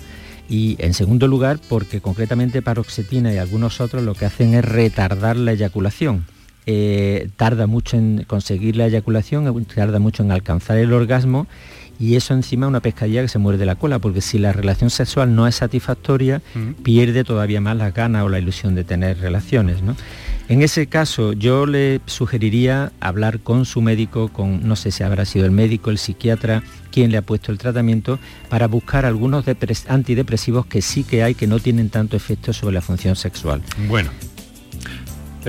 Y 0.46 0.76
en 0.78 0.92
segundo 0.92 1.26
lugar, 1.26 1.58
porque 1.70 2.02
concretamente 2.02 2.60
paroxetina 2.60 3.32
y 3.32 3.38
algunos 3.38 3.80
otros 3.80 4.02
lo 4.02 4.14
que 4.14 4.26
hacen 4.26 4.52
es 4.52 4.64
retardar 4.64 5.36
la 5.36 5.52
eyaculación. 5.52 6.26
Eh, 6.66 7.30
tarda 7.36 7.66
mucho 7.66 7.96
en 7.96 8.24
conseguir 8.26 8.76
la 8.76 8.88
eyaculación, 8.88 9.64
tarda 9.74 10.00
mucho 10.00 10.22
en 10.22 10.32
alcanzar 10.32 10.76
el 10.76 10.92
orgasmo 10.92 11.46
y 11.98 12.16
eso 12.16 12.34
encima 12.34 12.66
es 12.66 12.68
una 12.68 12.80
pescadilla 12.80 13.22
que 13.22 13.28
se 13.28 13.38
muerde 13.38 13.66
la 13.66 13.74
cola, 13.74 13.98
porque 13.98 14.20
si 14.20 14.38
la 14.38 14.52
relación 14.52 14.90
sexual 14.90 15.34
no 15.34 15.46
es 15.46 15.56
satisfactoria, 15.56 16.42
pierde 16.82 17.24
todavía 17.24 17.60
más 17.60 17.76
la 17.76 17.90
gana 17.90 18.24
o 18.24 18.28
la 18.28 18.38
ilusión 18.38 18.74
de 18.74 18.84
tener 18.84 19.18
relaciones. 19.18 19.78
En 20.48 20.62
ese 20.62 20.86
caso, 20.86 21.34
yo 21.34 21.66
le 21.66 22.00
sugeriría 22.06 22.92
hablar 23.00 23.40
con 23.40 23.66
su 23.66 23.82
médico, 23.82 24.28
con 24.28 24.66
no 24.66 24.76
sé 24.76 24.90
si 24.92 25.02
habrá 25.02 25.24
sido 25.24 25.44
el 25.44 25.50
médico, 25.50 25.90
el 25.90 25.98
psiquiatra, 25.98 26.62
quien 26.90 27.10
le 27.10 27.18
ha 27.18 27.22
puesto 27.22 27.52
el 27.52 27.58
tratamiento, 27.58 28.18
para 28.48 28.66
buscar 28.66 29.04
algunos 29.04 29.44
antidepresivos 29.88 30.66
que 30.66 30.80
sí 30.80 31.04
que 31.04 31.22
hay 31.22 31.34
que 31.34 31.46
no 31.46 31.58
tienen 31.58 31.90
tanto 31.90 32.16
efecto 32.16 32.52
sobre 32.52 32.74
la 32.74 32.80
función 32.80 33.14
sexual. 33.16 33.60
Bueno, 33.88 34.10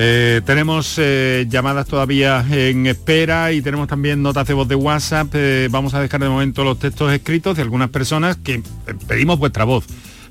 eh, 0.02 0.40
tenemos 0.46 0.96
eh, 0.98 1.46
llamadas 1.50 1.86
todavía 1.86 2.46
en 2.50 2.88
espera 2.88 3.52
y 3.52 3.62
tenemos 3.62 3.90
también 3.90 4.22
notas 4.22 4.48
de 4.48 4.54
voz 4.54 4.66
de 4.70 4.76
WhatsApp. 4.76 5.28
Eh, 5.34 5.68
vamos 5.70 5.94
a 5.94 6.00
dejar 6.00 6.22
de 6.22 6.30
momento 6.30 6.64
los 6.64 6.80
textos 6.80 7.12
escritos 7.12 7.58
de 7.58 7.64
algunas 7.64 7.90
personas 7.90 8.38
que 8.38 8.64
pedimos 9.10 9.40
vuestra 9.40 9.66
voz. 9.66 9.84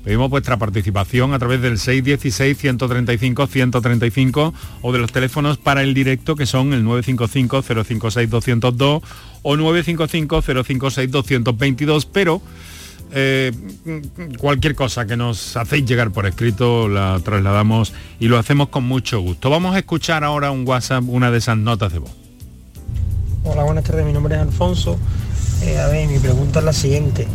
Pedimos 0.03 0.31
vuestra 0.31 0.57
participación 0.57 1.35
a 1.35 1.39
través 1.39 1.61
del 1.61 1.77
616-135-135 1.77 4.53
o 4.81 4.91
de 4.91 4.97
los 4.97 5.11
teléfonos 5.11 5.59
para 5.59 5.83
el 5.83 5.93
directo 5.93 6.35
que 6.35 6.47
son 6.47 6.73
el 6.73 6.83
955-056-202 6.83 9.03
o 9.43 9.55
955-056-222, 9.55 12.07
pero 12.11 12.41
eh, 13.11 13.51
cualquier 14.37 14.75
cosa 14.75 15.05
que 15.05 15.17
nos 15.17 15.57
hacéis 15.57 15.85
llegar 15.85 16.11
por 16.11 16.25
escrito 16.25 16.87
la 16.87 17.19
trasladamos 17.23 17.93
y 18.19 18.27
lo 18.27 18.37
hacemos 18.37 18.69
con 18.69 18.83
mucho 18.83 19.19
gusto. 19.19 19.49
Vamos 19.49 19.75
a 19.75 19.79
escuchar 19.79 20.23
ahora 20.23 20.51
un 20.51 20.67
WhatsApp, 20.67 21.03
una 21.07 21.31
de 21.31 21.39
esas 21.39 21.57
notas 21.57 21.91
de 21.93 21.99
voz. 21.99 22.11
Hola, 23.43 23.63
buenas 23.63 23.83
tardes, 23.83 24.05
mi 24.05 24.13
nombre 24.13 24.35
es 24.35 24.41
Alfonso. 24.41 24.99
Eh, 25.63 25.77
a 25.77 25.87
ver, 25.87 26.07
mi 26.07 26.19
pregunta 26.19 26.59
es 26.59 26.65
la 26.65 26.73
siguiente. 26.73 27.27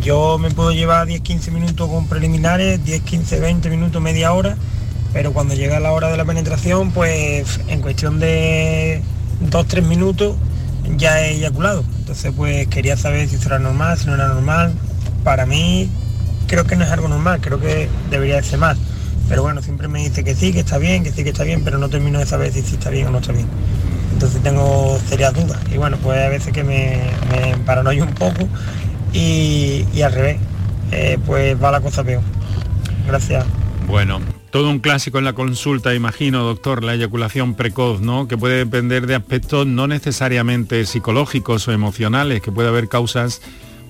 Yo 0.00 0.38
me 0.38 0.50
puedo 0.50 0.72
llevar 0.72 1.06
10-15 1.06 1.50
minutos 1.52 1.88
con 1.88 2.06
preliminares, 2.08 2.84
10, 2.84 3.02
15, 3.02 3.40
20 3.40 3.70
minutos, 3.70 4.02
media 4.02 4.32
hora, 4.32 4.56
pero 5.12 5.32
cuando 5.32 5.54
llega 5.54 5.80
la 5.80 5.92
hora 5.92 6.08
de 6.08 6.16
la 6.16 6.24
penetración, 6.24 6.90
pues 6.90 7.60
en 7.68 7.80
cuestión 7.80 8.18
de 8.20 9.02
2-3 9.50 9.82
minutos 9.82 10.36
ya 10.96 11.20
he 11.20 11.36
eyaculado. 11.36 11.84
Entonces 12.00 12.32
pues 12.36 12.66
quería 12.68 12.96
saber 12.96 13.28
si 13.28 13.36
esto 13.36 13.48
era 13.48 13.58
normal, 13.58 13.98
si 13.98 14.06
no 14.06 14.14
era 14.14 14.28
normal, 14.28 14.74
para 15.24 15.46
mí 15.46 15.88
creo 16.46 16.64
que 16.64 16.76
no 16.76 16.84
es 16.84 16.90
algo 16.90 17.08
normal, 17.08 17.40
creo 17.40 17.58
que 17.58 17.88
debería 18.10 18.42
ser 18.42 18.58
más. 18.58 18.78
Pero 19.28 19.42
bueno, 19.42 19.62
siempre 19.62 19.88
me 19.88 20.00
dice 20.00 20.22
que 20.22 20.34
sí, 20.34 20.52
que 20.52 20.60
está 20.60 20.78
bien, 20.78 21.02
que 21.02 21.10
sí, 21.10 21.24
que 21.24 21.30
está 21.30 21.44
bien, 21.44 21.64
pero 21.64 21.78
no 21.78 21.88
termino 21.88 22.18
de 22.18 22.26
saber 22.26 22.52
si 22.52 22.60
está 22.60 22.90
bien 22.90 23.06
o 23.06 23.10
no 23.10 23.18
está 23.18 23.32
bien. 23.32 23.46
Entonces 24.12 24.42
tengo 24.42 24.98
serias 25.08 25.32
dudas. 25.32 25.58
Y 25.72 25.78
bueno, 25.78 25.96
pues 26.02 26.20
a 26.20 26.28
veces 26.28 26.52
que 26.52 26.62
me, 26.62 27.00
me 27.30 27.56
paranoio 27.64 28.04
un 28.04 28.14
poco 28.14 28.46
y, 29.12 30.02
al 30.02 30.12
revés, 30.12 30.38
eh, 30.92 31.18
pues 31.24 31.60
va 31.62 31.70
la 31.70 31.80
cosa 31.80 32.04
peor. 32.04 32.22
Gracias. 33.06 33.44
Bueno, 33.86 34.20
todo 34.50 34.70
un 34.70 34.80
clásico 34.80 35.18
en 35.18 35.24
la 35.24 35.32
consulta, 35.32 35.94
imagino, 35.94 36.44
doctor, 36.44 36.84
la 36.84 36.94
eyaculación 36.94 37.54
precoz, 37.54 38.00
¿no? 38.00 38.28
Que 38.28 38.36
puede 38.36 38.58
depender 38.58 39.06
de 39.06 39.14
aspectos 39.14 39.66
no 39.66 39.86
necesariamente 39.86 40.84
psicológicos 40.86 41.66
o 41.68 41.72
emocionales, 41.72 42.42
que 42.42 42.52
puede 42.52 42.68
haber 42.68 42.88
causas 42.88 43.40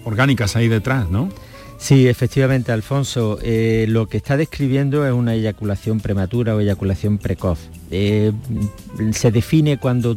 orgánicas 0.04 0.56
ahí 0.56 0.68
detrás, 0.68 1.10
¿no? 1.10 1.28
Sí, 1.78 2.08
efectivamente, 2.08 2.72
Alfonso, 2.72 3.38
eh, 3.42 3.86
lo 3.88 4.08
que 4.08 4.16
está 4.16 4.36
describiendo 4.36 5.06
es 5.06 5.12
una 5.12 5.34
eyaculación 5.34 6.00
prematura 6.00 6.54
o 6.54 6.60
eyaculación 6.60 7.18
precoz. 7.18 7.58
Eh, 7.90 8.32
se 9.12 9.30
define 9.30 9.78
cuando 9.78 10.16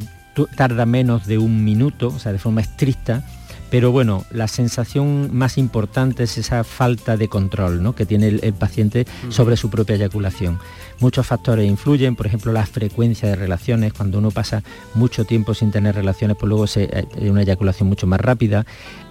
tarda 0.55 0.85
menos 0.85 1.25
de 1.25 1.37
un 1.37 1.63
minuto, 1.63 2.07
o 2.09 2.19
sea, 2.19 2.31
de 2.31 2.39
forma 2.39 2.61
estricta, 2.61 3.25
pero 3.69 3.91
bueno, 3.91 4.23
la 4.31 4.47
sensación 4.47 5.35
más 5.35 5.57
importante 5.57 6.23
es 6.23 6.37
esa 6.37 6.63
falta 6.63 7.17
de 7.17 7.27
control 7.27 7.83
¿no? 7.83 7.95
que 7.95 8.05
tiene 8.05 8.27
el, 8.27 8.53
paciente 8.53 9.05
sobre 9.29 9.57
su 9.57 9.69
propia 9.69 9.97
eyaculación. 9.97 10.59
Muchos 10.99 11.27
factores 11.27 11.67
influyen, 11.67 12.15
por 12.15 12.27
ejemplo, 12.27 12.53
la 12.53 12.65
frecuencia 12.65 13.27
de 13.27 13.35
relaciones. 13.35 13.91
Cuando 13.91 14.19
uno 14.19 14.31
pasa 14.31 14.63
mucho 14.93 15.25
tiempo 15.25 15.53
sin 15.53 15.71
tener 15.71 15.95
relaciones, 15.95 16.37
pues 16.39 16.47
luego 16.47 16.65
se, 16.65 16.89
hay 16.93 17.25
eh, 17.25 17.29
una 17.29 17.41
eyaculación 17.41 17.89
mucho 17.89 18.07
más 18.07 18.21
rápida 18.21 18.65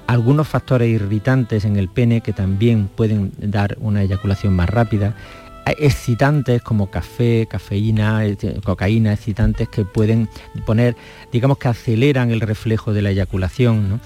algunos 0.06 0.48
factores 0.48 0.88
irritantes 0.88 1.64
en 1.64 1.76
el 1.76 1.88
pene 1.88 2.20
que 2.20 2.32
también 2.32 2.88
pueden 2.94 3.32
dar 3.38 3.76
una 3.80 4.02
eyaculación 4.02 4.54
más 4.54 4.70
rápida, 4.70 5.14
excitantes 5.78 6.62
como 6.62 6.90
café, 6.90 7.46
cafeína, 7.50 8.22
cocaína, 8.64 9.12
excitantes 9.12 9.68
que 9.68 9.84
pueden 9.84 10.28
poner, 10.64 10.96
digamos 11.32 11.58
que 11.58 11.68
aceleran 11.68 12.30
el 12.30 12.40
reflejo 12.40 12.92
de 12.92 13.02
la 13.02 13.10
eyaculación, 13.10 14.00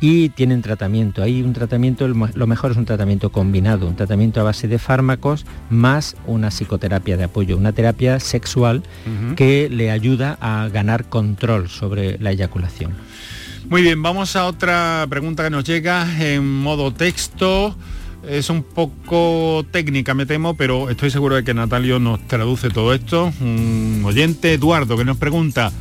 y 0.00 0.28
tienen 0.30 0.60
tratamiento. 0.60 1.22
Hay 1.22 1.42
un 1.42 1.52
tratamiento, 1.52 2.06
lo 2.06 2.46
mejor 2.46 2.72
es 2.72 2.76
un 2.76 2.84
tratamiento 2.84 3.30
combinado, 3.30 3.86
un 3.86 3.96
tratamiento 3.96 4.40
a 4.40 4.44
base 4.44 4.68
de 4.68 4.78
fármacos 4.78 5.46
más 5.70 6.16
una 6.26 6.50
psicoterapia 6.50 7.16
de 7.16 7.24
apoyo, 7.24 7.56
una 7.56 7.72
terapia 7.72 8.20
sexual 8.20 8.82
que 9.36 9.68
le 9.70 9.90
ayuda 9.90 10.36
a 10.40 10.68
ganar 10.68 11.08
control 11.08 11.68
sobre 11.68 12.18
la 12.18 12.32
eyaculación. 12.32 12.92
Muy 13.68 13.80
bien, 13.80 14.02
vamos 14.02 14.36
a 14.36 14.44
otra 14.46 15.06
pregunta 15.08 15.42
que 15.42 15.50
nos 15.50 15.64
llega 15.64 16.06
en 16.20 16.46
modo 16.46 16.92
texto. 16.92 17.74
Es 18.28 18.50
un 18.50 18.62
poco 18.62 19.64
técnica, 19.70 20.12
me 20.12 20.26
temo, 20.26 20.54
pero 20.54 20.90
estoy 20.90 21.10
seguro 21.10 21.36
de 21.36 21.44
que 21.44 21.54
Natalio 21.54 21.98
nos 21.98 22.26
traduce 22.26 22.68
todo 22.68 22.92
esto. 22.92 23.32
Un 23.40 24.02
oyente, 24.04 24.52
Eduardo, 24.52 24.98
que 24.98 25.04
nos 25.06 25.16
pregunta, 25.16 25.72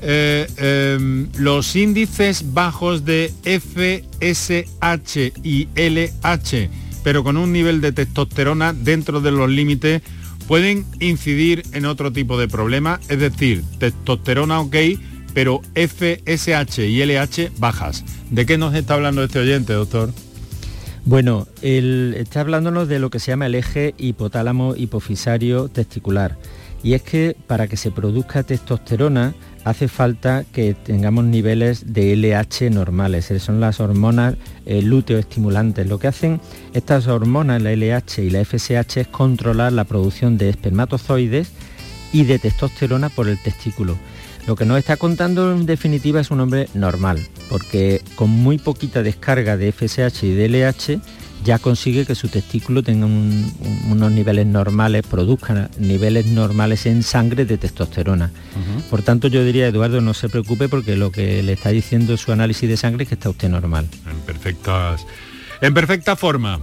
eh, 0.00 0.48
em, 0.56 1.28
los 1.38 1.76
índices 1.76 2.52
bajos 2.52 3.04
de 3.04 3.32
FSH 3.44 5.32
y 5.44 5.68
LH, 5.76 6.70
pero 7.04 7.22
con 7.22 7.36
un 7.36 7.52
nivel 7.52 7.80
de 7.80 7.92
testosterona 7.92 8.72
dentro 8.72 9.20
de 9.20 9.30
los 9.30 9.48
límites, 9.48 10.02
pueden 10.48 10.84
incidir 10.98 11.62
en 11.72 11.86
otro 11.86 12.12
tipo 12.12 12.36
de 12.36 12.48
problema, 12.48 12.98
es 13.08 13.20
decir, 13.20 13.62
testosterona 13.78 14.58
ok, 14.60 14.74
pero 15.34 15.60
FSH 15.74 16.78
y 16.80 17.04
LH 17.04 17.52
bajas. 17.58 18.04
¿De 18.30 18.46
qué 18.46 18.58
nos 18.58 18.74
está 18.74 18.94
hablando 18.94 19.22
este 19.22 19.38
oyente, 19.38 19.72
doctor? 19.72 20.12
Bueno, 21.04 21.48
está 21.62 22.40
hablándonos 22.40 22.86
de 22.88 23.00
lo 23.00 23.10
que 23.10 23.18
se 23.18 23.32
llama 23.32 23.46
el 23.46 23.56
eje 23.56 23.94
hipotálamo 23.98 24.76
hipofisario 24.76 25.68
testicular. 25.68 26.38
Y 26.84 26.94
es 26.94 27.02
que 27.02 27.36
para 27.46 27.68
que 27.68 27.76
se 27.76 27.90
produzca 27.90 28.42
testosterona 28.42 29.34
hace 29.64 29.88
falta 29.88 30.44
que 30.52 30.74
tengamos 30.74 31.24
niveles 31.24 31.92
de 31.92 32.16
LH 32.16 32.70
normales, 32.70 33.32
son 33.38 33.60
las 33.60 33.80
hormonas 33.80 34.34
eh, 34.66 34.82
luteoestimulantes. 34.82 35.86
Lo 35.86 35.98
que 35.98 36.08
hacen 36.08 36.40
estas 36.72 37.06
hormonas, 37.06 37.62
la 37.62 37.72
LH 37.72 38.22
y 38.22 38.30
la 38.30 38.44
FSH, 38.44 39.00
es 39.00 39.08
controlar 39.08 39.72
la 39.72 39.84
producción 39.84 40.38
de 40.38 40.48
espermatozoides 40.48 41.52
y 42.12 42.24
de 42.24 42.38
testosterona 42.38 43.08
por 43.08 43.28
el 43.28 43.40
testículo. 43.42 43.96
Lo 44.46 44.56
que 44.56 44.64
nos 44.64 44.78
está 44.78 44.96
contando 44.96 45.52
en 45.52 45.66
definitiva 45.66 46.20
es 46.20 46.30
un 46.30 46.40
hombre 46.40 46.68
normal, 46.74 47.20
porque 47.48 48.02
con 48.16 48.30
muy 48.30 48.58
poquita 48.58 49.02
descarga 49.02 49.56
de 49.56 49.72
FSH 49.72 50.24
y 50.24 50.34
de 50.34 50.48
LH 50.48 51.00
ya 51.44 51.58
consigue 51.58 52.06
que 52.06 52.14
su 52.14 52.28
testículo 52.28 52.82
tenga 52.82 53.06
unos 53.06 54.12
niveles 54.12 54.46
normales, 54.46 55.04
produzca 55.06 55.70
niveles 55.78 56.26
normales 56.26 56.86
en 56.86 57.02
sangre 57.02 57.44
de 57.44 57.58
testosterona. 57.58 58.30
Por 58.90 59.02
tanto, 59.02 59.28
yo 59.28 59.44
diría, 59.44 59.66
Eduardo, 59.66 60.00
no 60.00 60.14
se 60.14 60.28
preocupe 60.28 60.68
porque 60.68 60.96
lo 60.96 61.10
que 61.10 61.42
le 61.42 61.52
está 61.52 61.70
diciendo 61.70 62.16
su 62.16 62.32
análisis 62.32 62.68
de 62.68 62.76
sangre 62.76 63.04
es 63.04 63.08
que 63.08 63.14
está 63.14 63.30
usted 63.30 63.48
normal. 63.48 63.88
En 64.08 64.20
perfectas, 64.20 65.04
en 65.60 65.74
perfecta 65.74 66.16
forma. 66.16 66.60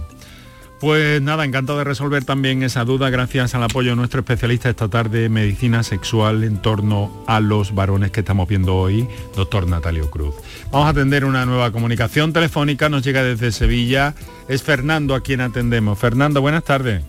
Pues 0.80 1.20
nada, 1.20 1.44
encantado 1.44 1.78
de 1.78 1.84
resolver 1.84 2.24
también 2.24 2.62
esa 2.62 2.86
duda 2.86 3.10
gracias 3.10 3.54
al 3.54 3.62
apoyo 3.62 3.90
de 3.90 3.96
nuestro 3.96 4.20
especialista 4.20 4.70
esta 4.70 4.88
tarde 4.88 5.26
en 5.26 5.32
medicina 5.32 5.82
sexual 5.82 6.42
en 6.42 6.56
torno 6.62 7.22
a 7.26 7.40
los 7.40 7.74
varones 7.74 8.12
que 8.12 8.20
estamos 8.20 8.48
viendo 8.48 8.74
hoy, 8.76 9.06
doctor 9.36 9.68
Natalio 9.68 10.10
Cruz. 10.10 10.34
Vamos 10.72 10.86
a 10.86 10.90
atender 10.90 11.26
una 11.26 11.44
nueva 11.44 11.70
comunicación 11.70 12.32
telefónica, 12.32 12.88
nos 12.88 13.04
llega 13.04 13.22
desde 13.22 13.52
Sevilla, 13.52 14.14
es 14.48 14.62
Fernando 14.62 15.14
a 15.14 15.20
quien 15.20 15.42
atendemos. 15.42 15.98
Fernando, 15.98 16.40
buenas 16.40 16.64
tardes. 16.64 17.04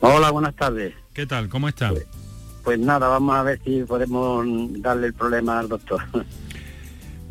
Hola, 0.00 0.32
buenas 0.32 0.56
tardes. 0.56 0.92
¿Qué 1.12 1.24
tal? 1.24 1.48
¿Cómo 1.48 1.68
está? 1.68 1.90
Pues, 1.90 2.08
pues 2.64 2.80
nada, 2.80 3.06
vamos 3.06 3.36
a 3.36 3.44
ver 3.44 3.60
si 3.64 3.84
podemos 3.84 4.44
darle 4.82 5.06
el 5.06 5.14
problema 5.14 5.60
al 5.60 5.68
doctor. 5.68 6.00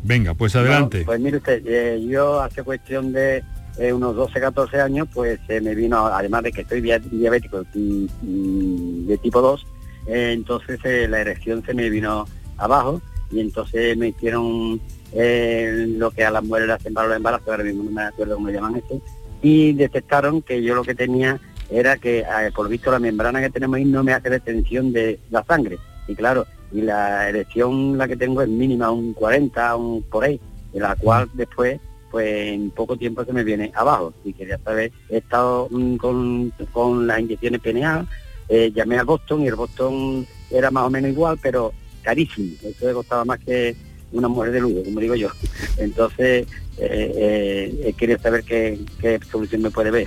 Venga, 0.02 0.32
pues 0.32 0.56
adelante. 0.56 1.02
pues 1.04 1.20
mire 1.20 1.36
usted, 1.36 1.62
eh, 1.66 2.02
yo 2.06 2.40
hace 2.40 2.62
cuestión 2.62 3.12
de 3.12 3.42
eh, 3.78 3.92
unos 3.92 4.14
12, 4.14 4.40
14 4.40 4.80
años, 4.80 5.08
pues 5.12 5.40
se 5.46 5.60
me 5.60 5.74
vino, 5.74 6.06
además 6.06 6.44
de 6.44 6.52
que 6.52 6.60
estoy 6.60 6.80
diabético 6.80 7.64
de 7.72 9.18
tipo 9.18 9.40
2, 9.40 9.66
eh, 10.06 10.32
entonces 10.32 10.78
eh, 10.84 11.08
la 11.08 11.20
erección 11.20 11.64
se 11.64 11.74
me 11.74 11.90
vino 11.90 12.26
abajo 12.56 13.00
y 13.30 13.40
entonces 13.40 13.96
me 13.96 14.08
hicieron 14.08 14.80
lo 15.12 16.10
que 16.10 16.24
a 16.24 16.30
las 16.30 16.42
mujeres 16.44 16.68
le 16.68 16.74
hacen 16.74 16.94
para 16.94 17.08
los 17.08 17.16
embarazos, 17.16 17.48
ahora 17.48 17.64
mismo 17.64 17.84
no 17.84 17.90
me 17.90 18.02
acuerdo 18.02 18.34
cómo 18.34 18.50
llaman 18.50 18.76
esto, 18.76 19.00
y 19.42 19.72
detectaron 19.72 20.42
que 20.42 20.62
yo 20.62 20.74
lo 20.74 20.82
que 20.82 20.94
tenía 20.94 21.40
era 21.70 21.96
que 21.96 22.24
por 22.54 22.68
visto 22.68 22.90
la 22.90 22.98
membrana 22.98 23.40
que 23.40 23.50
tenemos 23.50 23.76
ahí 23.76 23.84
no 23.84 24.04
me 24.04 24.12
hace 24.12 24.28
retención 24.28 24.92
de 24.92 25.18
la 25.30 25.44
sangre. 25.44 25.78
Y 26.08 26.14
claro, 26.14 26.46
y 26.72 26.82
la 26.82 27.28
erección 27.28 27.96
la 27.96 28.08
que 28.08 28.16
tengo 28.16 28.42
es 28.42 28.48
mínima, 28.48 28.90
un 28.90 29.14
40, 29.14 29.76
un 29.76 30.02
por 30.02 30.24
ahí, 30.24 30.40
de 30.72 30.80
la 30.80 30.96
cual 30.96 31.28
después 31.34 31.80
pues 32.14 32.52
en 32.52 32.70
poco 32.70 32.96
tiempo 32.96 33.24
se 33.24 33.32
me 33.32 33.42
viene 33.42 33.72
abajo. 33.74 34.14
Y 34.24 34.32
quería 34.32 34.56
saber, 34.58 34.92
he 35.10 35.16
estado 35.16 35.66
mm, 35.68 35.96
con, 35.96 36.50
con 36.70 37.08
las 37.08 37.18
inyecciones 37.18 37.60
PNA, 37.60 38.06
eh, 38.48 38.70
llamé 38.72 39.00
al 39.00 39.04
Boston 39.04 39.42
y 39.42 39.48
el 39.48 39.56
Boston 39.56 40.24
era 40.48 40.70
más 40.70 40.84
o 40.84 40.90
menos 40.90 41.10
igual, 41.10 41.40
pero 41.42 41.72
carísimo. 42.02 42.52
Eso 42.62 42.86
le 42.86 42.92
costaba 42.92 43.24
más 43.24 43.40
que 43.40 43.74
una 44.12 44.28
mujer 44.28 44.52
de 44.52 44.60
lujo, 44.60 44.84
como 44.84 45.00
digo 45.00 45.16
yo. 45.16 45.28
Entonces, 45.76 46.46
eh, 46.78 47.80
eh, 47.84 47.94
quería 47.98 48.20
saber 48.20 48.44
qué, 48.44 48.78
qué 49.00 49.18
solución 49.28 49.62
me 49.62 49.72
puede 49.72 49.90
ver. 49.90 50.06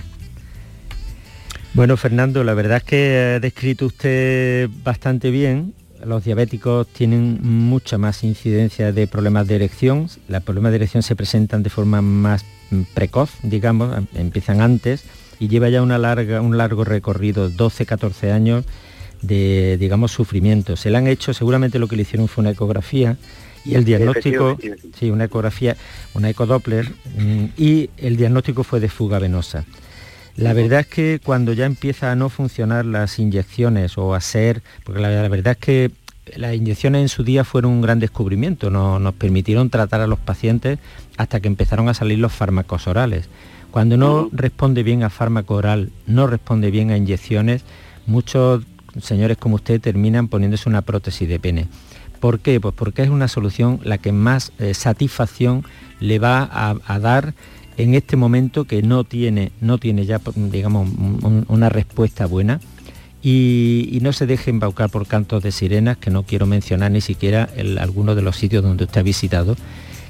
Bueno, 1.74 1.98
Fernando, 1.98 2.46
la 2.46 2.54
verdad 2.54 2.78
es 2.78 2.84
que 2.84 3.34
ha 3.36 3.40
descrito 3.42 3.88
usted 3.88 4.70
bastante 4.82 5.30
bien 5.30 5.74
los 6.06 6.24
diabéticos 6.24 6.88
tienen 6.88 7.40
mucha 7.42 7.98
más 7.98 8.24
incidencia 8.24 8.92
de 8.92 9.08
problemas 9.08 9.48
de 9.48 9.56
erección. 9.56 10.08
Los 10.28 10.44
problemas 10.44 10.72
de 10.72 10.78
erección 10.78 11.04
se 11.04 11.16
presentan 11.16 11.64
de 11.64 11.70
forma 11.70 12.02
más 12.02 12.46
precoz, 12.94 13.32
digamos, 13.44 13.98
em, 13.98 14.08
empiezan 14.16 14.62
antes 14.62 15.04
y 15.40 15.48
lleva 15.48 15.70
ya 15.70 15.82
una 15.82 15.98
larga, 15.98 16.42
un 16.42 16.58
largo 16.58 16.84
recorrido, 16.84 17.50
12, 17.50 17.86
14 17.86 18.32
años 18.32 18.66
de, 19.22 19.78
digamos, 19.80 20.12
sufrimiento. 20.12 20.76
Se 20.76 20.90
le 20.90 20.98
han 20.98 21.08
hecho, 21.08 21.34
seguramente 21.34 21.80
lo 21.80 21.88
que 21.88 21.96
le 21.96 22.04
hicieron 22.04 22.28
fue 22.28 22.42
una 22.42 22.52
ecografía 22.52 23.18
y 23.66 23.76
el 23.76 23.84
diagnóstico, 23.84 24.58
sí, 24.98 25.10
una 25.10 25.26
ecografía, 25.26 25.76
una 26.14 26.30
ecodoppler 26.30 26.90
mm, 27.18 27.46
y 27.58 27.90
el 27.98 28.16
diagnóstico 28.16 28.64
fue 28.64 28.80
de 28.80 28.90
fuga 28.90 29.20
venosa. 29.20 29.66
La 30.38 30.54
verdad 30.54 30.82
es 30.82 30.88
que 30.88 31.20
cuando 31.24 31.52
ya 31.54 31.66
empieza 31.66 32.12
a 32.12 32.16
no 32.16 32.30
funcionar 32.30 32.86
las 32.86 33.18
inyecciones 33.18 33.98
o 33.98 34.14
a 34.14 34.22
ser, 34.22 34.62
porque 34.84 35.02
la, 35.02 35.28
verdad 35.30 35.54
es 35.54 35.58
que 35.58 35.92
las 36.36 36.54
inyecciones 36.54 37.02
en 37.02 37.10
su 37.10 37.24
día 37.24 37.44
fueron 37.44 37.72
un 37.72 37.82
gran 37.82 38.00
descubrimiento, 38.00 38.70
nos 38.70 39.14
permitieron 39.16 39.72
tratar 39.72 40.02
a 40.02 40.08
los 40.08 40.20
pacientes 40.20 40.78
hasta 41.18 41.40
que 41.40 41.48
empezaron 41.48 41.90
a 41.90 41.96
salir 41.96 42.20
los 42.20 42.32
fármacos 42.32 42.86
orales. 42.86 43.30
Cuando 43.72 43.98
no 43.98 44.30
responde 44.32 44.84
bien 44.84 45.02
a 45.02 45.10
fármaco 45.10 45.56
oral, 45.56 45.90
no 46.06 46.28
responde 46.28 46.70
bien 46.70 46.92
a 46.92 46.98
inyecciones, 46.98 47.64
muchos 48.06 48.64
señores 49.02 49.38
como 49.38 49.56
usted 49.56 49.82
terminan 49.82 50.28
poniéndose 50.28 50.70
una 50.70 50.84
prótesis 50.84 51.28
de 51.28 51.40
pene. 51.40 51.68
¿Por 52.20 52.40
qué? 52.40 52.60
Pues 52.60 52.76
porque 52.76 53.02
es 53.02 53.10
una 53.10 53.28
solución 53.28 53.80
la 53.84 53.98
que 53.98 54.12
más 54.12 54.52
eh, 54.60 54.76
satisfacción 54.76 55.66
le 56.00 56.20
va 56.20 56.48
a 56.52 57.00
dar 57.00 57.34
en 57.78 57.94
este 57.94 58.18
momento 58.18 58.66
que 58.66 58.82
no 58.82 59.04
tiene, 59.04 59.52
no 59.62 59.78
tiene 59.78 60.06
ya, 60.06 60.20
digamos, 60.36 60.90
una 61.48 61.70
respuesta 61.70 62.26
buena 62.26 62.60
y, 63.22 64.00
no 64.02 64.14
se 64.14 64.26
deje 64.26 64.52
embaucar 64.52 64.90
por 64.90 65.06
cantos 65.06 65.44
de 65.44 65.52
sirenas, 65.52 65.98
que 65.98 66.10
no 66.10 66.24
quiero 66.24 66.46
mencionar 66.46 66.92
ni 66.92 67.02
siquiera 67.02 67.50
el, 67.56 67.78
algunos 67.78 68.16
de 68.16 68.22
los 68.22 68.36
sitios 68.36 68.64
donde 68.64 68.86
usted 68.86 69.02
ha 69.02 69.04
visitado, 69.04 69.56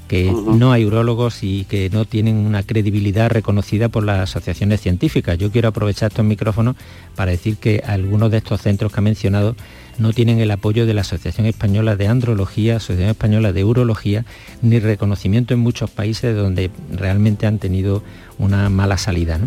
que 0.08 0.32
no 0.32 0.72
hay 0.72 0.86
urólogos 0.86 1.44
y 1.44 1.66
que 1.66 1.90
no 1.90 2.06
tienen 2.06 2.38
una 2.38 2.64
credibilidad 2.64 3.30
reconocida 3.30 3.90
por 3.90 4.06
las 4.06 4.20
asociaciones 4.20 4.82
científicas. 4.82 5.38
Yo 5.38 5.52
quiero 5.52 5.70
aprovechar 5.70 6.12
estos 6.12 6.26
micrófonos 6.26 6.76
para 7.16 7.32
decir 7.32 7.58
que 7.58 7.84
algunos 7.86 8.32
de 8.32 8.38
estos 8.38 8.62
centros 8.62 8.92
que 8.94 9.00
ha 9.00 9.02
mencionado 9.02 9.56
no 9.98 10.14
tienen 10.14 10.40
el 10.40 10.52
apoyo 10.52 10.86
de 10.86 10.94
la 10.94 11.02
Asociación 11.02 11.46
Española 11.48 11.96
de 11.96 12.08
Andrología, 12.08 12.78
Asociación 12.78 13.10
Española 13.10 13.54
de 13.54 13.64
Urología, 13.64 14.26
ni 14.62 14.80
reconocimiento 14.80 15.54
en 15.54 15.60
muchos 15.60 15.90
países 15.90 16.36
donde 16.36 16.72
realmente 16.92 17.48
han 17.48 17.60
tenido 17.60 18.04
una 18.38 18.70
mala 18.70 18.98
salida. 18.98 19.40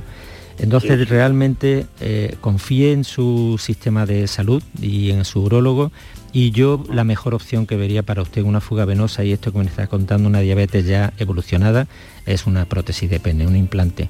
Entonces 0.59 1.09
realmente 1.09 1.87
eh, 2.01 2.37
confíe 2.41 2.93
en 2.93 3.05
su 3.05 3.57
sistema 3.59 4.05
de 4.05 4.27
salud 4.27 4.63
y 4.81 5.11
en 5.11 5.25
su 5.25 5.43
urólogo 5.43 5.91
y 6.33 6.51
yo 6.51 6.85
la 6.93 7.05
mejor 7.05 7.35
opción 7.35 7.67
que 7.67 7.77
vería 7.77 8.03
para 8.03 8.23
usted 8.23 8.43
una 8.43 8.61
fuga 8.61 8.85
venosa 8.85 9.25
y 9.25 9.33
esto 9.33 9.53
que 9.53 9.59
me 9.59 9.65
está 9.65 9.87
contando 9.87 10.29
una 10.29 10.41
diabetes 10.41 10.87
ya 10.87 11.13
evolucionada 11.19 11.87
es 12.27 12.47
una 12.47 12.65
prótesis 12.67 13.11
de 13.11 13.19
pene, 13.19 13.47
un 13.47 13.57
implante. 13.57 14.09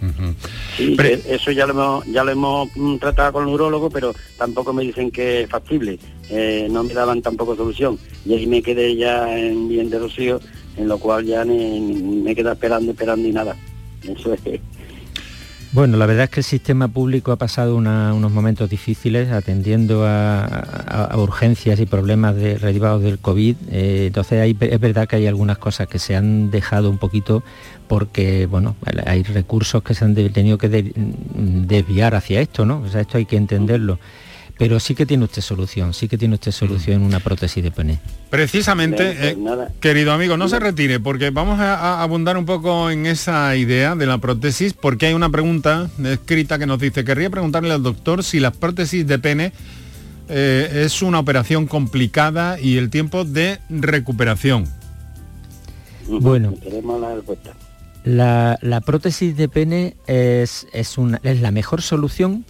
Sí, 0.76 0.96
eso 1.26 1.50
ya 1.52 1.66
lo 1.66 1.72
hemos, 1.72 2.06
ya 2.06 2.24
lo 2.24 2.32
hemos 2.32 2.68
mm, 2.76 2.96
tratado 2.96 3.32
con 3.32 3.48
el 3.48 3.54
urólogo, 3.54 3.88
pero 3.88 4.14
tampoco 4.36 4.72
me 4.72 4.82
dicen 4.82 5.10
que 5.10 5.42
es 5.42 5.50
factible. 5.50 5.98
Eh, 6.28 6.68
no 6.70 6.82
me 6.82 6.92
daban 6.92 7.22
tampoco 7.22 7.56
solución. 7.56 7.98
Y 8.26 8.34
ahí 8.34 8.46
me 8.46 8.62
quedé 8.62 8.96
ya 8.96 9.38
en 9.38 9.68
bien 9.68 9.88
de 9.88 9.98
rocío, 9.98 10.40
en 10.76 10.88
lo 10.88 10.98
cual 10.98 11.24
ya 11.24 11.44
me 11.44 12.34
quedé 12.34 12.52
esperando, 12.52 12.92
esperando 12.92 13.28
y 13.28 13.32
nada. 13.32 13.56
Eso 14.04 14.34
es 14.34 14.40
bueno, 15.72 15.96
la 15.96 16.06
verdad 16.06 16.24
es 16.24 16.30
que 16.30 16.40
el 16.40 16.44
sistema 16.44 16.88
público 16.88 17.30
ha 17.30 17.36
pasado 17.36 17.76
unos 17.76 18.32
momentos 18.32 18.68
difíciles 18.68 19.30
atendiendo 19.30 20.04
a, 20.04 21.14
urgencias 21.16 21.78
y 21.78 21.86
problemas 21.86 22.34
derivados 22.34 23.02
del 23.02 23.18
COVID. 23.18 23.56
Eh, 23.70 24.06
entonces 24.08 24.54
es 24.60 24.80
verdad 24.80 25.06
que 25.06 25.16
hay 25.16 25.26
algunas 25.26 25.58
cosas 25.58 25.86
que 25.86 25.98
se 25.98 26.16
han 26.16 26.50
dejado 26.50 26.90
un 26.90 26.98
poquito 26.98 27.44
porque 27.86 28.46
bueno, 28.46 28.76
hay 29.06 29.22
recursos 29.22 29.82
que 29.82 29.94
se 29.94 30.04
han 30.04 30.14
tenido 30.14 30.58
que 30.58 30.68
desviar 30.68 32.14
hacia 32.14 32.40
esto, 32.40 32.64
¿no? 32.64 32.80
O 32.80 32.88
sea, 32.88 33.00
esto 33.00 33.18
hay 33.18 33.26
que 33.26 33.36
entenderlo. 33.36 33.98
Pero 34.60 34.78
sí 34.78 34.94
que 34.94 35.06
tiene 35.06 35.24
usted 35.24 35.40
solución, 35.40 35.94
sí 35.94 36.06
que 36.06 36.18
tiene 36.18 36.34
usted 36.34 36.52
solución 36.52 36.96
en 37.00 37.02
una 37.06 37.18
prótesis 37.18 37.64
de 37.64 37.70
pene. 37.70 37.98
Precisamente, 38.28 39.30
eh, 39.30 39.36
querido 39.80 40.12
amigo, 40.12 40.36
no 40.36 40.50
se 40.50 40.58
retire, 40.58 41.00
porque 41.00 41.30
vamos 41.30 41.58
a, 41.60 42.02
abundar 42.02 42.36
un 42.36 42.44
poco 42.44 42.90
en 42.90 43.06
esa 43.06 43.56
idea 43.56 43.96
de 43.96 44.04
la 44.04 44.18
prótesis, 44.18 44.74
porque 44.74 45.06
hay 45.06 45.14
una 45.14 45.30
pregunta 45.30 45.88
escrita 46.04 46.58
que 46.58 46.66
nos 46.66 46.78
dice, 46.78 47.04
querría 47.04 47.30
preguntarle 47.30 47.72
al 47.72 47.82
doctor 47.82 48.22
si 48.22 48.38
la 48.38 48.50
prótesis 48.50 49.06
de 49.06 49.18
pene 49.18 49.54
eh, 50.28 50.82
es 50.84 51.00
una 51.00 51.20
operación 51.20 51.66
complicada 51.66 52.60
y 52.60 52.76
el 52.76 52.90
tiempo 52.90 53.24
de 53.24 53.60
recuperación. 53.70 54.66
Bueno, 56.06 56.52
la, 58.04 58.58
la, 58.60 58.80
prótesis 58.82 59.34
de 59.38 59.48
pene 59.48 59.96
es, 60.06 60.66
es, 60.74 60.98
una, 60.98 61.18
es 61.22 61.40
la 61.40 61.50
mejor 61.50 61.80
solución 61.80 62.44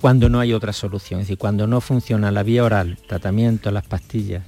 cuando, 0.00 0.28
no 0.28 0.40
hay 0.40 0.52
otra 0.52 0.72
solución, 0.72 1.20
es 1.20 1.26
decir, 1.26 1.38
cuando 1.38 1.66
no 1.66 1.80
funciona 1.80 2.30
la 2.30 2.42
vía 2.42 2.64
oral, 2.64 2.98
tratamiento, 3.06 3.70
las 3.70 3.86
pastillas, 3.86 4.44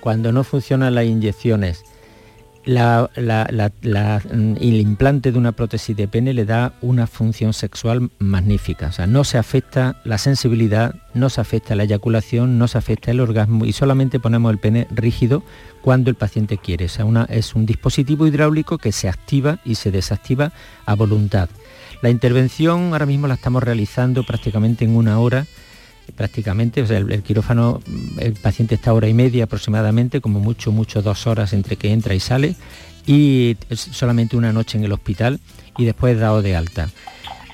cuando 0.00 0.32
no 0.32 0.44
funcionan 0.44 0.94
las 0.94 1.04
inyecciones, 1.04 1.84
la, 2.64 3.08
mm, 3.14 4.56
el 4.56 4.80
implante 4.80 5.30
de 5.30 5.38
una 5.38 5.52
prótesis 5.52 5.96
de 5.96 6.08
pene 6.08 6.34
le 6.34 6.44
da 6.44 6.72
una 6.80 7.06
función 7.06 7.52
sexual 7.52 8.10
magnífica. 8.18 8.88
O 8.88 8.92
sea, 8.92 9.06
no 9.06 9.22
se 9.22 9.38
afecta 9.38 10.00
la 10.04 10.18
sensibilidad, 10.18 10.94
no 11.14 11.30
se 11.30 11.40
afecta 11.40 11.76
la 11.76 11.84
eyaculación, 11.84 12.58
no 12.58 12.66
se 12.66 12.78
afecta 12.78 13.12
el 13.12 13.20
orgasmo 13.20 13.64
y 13.64 13.72
solamente 13.72 14.18
ponemos 14.18 14.50
el 14.52 14.58
pene 14.58 14.88
rígido 14.90 15.44
cuando 15.80 16.10
el 16.10 16.16
paciente 16.16 16.58
quiere. 16.58 16.86
O 16.86 16.88
sea, 16.88 17.04
una, 17.04 17.24
es 17.24 17.54
un 17.54 17.66
dispositivo 17.66 18.26
hidráulico 18.26 18.78
que 18.78 18.90
se 18.90 19.08
activa 19.08 19.60
y 19.64 19.76
se 19.76 19.92
desactiva 19.92 20.52
a 20.86 20.94
voluntad. 20.94 21.48
La 22.02 22.10
intervención 22.10 22.92
ahora 22.92 23.06
mismo 23.06 23.26
la 23.26 23.34
estamos 23.34 23.62
realizando 23.62 24.24
prácticamente 24.24 24.84
en 24.84 24.96
una 24.96 25.18
hora 25.18 25.46
prácticamente, 26.14 26.82
o 26.82 26.86
sea, 26.86 26.98
el, 26.98 27.22
quirófano, 27.22 27.80
el 28.18 28.34
paciente 28.34 28.74
está 28.76 28.92
hora 28.92 29.08
y 29.08 29.14
media 29.14 29.44
aproximadamente, 29.44 30.20
como 30.20 30.40
mucho, 30.40 30.72
mucho 30.72 31.02
dos 31.02 31.26
horas 31.26 31.52
entre 31.52 31.76
que 31.76 31.92
entra 31.92 32.14
y 32.14 32.20
sale, 32.20 32.54
y 33.06 33.56
solamente 33.74 34.36
una 34.36 34.52
noche 34.52 34.78
en 34.78 34.84
el 34.84 34.92
hospital 34.92 35.40
y 35.76 35.84
después 35.84 36.18
dado 36.18 36.42
de 36.42 36.56
alta. 36.56 36.88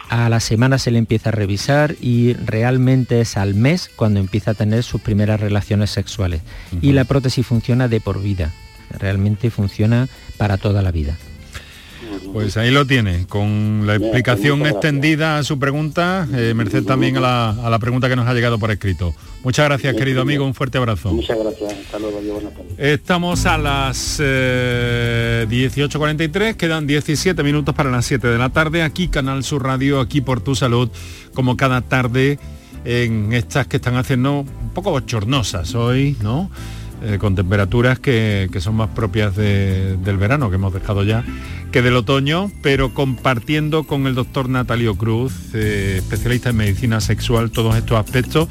A 0.08 0.28
la 0.28 0.40
semana 0.40 0.78
se 0.78 0.90
le 0.90 0.98
empieza 0.98 1.30
a 1.30 1.32
revisar 1.32 1.96
y 2.00 2.34
realmente 2.34 3.22
es 3.22 3.38
al 3.38 3.54
mes 3.54 3.90
cuando 3.96 4.20
empieza 4.20 4.50
a 4.50 4.54
tener 4.54 4.82
sus 4.82 5.00
primeras 5.00 5.40
relaciones 5.40 5.90
sexuales. 5.90 6.42
Y 6.82 6.92
la 6.92 7.04
prótesis 7.04 7.46
funciona 7.46 7.88
de 7.88 8.00
por 8.00 8.22
vida, 8.22 8.52
realmente 8.90 9.50
funciona 9.50 10.08
para 10.36 10.58
toda 10.58 10.82
la 10.82 10.90
vida. 10.90 11.16
Pues 12.32 12.56
ahí 12.56 12.70
lo 12.70 12.86
tiene, 12.86 13.26
con 13.26 13.86
la 13.86 13.96
explicación 13.96 14.64
extendida 14.66 15.36
a 15.38 15.44
su 15.44 15.58
pregunta, 15.58 16.26
eh, 16.34 16.54
merced 16.54 16.84
también 16.84 17.18
a 17.18 17.20
la, 17.20 17.78
pregunta 17.78 18.08
que 18.08 18.16
nos 18.16 18.26
ha 18.26 18.32
llegado 18.32 18.58
por 18.58 18.70
escrito. 18.70 19.14
Muchas 19.44 19.66
gracias, 19.66 19.94
querido 19.94 20.22
amigo, 20.22 20.46
un 20.46 20.54
fuerte 20.54 20.78
abrazo. 20.78 21.12
Muchas 21.12 21.38
gracias, 21.38 21.72
hasta 21.72 21.98
luego, 21.98 22.20
buenas 22.20 22.54
tardes. 22.54 22.72
Estamos 22.78 23.44
a 23.44 23.58
las 23.58 24.18
18.43, 24.18 26.42
eh, 26.42 26.56
quedan 26.56 26.86
17 26.86 27.42
minutos 27.42 27.74
para 27.74 27.90
las 27.90 28.06
7 28.06 28.28
de 28.28 28.38
la 28.38 28.48
tarde, 28.48 28.82
aquí 28.82 29.08
Canal 29.08 29.44
Sur 29.44 29.64
Radio, 29.64 30.00
aquí 30.00 30.22
por 30.22 30.40
tu 30.40 30.54
salud, 30.54 30.88
como 31.34 31.56
cada 31.56 31.82
tarde 31.82 32.38
en 32.84 33.32
estas 33.32 33.66
que 33.66 33.76
están 33.76 33.96
haciendo 33.96 34.40
un 34.40 34.70
poco 34.74 34.90
bochornosas 34.90 35.74
hoy, 35.74 36.16
¿no? 36.22 36.50
Eh, 37.04 37.18
con 37.18 37.34
temperaturas 37.34 37.98
que, 37.98 38.48
son 38.60 38.76
más 38.76 38.90
propias 38.90 39.34
del 39.34 40.16
verano, 40.18 40.50
que 40.50 40.56
hemos 40.56 40.72
dejado 40.72 41.02
ya, 41.02 41.24
que 41.72 41.82
del 41.82 41.96
otoño, 41.96 42.52
pero 42.62 42.94
compartiendo 42.94 43.84
con 43.84 44.06
el 44.06 44.14
doctor 44.14 44.48
Natalio 44.48 44.94
Cruz, 44.94 45.32
eh, 45.54 45.96
especialista 45.98 46.50
en 46.50 46.56
medicina 46.56 47.00
sexual, 47.00 47.50
todos 47.50 47.76
estos 47.76 47.98
aspectos 47.98 48.48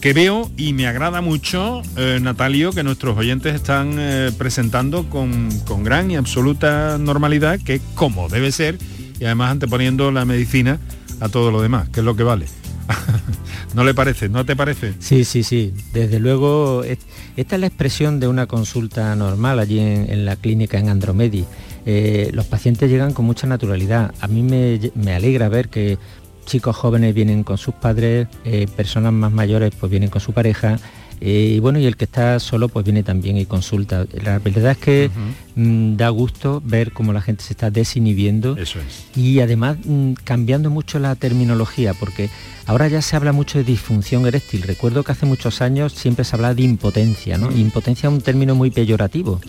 que 0.00 0.14
veo 0.14 0.50
y 0.56 0.72
me 0.72 0.86
agrada 0.86 1.20
mucho, 1.20 1.82
eh, 1.98 2.18
Natalio, 2.22 2.72
que 2.72 2.82
nuestros 2.82 3.18
oyentes 3.18 3.54
están 3.54 3.96
presentando 4.38 5.10
con, 5.10 5.50
con, 5.66 5.84
gran 5.84 6.10
y 6.10 6.16
absoluta 6.16 6.96
normalidad, 6.96 7.60
que 7.60 7.82
como 7.94 8.30
debe 8.30 8.50
ser, 8.50 8.78
y 9.18 9.26
además 9.26 9.50
anteponiendo 9.50 10.10
la 10.10 10.24
medicina 10.24 10.78
a 11.20 11.28
todo 11.28 11.50
lo 11.50 11.60
demás, 11.60 11.90
que 11.90 12.00
es 12.00 12.06
lo 12.06 12.16
que 12.16 12.22
vale. 12.22 12.59
¿No 13.74 13.84
le 13.84 13.94
parece? 13.94 14.28
¿No 14.28 14.44
te 14.44 14.56
parece? 14.56 14.94
Sí, 14.98 15.24
sí, 15.24 15.42
sí. 15.42 15.72
Desde 15.92 16.18
luego, 16.18 16.82
esta 16.84 17.54
es 17.56 17.60
la 17.60 17.66
expresión 17.66 18.20
de 18.20 18.28
una 18.28 18.46
consulta 18.46 19.14
normal 19.14 19.58
allí 19.58 19.78
en, 19.78 20.24
la 20.24 20.36
clínica 20.36 20.78
en 20.78 20.88
Andromedi. 20.88 21.44
Eh, 21.86 22.30
los 22.32 22.46
pacientes 22.46 22.90
llegan 22.90 23.12
con 23.12 23.24
mucha 23.24 23.46
naturalidad. 23.46 24.14
A 24.20 24.28
mí 24.28 24.42
me, 24.42 25.14
alegra 25.14 25.48
ver 25.48 25.68
que 25.68 25.98
chicos 26.46 26.76
jóvenes 26.76 27.14
vienen 27.14 27.44
con 27.44 27.58
sus 27.58 27.74
padres, 27.74 28.26
eh, 28.44 28.66
personas 28.76 29.12
más 29.12 29.32
mayores 29.32 29.72
pues 29.78 29.90
vienen 29.90 30.10
con 30.10 30.20
su 30.20 30.32
pareja, 30.32 30.78
eh, 31.20 31.54
y 31.56 31.58
bueno, 31.58 31.78
y 31.78 31.86
el 31.86 31.96
que 31.96 32.04
está 32.04 32.40
solo 32.40 32.68
pues 32.68 32.84
viene 32.84 33.02
también 33.02 33.36
y 33.36 33.44
consulta. 33.44 34.06
La 34.24 34.38
verdad 34.38 34.72
es 34.72 34.78
que 34.78 35.10
mm, 35.54 35.96
da 35.96 36.08
gusto 36.08 36.62
ver 36.64 36.92
cómo 36.92 37.12
la 37.12 37.20
gente 37.20 37.44
se 37.44 37.52
está 37.52 37.70
desinhibiendo. 37.70 38.56
Eso 38.56 38.78
es. 38.80 39.04
Y 39.16 39.40
además 39.40 39.76
mm, 39.84 40.14
cambiando 40.24 40.70
mucho 40.70 40.98
la 40.98 41.14
terminología, 41.16 41.92
porque 41.92 42.30
ahora 42.64 42.88
ya 42.88 43.02
se 43.02 43.16
habla 43.16 43.32
mucho 43.32 43.58
de 43.58 43.64
disfunción 43.64 44.26
eréctil. 44.26 44.62
Recuerdo 44.62 45.02
que 45.02 45.12
hace 45.12 45.26
muchos 45.26 45.60
años 45.60 45.92
siempre 45.92 46.24
se 46.24 46.36
hablaba 46.36 46.54
de 46.54 46.62
impotencia, 46.62 47.36
¿no? 47.36 47.52
Impotencia 47.52 48.08
es 48.08 48.14
un 48.14 48.22
término 48.22 48.54
muy 48.54 48.70
peyorativo. 48.70 49.40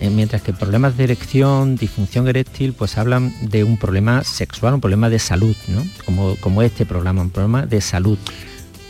Eh, 0.00 0.08
mientras 0.08 0.40
que 0.40 0.54
problemas 0.54 0.96
de 0.96 1.04
erección, 1.04 1.76
disfunción 1.76 2.26
eréctil, 2.26 2.72
pues 2.72 2.96
hablan 2.96 3.34
de 3.42 3.64
un 3.64 3.76
problema 3.76 4.24
sexual, 4.24 4.74
un 4.74 4.80
problema 4.80 5.10
de 5.10 5.18
salud, 5.18 5.56
¿no? 5.68 5.84
Como, 6.06 6.36
como 6.36 6.62
este 6.62 6.86
programa, 6.86 7.20
un 7.20 7.30
problema 7.30 7.66
de 7.66 7.82
salud. 7.82 8.18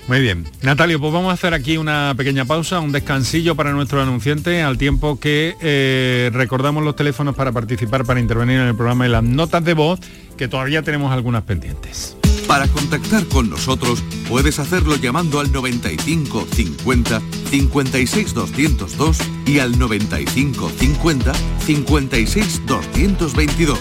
Muy 0.09 0.21
bien. 0.21 0.45
Natalio, 0.63 0.99
pues 0.99 1.13
vamos 1.13 1.31
a 1.31 1.35
hacer 1.35 1.53
aquí 1.53 1.77
una 1.77 2.15
pequeña 2.17 2.47
pausa, 2.47 2.81
un 2.81 2.93
descansillo 2.93 3.55
para 3.55 3.73
nuestro 3.73 4.01
anunciante, 4.01 4.63
al 4.63 4.79
tiempo 4.79 5.21
que 5.21 5.55
eh, 5.61 6.31
recordamos 6.33 6.83
los 6.83 6.97
teléfonos 6.97 7.37
para 7.37 7.53
participar, 7.53 8.07
para 8.07 8.19
intervenir 8.19 8.59
en 8.59 8.69
el 8.69 8.75
programa 8.75 9.07
y 9.07 9.11
las 9.11 9.23
notas 9.23 9.63
de 9.65 9.75
voz, 9.75 10.01
que 10.39 10.49
todavía 10.49 10.83
tenemos 10.83 11.13
algunas 11.13 11.43
pendientes. 11.43 12.17
Para 12.47 12.67
contactar 12.69 13.27
con 13.27 13.51
nosotros 13.51 14.03
puedes 14.27 14.59
hacerlo 14.59 14.97
llamando 14.97 15.41
al 15.41 15.53
95 15.53 16.49
50 16.51 17.21
56 17.51 18.33
202 18.33 19.19
y 19.45 19.59
al 19.59 19.79
95 19.79 20.71
50 20.71 21.33
56 21.67 22.63
222 22.67 23.79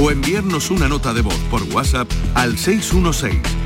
o 0.00 0.10
enviarnos 0.10 0.70
una 0.70 0.88
nota 0.88 1.12
de 1.12 1.20
voz 1.20 1.36
por 1.50 1.62
WhatsApp 1.64 2.10
al 2.34 2.56
616 2.56 3.65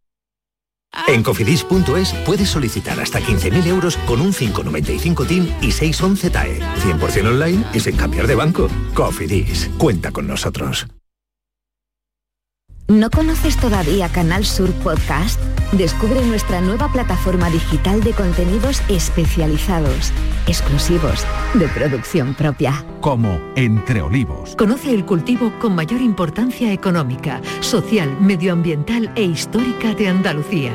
En 1.07 1.23
cofidis.es 1.23 2.13
puedes 2.25 2.49
solicitar 2.49 2.99
hasta 2.99 3.19
15.000 3.19 3.67
euros 3.67 3.97
con 4.05 4.21
un 4.21 4.33
595 4.33 5.25
TIN 5.25 5.55
y 5.61 5.71
611 5.71 6.29
TAE. 6.29 6.59
100% 6.59 7.27
online 7.27 7.65
y 7.73 7.79
sin 7.79 7.95
cambiar 7.95 8.27
de 8.27 8.35
banco. 8.35 8.69
Cofidis, 8.93 9.69
cuenta 9.77 10.11
con 10.11 10.27
nosotros. 10.27 10.87
¿No 12.91 13.09
conoces 13.09 13.55
todavía 13.55 14.09
Canal 14.09 14.43
Sur 14.43 14.69
Podcast? 14.83 15.39
Descubre 15.71 16.21
nuestra 16.25 16.59
nueva 16.59 16.91
plataforma 16.91 17.49
digital 17.49 18.03
de 18.03 18.11
contenidos 18.11 18.81
especializados, 18.89 20.11
exclusivos, 20.45 21.25
de 21.53 21.69
producción 21.69 22.33
propia. 22.33 22.83
Como 22.99 23.39
Entre 23.55 24.01
Olivos. 24.01 24.57
Conoce 24.57 24.93
el 24.93 25.05
cultivo 25.05 25.53
con 25.57 25.73
mayor 25.73 26.01
importancia 26.01 26.73
económica, 26.73 27.39
social, 27.61 28.13
medioambiental 28.19 29.09
e 29.15 29.23
histórica 29.23 29.93
de 29.93 30.09
Andalucía, 30.09 30.73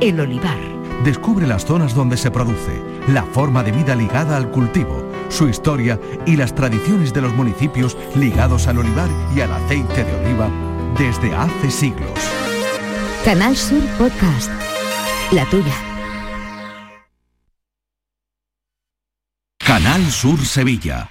el 0.00 0.20
olivar. 0.20 0.58
Descubre 1.02 1.44
las 1.44 1.64
zonas 1.64 1.92
donde 1.92 2.16
se 2.16 2.30
produce, 2.30 2.80
la 3.08 3.24
forma 3.24 3.64
de 3.64 3.72
vida 3.72 3.96
ligada 3.96 4.36
al 4.36 4.52
cultivo, 4.52 5.10
su 5.28 5.48
historia 5.48 5.98
y 6.24 6.36
las 6.36 6.54
tradiciones 6.54 7.12
de 7.12 7.22
los 7.22 7.34
municipios 7.34 7.96
ligados 8.14 8.68
al 8.68 8.78
olivar 8.78 9.10
y 9.34 9.40
al 9.40 9.50
aceite 9.50 10.04
de 10.04 10.14
oliva 10.24 10.67
desde 10.96 11.34
hace 11.34 11.70
siglos. 11.70 12.18
Canal 13.24 13.56
Sur 13.56 13.84
Podcast. 13.98 14.50
La 15.32 15.44
tuya. 15.46 15.74
Canal 19.58 20.04
Sur 20.10 20.38
Sevilla. 20.44 21.10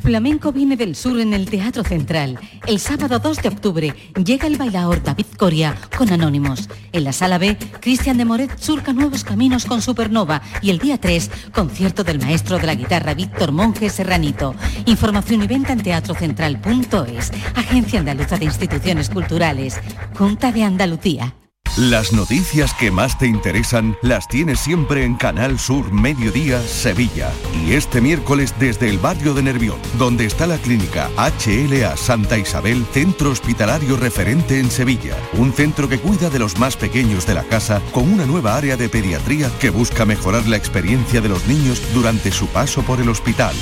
Flamenco 0.00 0.52
viene 0.52 0.76
del 0.76 0.94
sur 0.94 1.20
en 1.20 1.32
el 1.32 1.48
Teatro 1.48 1.82
Central. 1.84 2.38
El 2.66 2.78
sábado 2.78 3.18
2 3.18 3.42
de 3.42 3.48
octubre 3.48 3.94
llega 4.22 4.46
el 4.46 4.56
bailaor 4.56 5.02
David 5.02 5.26
Coria 5.36 5.76
con 5.96 6.12
Anónimos. 6.12 6.68
En 6.92 7.04
la 7.04 7.12
sala 7.12 7.38
B, 7.38 7.56
Cristian 7.80 8.18
de 8.18 8.24
Moret 8.24 8.58
surca 8.58 8.92
nuevos 8.92 9.24
caminos 9.24 9.64
con 9.64 9.82
Supernova. 9.82 10.42
Y 10.62 10.70
el 10.70 10.78
día 10.78 10.98
3, 10.98 11.30
concierto 11.52 12.04
del 12.04 12.20
maestro 12.20 12.58
de 12.58 12.66
la 12.66 12.74
guitarra 12.74 13.14
Víctor 13.14 13.52
Monge 13.52 13.90
Serranito. 13.90 14.54
Información 14.86 15.42
y 15.42 15.46
venta 15.46 15.72
en 15.72 15.82
teatrocentral.es. 15.82 17.32
Agencia 17.54 18.00
Andaluza 18.00 18.36
de 18.36 18.44
Instituciones 18.44 19.10
Culturales. 19.10 19.80
Junta 20.14 20.52
de 20.52 20.62
Andalucía. 20.64 21.34
Las 21.76 22.14
noticias 22.14 22.72
que 22.72 22.90
más 22.90 23.18
te 23.18 23.26
interesan 23.26 23.98
las 24.00 24.28
tienes 24.28 24.60
siempre 24.60 25.04
en 25.04 25.14
Canal 25.14 25.58
Sur 25.58 25.92
Mediodía 25.92 26.62
Sevilla. 26.62 27.30
Y 27.66 27.74
este 27.74 28.00
miércoles 28.00 28.54
desde 28.58 28.88
el 28.88 28.96
barrio 28.96 29.34
de 29.34 29.42
Nervión, 29.42 29.78
donde 29.98 30.24
está 30.24 30.46
la 30.46 30.56
clínica 30.56 31.10
HLA 31.18 31.94
Santa 31.98 32.38
Isabel, 32.38 32.86
centro 32.92 33.30
hospitalario 33.30 33.98
referente 33.98 34.58
en 34.58 34.70
Sevilla. 34.70 35.18
Un 35.34 35.52
centro 35.52 35.86
que 35.86 35.98
cuida 35.98 36.30
de 36.30 36.38
los 36.38 36.58
más 36.58 36.78
pequeños 36.78 37.26
de 37.26 37.34
la 37.34 37.42
casa 37.42 37.82
con 37.92 38.10
una 38.10 38.24
nueva 38.24 38.56
área 38.56 38.78
de 38.78 38.88
pediatría 38.88 39.50
que 39.60 39.68
busca 39.68 40.06
mejorar 40.06 40.48
la 40.48 40.56
experiencia 40.56 41.20
de 41.20 41.28
los 41.28 41.46
niños 41.46 41.82
durante 41.92 42.32
su 42.32 42.46
paso 42.46 42.84
por 42.84 43.02
el 43.02 43.10
hospital. 43.10 43.54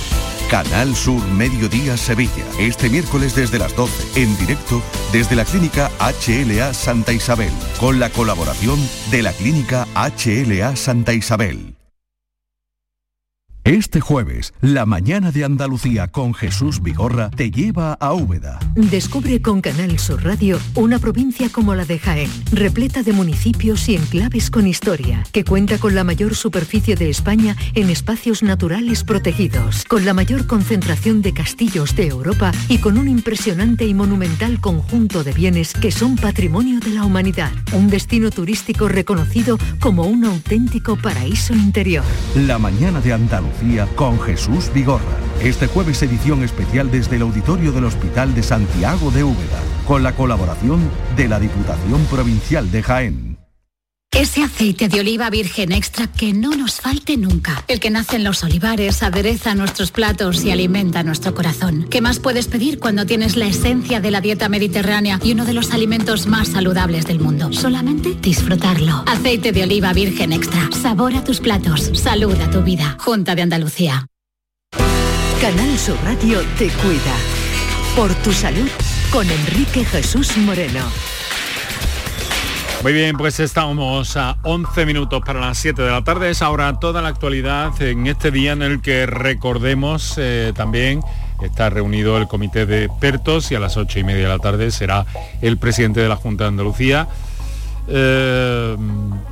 Canal 0.51 0.95
Sur 0.95 1.21
Mediodía 1.33 1.97
Sevilla. 1.97 2.45
Este 2.61 2.89
miércoles 2.89 3.35
desde 3.35 3.59
las 3.59 3.75
12, 3.75 4.23
en 4.23 4.37
directo 4.39 4.81
desde 5.11 5.35
la 5.35 5.45
clínica 5.45 5.91
HLA 5.99 6.73
Santa 6.75 7.13
Isabel, 7.13 7.51
con 7.81 7.99
la 7.99 8.04
colaboración 8.11 8.79
de 9.11 9.23
la 9.23 9.33
clínica 9.33 9.87
HLA 9.95 10.77
Santa 10.77 11.13
Isabel. 11.13 11.84
Este 13.65 13.99
jueves, 13.99 14.53
la 14.61 14.85
mañana 14.85 15.33
de 15.33 15.43
Andalucía 15.43 16.09
con 16.09 16.35
Jesús 16.35 16.83
Vigorra 16.83 17.31
te 17.31 17.51
lleva 17.51 17.95
a 17.95 18.13
Úbeda. 18.13 18.59
Descubre 18.75 19.41
con 19.41 19.63
Canal 19.63 19.99
Sur 19.99 20.23
Radio 20.23 20.59
una 20.75 20.99
provincia 20.99 21.49
como 21.49 21.75
la 21.75 21.87
de 21.87 21.99
Jaén, 21.99 22.31
repleta 22.53 23.03
de 23.03 23.15
municipios 23.15 23.89
y 23.89 23.97
enclaves 23.97 24.51
con 24.51 24.67
historia, 24.67 25.25
que 25.33 25.47
cuenta 25.47 25.79
con 25.79 25.95
la 25.95 26.05
mayor 26.05 26.35
superficie 26.35 26.95
de 26.95 27.09
España 27.09 27.57
en 27.73 27.89
espacios 27.89 28.43
naturales 28.43 29.03
protegidos, 29.03 29.87
con 29.87 30.05
la 30.05 30.13
mayor 30.13 30.47
concentración 30.47 31.23
de 31.23 31.33
castillos 31.33 31.97
de 31.97 32.09
Europa 32.09 32.53
y 32.69 32.81
con 32.81 32.99
un 32.99 33.09
impresionante 33.09 33.87
y 33.87 33.95
monumental 33.95 34.61
conjunto 34.61 35.25
de 35.25 35.33
bienes 35.33 35.73
que 35.73 35.91
son 35.91 36.17
patrimonio 36.17 36.81
de 36.81 36.91
la 36.91 37.07
humanidad. 37.07 37.51
Un 37.73 37.89
destino 37.89 38.31
turístico 38.31 38.89
reconocido 38.89 39.57
como 39.81 40.03
un 40.03 40.27
auténtico 40.27 40.97
paraíso 40.97 41.55
interior. 41.55 42.05
La 42.35 42.59
mañana 42.59 43.01
de 43.01 43.15
Andalucía 43.15 43.54
con 43.95 44.21
Jesús 44.21 44.71
Vigorra 44.75 45.17
Este 45.43 45.67
jueves 45.67 46.03
edición 46.03 46.43
especial 46.43 46.91
desde 46.91 47.17
el 47.17 47.23
auditorio 47.23 47.73
del 47.73 47.85
Hospital 47.85 48.35
de 48.35 48.43
Santiago 48.43 49.11
de 49.11 49.25
Úbeda, 49.25 49.61
con 49.87 50.03
la 50.03 50.13
colaboración 50.13 50.81
de 51.17 51.29
la 51.29 51.39
Diputación 51.39 52.05
Provincial 52.07 52.71
de 52.71 52.83
Jaén. 52.83 53.34
Ese 54.15 54.45
aceite 54.45 54.89
de 54.89 55.01
oliva 55.01 55.29
virgen 55.29 55.73
extra 55.73 56.07
que 56.07 56.33
no 56.33 56.51
nos 56.51 56.81
falte 56.81 57.17
nunca. 57.17 57.65
El 57.67 57.81
que 57.81 57.91
nace 57.91 58.15
en 58.15 58.23
los 58.23 58.45
olivares, 58.45 59.03
adereza 59.03 59.57
nuestros 59.57 59.91
platos 59.91 60.45
y 60.45 60.53
alimenta 60.53 61.03
nuestro 61.03 61.35
corazón. 61.35 61.89
¿Qué 61.91 62.01
más 62.01 62.21
puedes 62.21 62.47
pedir 62.47 62.79
cuando 62.79 63.07
tienes 63.07 63.35
la 63.35 63.47
esencia 63.47 64.01
de 64.01 64.13
la 64.13 64.21
dieta 64.21 64.49
mediterránea 64.49 65.19
y 65.21 65.33
uno 65.33 65.45
de 65.45 65.53
los 65.53 65.73
alimentos 65.73 66.29
más 66.29 66.47
saludables 66.47 67.07
del 67.07 67.19
mundo? 67.19 67.53
Solamente 67.53 68.15
disfrutarlo. 68.15 69.03
Aceite 69.07 69.51
de 69.51 69.65
oliva 69.65 69.93
virgen 69.93 70.33
extra. 70.33 70.71
Sabor 70.71 71.17
a 71.17 71.25
tus 71.25 71.41
platos. 71.41 71.91
Salud 71.95 72.41
a 72.41 72.49
tu 72.53 72.63
vida. 72.63 72.97
Junta 73.01 73.35
de 73.35 73.43
Andalucía. 73.43 74.07
Canal 75.41 75.77
Sur 75.77 75.99
Radio 76.05 76.41
te 76.57 76.69
cuida. 76.69 77.17
Por 77.97 78.15
tu 78.23 78.33
salud 78.33 78.71
con 79.11 79.29
Enrique 79.29 79.85
Jesús 79.85 80.37
Moreno. 80.37 81.14
Muy 82.85 82.93
bien, 82.93 83.17
pues 83.17 83.41
estamos 83.41 84.15
a 84.19 84.37
11 84.43 84.85
minutos 84.85 85.23
para 85.25 85.41
las 85.41 85.57
7 85.57 85.81
de 85.81 85.91
la 85.91 86.05
tarde. 86.05 86.29
Es 86.29 86.43
ahora 86.43 86.79
toda 86.79 87.01
la 87.01 87.09
actualidad 87.09 87.81
en 87.81 88.07
este 88.07 88.31
día 88.31 88.53
en 88.53 88.61
el 88.61 88.83
que 88.83 89.07
recordemos 89.07 90.17
eh, 90.19 90.53
también 90.55 91.01
está 91.43 91.71
reunido 91.71 92.19
el 92.19 92.29
comité 92.29 92.67
de 92.67 92.85
expertos 92.85 93.51
y 93.51 93.55
a 93.55 93.61
las 93.61 93.79
8 93.79 94.01
y 94.01 94.05
media 94.05 94.25
de 94.25 94.29
la 94.29 94.39
tarde 94.39 94.71
será 94.71 95.07
el 95.41 95.57
presidente 95.57 96.01
de 96.01 96.11
la 96.11 96.17
Junta 96.17 96.45
de 96.45 96.49
Andalucía 96.49 97.09
eh, 97.89 98.77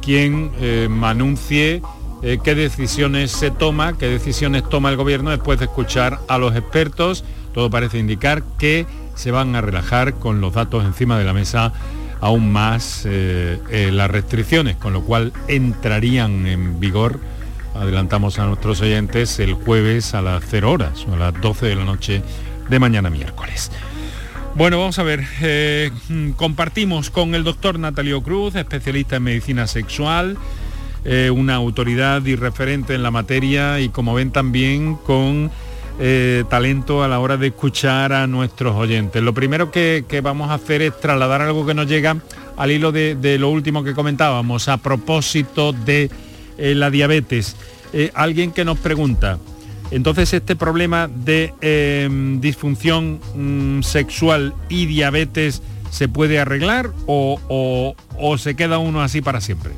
quien 0.01 0.51
eh, 0.59 0.89
anuncie 1.03 1.83
qué 2.23 2.55
decisiones 2.55 3.33
se 3.33 3.51
toma, 3.51 3.99
qué 3.99 4.07
decisiones 4.07 4.67
toma 4.67 4.89
el 4.89 4.97
gobierno 4.97 5.29
después 5.29 5.59
de 5.59 5.67
escuchar 5.67 6.21
a 6.27 6.39
los 6.39 6.57
expertos. 6.57 7.23
Todo 7.53 7.69
parece 7.69 7.99
indicar 7.99 8.43
que 8.59 8.87
se 9.15 9.31
van 9.31 9.55
a 9.57 9.61
relajar 9.61 10.15
con 10.15 10.41
los 10.41 10.55
datos 10.55 10.87
encima 10.87 11.19
de 11.19 11.25
la 11.25 11.35
mesa 11.35 11.75
aún 12.23 12.53
más 12.53 13.03
eh, 13.05 13.59
eh, 13.71 13.91
las 13.93 14.09
restricciones, 14.09 14.77
con 14.77 14.93
lo 14.93 15.03
cual 15.03 15.33
entrarían 15.49 16.47
en 16.47 16.79
vigor, 16.79 17.19
adelantamos 17.75 18.39
a 18.39 18.47
nuestros 18.47 18.81
oyentes, 18.81 19.41
el 19.41 19.55
jueves 19.55 20.15
a 20.15 20.23
las 20.23 20.45
0 20.49 20.71
horas 20.71 21.05
o 21.11 21.15
a 21.15 21.17
las 21.17 21.41
12 21.41 21.67
de 21.67 21.75
la 21.75 21.85
noche 21.85 22.23
de 22.71 22.79
mañana 22.79 23.11
miércoles. 23.11 23.73
Bueno, 24.55 24.79
vamos 24.79 25.01
a 25.01 25.03
ver, 25.03 25.25
eh, 25.41 25.91
compartimos 26.37 27.11
con 27.11 27.35
el 27.35 27.43
doctor 27.43 27.81
Natalio 27.81 28.23
Cruz, 28.23 28.55
especialista 28.55 29.17
en 29.17 29.25
medicina 29.25 29.67
sexual, 29.67 30.39
una 31.35 31.57
autoridad 31.57 32.25
y 32.25 32.37
referente 32.37 32.95
en 32.95 33.03
la 33.03 33.11
materia 33.11 33.81
y 33.81 33.89
como 33.89 34.15
ven 34.15 34.31
también 34.31 34.95
con 34.95 35.51
eh, 35.99 36.45
talento 36.49 37.03
a 37.03 37.09
la 37.09 37.21
hora 37.21 37.37
de 37.37 37.49
escuchar 37.49 38.13
a 38.13 38.27
nuestros 38.27 38.75
oyentes. 38.75 39.23
Lo 39.23 39.35
primero 39.35 39.71
que, 39.71 40.05
vamos 40.23 40.51
a 40.51 40.55
hacer 40.55 40.83
es 40.83 40.99
trasladar 40.99 41.43
algo 41.43 41.67
que 41.67 41.75
nos 41.75 41.87
llega 41.87 42.17
al 42.57 42.71
hilo 42.71 42.93
de, 42.93 43.37
lo 43.39 43.51
último 43.51 43.85
que 43.85 43.95
comentábamos, 43.95 44.69
a 44.69 44.79
propósito 44.79 45.73
de 45.73 46.11
eh, 46.59 46.75
la 46.75 46.91
diabetes. 46.91 47.57
Eh, 47.93 48.11
alguien 48.15 48.53
que 48.53 48.65
nos 48.65 48.79
pregunta, 48.79 49.39
entonces 49.91 50.33
este 50.33 50.57
problema 50.57 51.09
de 51.09 51.53
em, 51.61 52.41
disfunción 52.41 53.21
mm, 53.35 53.83
sexual 53.83 54.55
y 54.71 54.87
diabetes 54.87 55.63
se 55.91 56.09
puede 56.09 56.39
arreglar 56.39 56.91
o 57.07 57.95
se 58.39 58.57
queda 58.57 58.79
uno 58.79 59.03
así 59.03 59.21
para 59.21 59.43
siempre? 59.43 59.73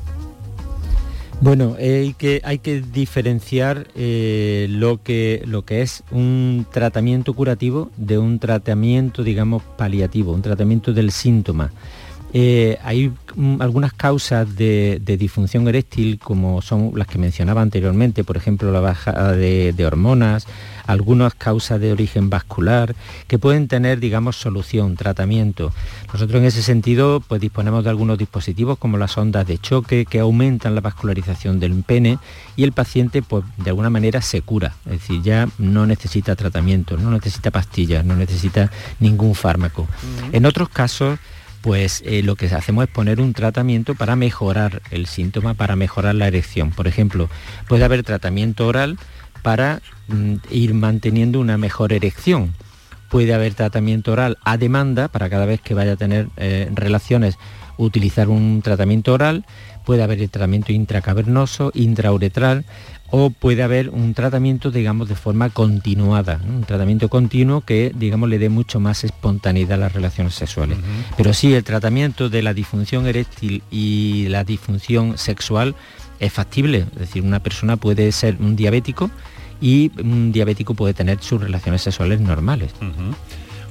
Bueno, 1.40 1.76
hay, 1.78 2.14
que, 2.14 2.82
diferenciar 2.92 3.88
eh, 3.94 4.66
lo, 4.70 5.02
que, 5.02 5.42
lo 5.46 5.64
que 5.64 5.82
es 5.82 6.02
un 6.10 6.66
tratamiento 6.72 7.34
curativo 7.34 7.90
de 7.96 8.18
un 8.18 8.38
tratamiento, 8.38 9.22
digamos, 9.22 9.62
paliativo, 9.76 10.32
un 10.32 10.42
tratamiento 10.42 10.92
del 10.92 11.10
síntoma. 11.10 11.70
Eh, 12.36 12.78
hay 12.82 13.12
mm, 13.36 13.62
algunas 13.62 13.92
causas 13.92 14.56
de, 14.56 15.00
disfunción 15.04 15.68
eréctil, 15.68 16.18
como 16.18 16.62
son 16.62 16.90
las 16.96 17.06
que 17.06 17.16
mencionaba 17.16 17.62
anteriormente, 17.62 18.24
por 18.24 18.36
ejemplo, 18.36 18.72
la 18.72 18.80
baja 18.80 19.30
de, 19.30 19.86
hormonas, 19.86 20.48
algunas 20.88 21.34
causas 21.34 21.80
de 21.80 21.92
origen 21.92 22.30
vascular, 22.30 22.96
que 23.28 23.38
pueden 23.38 23.68
tener, 23.68 24.00
digamos, 24.00 24.34
solución, 24.34 24.96
tratamiento. 24.96 25.72
Nosotros 26.12 26.40
en 26.40 26.46
ese 26.46 26.64
sentido, 26.64 27.20
pues 27.20 27.40
disponemos 27.40 27.84
de 27.84 27.90
algunos 27.90 28.18
dispositivos 28.18 28.78
como 28.78 28.98
las 28.98 29.16
ondas 29.16 29.46
de 29.46 29.58
choque 29.58 30.04
que 30.04 30.18
aumentan 30.18 30.74
la 30.74 30.80
vascularización 30.80 31.60
del 31.60 31.84
pene 31.84 32.18
y 32.56 32.64
el 32.64 32.72
paciente, 32.72 33.22
pues 33.22 33.44
de 33.58 33.70
alguna 33.70 33.90
manera 33.90 34.20
se 34.22 34.42
cura. 34.42 34.74
Es 34.86 35.02
decir, 35.02 35.22
ya 35.22 35.48
no 35.58 35.86
necesita 35.86 36.34
tratamiento, 36.34 36.96
no 36.96 37.12
necesita 37.12 37.52
pastillas, 37.52 38.04
no 38.04 38.16
necesita 38.16 38.72
ningún 38.98 39.36
fármaco. 39.36 39.86
En 40.32 40.46
otros 40.46 40.68
casos, 40.68 41.20
pues 41.64 42.02
eh, 42.04 42.22
lo 42.22 42.36
que 42.36 42.44
hacemos 42.44 42.84
es 42.84 42.90
poner 42.90 43.22
un 43.22 43.32
tratamiento 43.32 43.94
para 43.94 44.16
mejorar 44.16 44.82
el 44.90 45.06
síntoma, 45.06 45.54
para 45.54 45.76
mejorar 45.76 46.14
la 46.14 46.26
erección. 46.26 46.70
Por 46.70 46.86
ejemplo, 46.86 47.30
puede 47.66 47.84
haber 47.86 48.02
tratamiento 48.02 48.66
oral 48.66 48.98
para 49.40 49.80
mm, 50.08 50.34
ir 50.50 50.74
manteniendo 50.74 51.40
una 51.40 51.56
mejor 51.56 51.94
erección. 51.94 52.52
Puede 53.08 53.32
haber 53.32 53.54
tratamiento 53.54 54.12
oral 54.12 54.36
a 54.44 54.58
demanda 54.58 55.08
para 55.08 55.30
cada 55.30 55.46
vez 55.46 55.62
que 55.62 55.72
vaya 55.72 55.92
a 55.92 55.96
tener 55.96 56.28
eh, 56.36 56.68
relaciones 56.74 57.38
utilizar 57.78 58.28
un 58.28 58.60
tratamiento 58.62 59.14
oral. 59.14 59.46
Puede 59.86 60.02
haber 60.02 60.20
el 60.20 60.28
tratamiento 60.28 60.70
intracavernoso, 60.70 61.70
intrauretral 61.72 62.66
o 63.10 63.30
puede 63.30 63.62
haber 63.62 63.90
un 63.90 64.14
tratamiento, 64.14 64.70
digamos, 64.70 65.08
de 65.08 65.14
forma 65.14 65.50
continuada, 65.50 66.40
un 66.48 66.64
tratamiento 66.64 67.08
continuo 67.08 67.60
que, 67.60 67.92
digamos, 67.94 68.28
le 68.28 68.38
dé 68.38 68.48
mucho 68.48 68.80
más 68.80 69.04
espontaneidad 69.04 69.74
a 69.74 69.76
las 69.76 69.92
relaciones 69.92 70.34
sexuales. 70.34 70.78
Pero 71.16 71.32
sí, 71.32 71.54
el 71.54 71.64
tratamiento 71.64 72.28
de 72.28 72.42
la 72.42 72.54
disfunción 72.54 73.06
eréctil 73.06 73.62
y 73.70 74.26
la 74.28 74.44
disfunción 74.44 75.16
sexual 75.18 75.74
es 76.18 76.32
factible, 76.32 76.86
es 76.92 76.98
decir, 76.98 77.22
una 77.22 77.40
persona 77.40 77.76
puede 77.76 78.10
ser 78.12 78.36
un 78.40 78.56
diabético 78.56 79.10
y 79.60 79.90
un 80.02 80.32
diabético 80.32 80.74
puede 80.74 80.94
tener 80.94 81.22
sus 81.22 81.40
relaciones 81.40 81.82
sexuales 81.82 82.20
normales. 82.20 82.72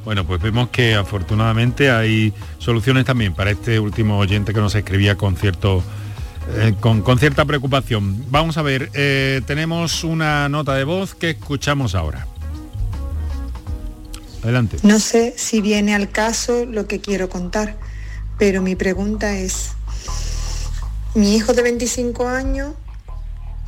Bueno, 0.06 0.26
pues 0.26 0.42
vemos 0.42 0.70
que 0.70 0.96
afortunadamente 0.96 1.90
hay 1.90 2.34
soluciones 2.60 3.06
también 3.06 3.34
para 3.34 3.52
este 3.52 3.80
último 3.80 4.18
oyente 4.18 4.54
que 4.54 4.60
nos 4.60 4.76
escribía 4.76 5.16
con 5.16 5.38
cierto 5.38 5.84
eh, 6.56 6.74
con, 6.80 7.20
cierta 7.20 7.46
preocupación. 7.46 8.26
Vamos 8.30 8.58
a 8.58 8.62
ver, 8.62 8.90
eh, 8.94 9.42
tenemos 9.46 10.04
una 10.04 10.50
nota 10.50 10.76
de 10.76 10.84
voz 10.84 11.16
que 11.16 11.32
escuchamos 11.32 11.96
ahora. 11.96 12.28
Adelante. 14.44 14.78
No 14.84 15.00
sé 15.00 15.34
si 15.38 15.62
viene 15.62 15.96
al 15.96 16.10
caso 16.10 16.66
lo 16.66 16.86
que 16.88 17.00
quiero 17.00 17.30
contar, 17.30 17.78
pero 18.38 18.62
mi 18.62 18.76
pregunta 18.76 19.38
es, 19.38 19.72
mi 21.16 21.36
hijo 21.36 21.54
de 21.54 21.62
25 21.62 22.28
años 22.28 22.74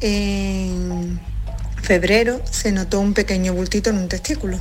en 0.02 1.20
febrero 1.82 2.42
se 2.50 2.72
notó 2.72 3.00
un 3.00 3.14
pequeño 3.14 3.54
bultito 3.54 3.90
en 3.90 4.00
un 4.00 4.10
testículo. 4.10 4.60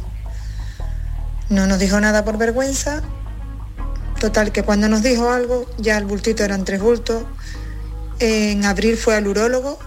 No 1.48 1.66
nos 1.66 1.78
dijo 1.78 2.00
nada 2.00 2.24
por 2.24 2.38
vergüenza. 2.38 3.02
Total, 4.20 4.52
que 4.52 4.62
cuando 4.62 4.88
nos 4.88 5.02
dijo 5.02 5.30
algo, 5.30 5.68
ya 5.78 5.98
el 5.98 6.04
bultito 6.04 6.44
eran 6.44 6.64
tres 6.64 6.80
bultos, 6.80 7.24
en 8.18 8.64
abril 8.64 8.96
fue 8.96 9.16
al 9.16 9.26
urólogo 9.26 9.78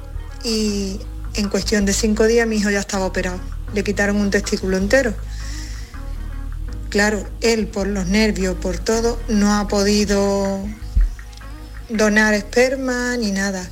y 0.43 0.99
en 1.34 1.49
cuestión 1.49 1.86
de 1.86 1.93
cinco 1.93 2.25
días 2.25 2.47
mi 2.47 2.57
hijo 2.57 2.69
ya 2.69 2.80
estaba 2.80 3.05
operado. 3.05 3.39
Le 3.73 3.84
quitaron 3.84 4.17
un 4.17 4.32
testículo 4.32 4.78
entero. 4.78 5.13
Claro, 6.89 7.28
él 7.41 7.67
por 7.67 7.88
los 7.88 8.07
nervios, 8.07 8.55
por 8.55 8.78
todo, 8.78 9.19
no 9.28 9.53
ha 9.53 9.67
podido 9.67 10.65
donar 11.89 12.34
esperma 12.34 13.17
ni 13.17 13.32
nada. 13.32 13.69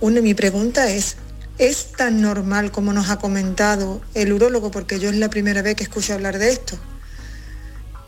Una, 0.00 0.20
mi 0.20 0.34
pregunta 0.34 0.88
es, 0.90 1.16
¿es 1.58 1.92
tan 1.92 2.20
normal 2.20 2.70
como 2.70 2.92
nos 2.92 3.08
ha 3.08 3.18
comentado 3.18 4.02
el 4.14 4.32
urólogo? 4.32 4.70
Porque 4.70 5.00
yo 5.00 5.08
es 5.08 5.16
la 5.16 5.30
primera 5.30 5.62
vez 5.62 5.76
que 5.76 5.84
escucho 5.84 6.12
hablar 6.12 6.38
de 6.38 6.50
esto. 6.50 6.78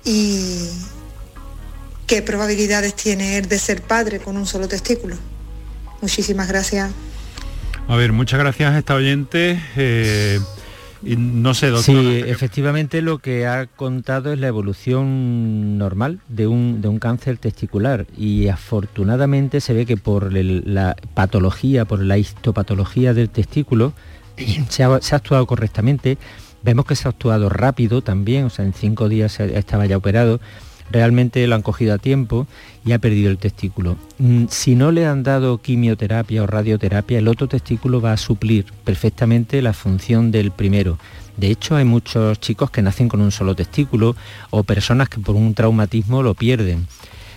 ¿Y 0.05 0.69
qué 2.07 2.23
probabilidades 2.23 2.95
tiene 2.95 3.39
él 3.39 3.49
de 3.49 3.59
ser 3.59 3.83
padre 3.83 4.21
con 4.21 4.37
un 4.37 4.47
solo 4.47 4.69
testículo? 4.69 5.17
Muchísimas 6.01 6.49
gracias. 6.49 6.91
A 7.89 7.97
ver, 7.97 8.13
muchas 8.13 8.39
gracias 8.39 8.73
a 8.73 8.79
esta 8.79 8.95
oyente. 8.95 9.61
Eh, 9.77 10.39
y 11.03 11.17
no 11.17 11.55
sé, 11.55 11.69
doctor. 11.69 11.95
Sí, 11.95 12.23
efectivamente 12.27 13.03
lo 13.03 13.19
que 13.19 13.47
ha 13.47 13.67
contado 13.67 14.33
es 14.33 14.39
la 14.39 14.49
evolución 14.49 15.79
normal 15.79 16.21
de 16.29 16.47
un, 16.47 16.81
de 16.81 16.89
un 16.89 16.99
cáncer 16.99 17.39
testicular 17.39 18.07
y 18.17 18.49
afortunadamente 18.49 19.61
se 19.61 19.75
ve 19.75 19.87
que 19.87 19.97
por 19.97 20.33
la 20.33 20.97
patología, 21.15 21.85
por 21.85 22.03
la 22.03 22.19
histopatología 22.19 23.15
del 23.15 23.31
testículo, 23.31 23.93
se 24.69 24.85
ha, 24.85 25.01
se 25.01 25.15
ha, 25.15 25.19
actuado 25.19 25.47
correctamente. 25.47 26.19
Vemos 26.63 26.85
que 26.85 26.97
se 26.97 27.07
ha 27.07 27.11
actuado 27.11 27.49
rápido 27.49 28.03
también, 28.03 28.47
o 28.47 28.51
sea, 28.51 28.65
en 28.65 28.75
cinco 28.75 29.09
días 29.09 29.39
estaba 29.39 29.87
ya 29.87 29.97
operado 29.97 30.41
realmente 30.91 31.47
lo 31.47 31.55
han 31.55 31.63
cogido 31.63 31.95
a 31.95 31.99
tiempo 31.99 32.47
y 32.85 32.93
ha 32.93 32.99
perdido 32.99 33.31
el 33.31 33.39
testículo. 33.39 33.97
Mm, 34.19 34.47
si 34.49 34.75
no 34.75 34.93
le 34.93 35.07
han 35.07 35.23
dado 35.23 35.59
quimioterapia 35.59 36.43
o 36.43 36.47
radioterapia, 36.47 37.19
el 37.19 37.29
otro 37.29 37.49
testículo 37.49 38.01
va 38.01 38.13
a 38.13 38.17
suplir 38.17 38.67
perfectamente 38.85 39.63
la 39.63 39.73
función 39.73 40.31
del 40.31 40.51
primero. 40.51 40.99
De 41.37 41.51
hecho, 41.51 41.77
hay 41.77 41.85
muchos 41.85 42.41
chicos 42.41 42.71
que 42.71 42.83
nacen 42.83 43.09
con 43.09 43.21
un 43.21 43.31
solo 43.31 43.55
testículo 43.55 44.17
o 44.51 44.65
personas 44.65 45.09
que 45.09 45.21
por 45.21 45.37
un 45.37 45.55
traumatismo 45.55 46.23
lo 46.23 46.35
pierden. 46.35 46.87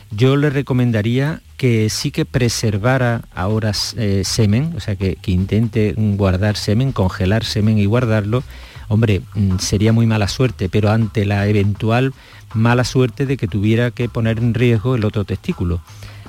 Yo 0.09 0.35
le 0.35 0.49
recomendaría 0.49 1.41
que 1.55 1.89
sí 1.89 2.11
que 2.11 2.25
preservara 2.25 3.21
ahora 3.33 3.71
eh, 3.95 4.23
semen, 4.25 4.73
o 4.75 4.79
sea, 4.79 4.95
que, 4.95 5.15
que 5.15 5.31
intente 5.31 5.93
guardar 5.95 6.57
semen, 6.57 6.91
congelar 6.91 7.45
semen 7.45 7.77
y 7.77 7.85
guardarlo. 7.85 8.43
Hombre, 8.89 9.21
mm, 9.35 9.59
sería 9.59 9.93
muy 9.93 10.07
mala 10.07 10.27
suerte, 10.27 10.67
pero 10.67 10.89
ante 10.89 11.23
la 11.23 11.47
eventual 11.47 12.13
mala 12.53 12.83
suerte 12.83 13.25
de 13.25 13.37
que 13.37 13.47
tuviera 13.47 13.91
que 13.91 14.09
poner 14.09 14.39
en 14.39 14.53
riesgo 14.53 14.95
el 14.95 15.05
otro 15.05 15.25
testículo. 15.25 15.81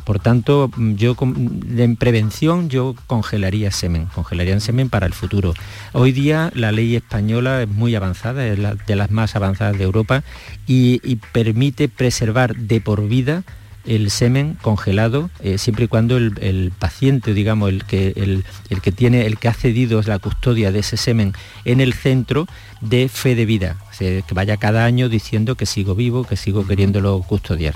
Por 0.05 0.19
tanto, 0.19 0.71
yo 0.77 1.17
en 1.21 1.97
prevención 1.97 2.69
yo 2.69 2.95
congelaría 3.07 3.71
semen, 3.71 4.07
congelaría 4.07 4.59
semen 4.59 4.89
para 4.89 5.07
el 5.07 5.13
futuro. 5.13 5.55
Hoy 5.93 6.11
día 6.13 6.51
la 6.55 6.73
ley 6.73 6.97
española 6.97 7.63
es 7.63 7.69
muy 7.69 7.95
avanzada, 7.95 8.45
es 8.47 8.59
de 8.87 8.97
las 8.97 9.11
más 9.11 9.37
avanzadas 9.37 9.79
de 9.79 9.85
Europa 9.85 10.25
y, 10.67 10.99
permite 11.33 11.89
preservar 11.89 12.57
de 12.57 12.81
por 12.81 13.07
vida 13.07 13.45
el 13.85 14.11
semen 14.11 14.57
congelado 14.63 15.31
eh, 15.41 15.59
siempre 15.59 15.87
y 15.87 15.89
cuando 15.89 16.17
el, 16.17 16.73
paciente, 16.79 17.35
digamos, 17.35 17.71
el 17.71 17.85
que, 17.85 18.13
el, 18.17 18.45
que 18.81 18.93
tiene, 18.93 19.27
el 19.27 19.39
que 19.39 19.49
ha 19.49 19.55
cedido 19.55 20.01
la 20.03 20.19
custodia 20.19 20.73
de 20.73 20.81
ese 20.81 20.97
semen 20.97 21.33
en 21.65 21.81
el 21.81 21.93
centro 21.95 22.47
de 22.81 23.09
fe 23.09 23.35
de 23.35 23.47
vida, 23.47 23.77
que 23.99 24.25
vaya 24.33 24.57
cada 24.57 24.85
año 24.85 25.09
diciendo 25.09 25.55
que 25.55 25.67
sigo 25.67 25.95
vivo, 25.95 26.25
que 26.25 26.37
sigo 26.37 26.67
queriéndolo 26.67 27.23
custodiar. 27.23 27.75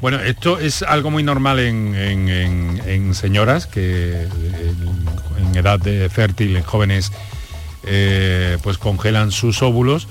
Bueno, 0.00 0.20
esto 0.20 0.58
es 0.58 0.82
algo 0.82 1.10
muy 1.10 1.22
normal 1.22 1.58
en, 1.60 3.14
señoras 3.14 3.66
que 3.66 4.28
en, 5.38 5.56
edad 5.56 5.80
de 5.80 6.08
fértil, 6.10 6.56
en 6.56 6.62
jóvenes, 6.62 7.10
eh, 7.86 8.58
pues 8.62 8.78
congelan 8.78 9.30
sus 9.30 9.62
óvulos 9.62 10.08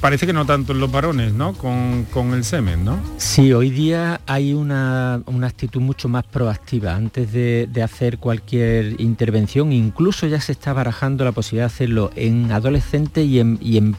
parece 0.00 0.26
que 0.26 0.32
no 0.32 0.46
tanto 0.46 0.72
en 0.72 0.80
los 0.80 0.90
varones, 0.90 1.32
¿no? 1.32 1.52
Con, 1.54 2.06
el 2.34 2.44
semen, 2.44 2.84
¿no? 2.84 2.98
Sí, 3.16 3.52
hoy 3.52 3.70
día 3.70 4.20
hay 4.26 4.52
una, 4.52 5.22
actitud 5.42 5.80
mucho 5.80 6.08
más 6.08 6.24
proactiva. 6.24 6.94
Antes 6.94 7.32
de, 7.32 7.68
hacer 7.82 8.18
cualquier 8.18 9.00
intervención, 9.00 9.72
incluso 9.72 10.26
ya 10.26 10.40
se 10.40 10.52
está 10.52 10.72
barajando 10.72 11.24
la 11.24 11.32
posibilidad 11.32 11.64
de 11.64 11.74
hacerlo 11.74 12.10
en 12.14 12.52
adolescentes 12.52 13.26
y 13.26 13.38
en, 13.38 13.96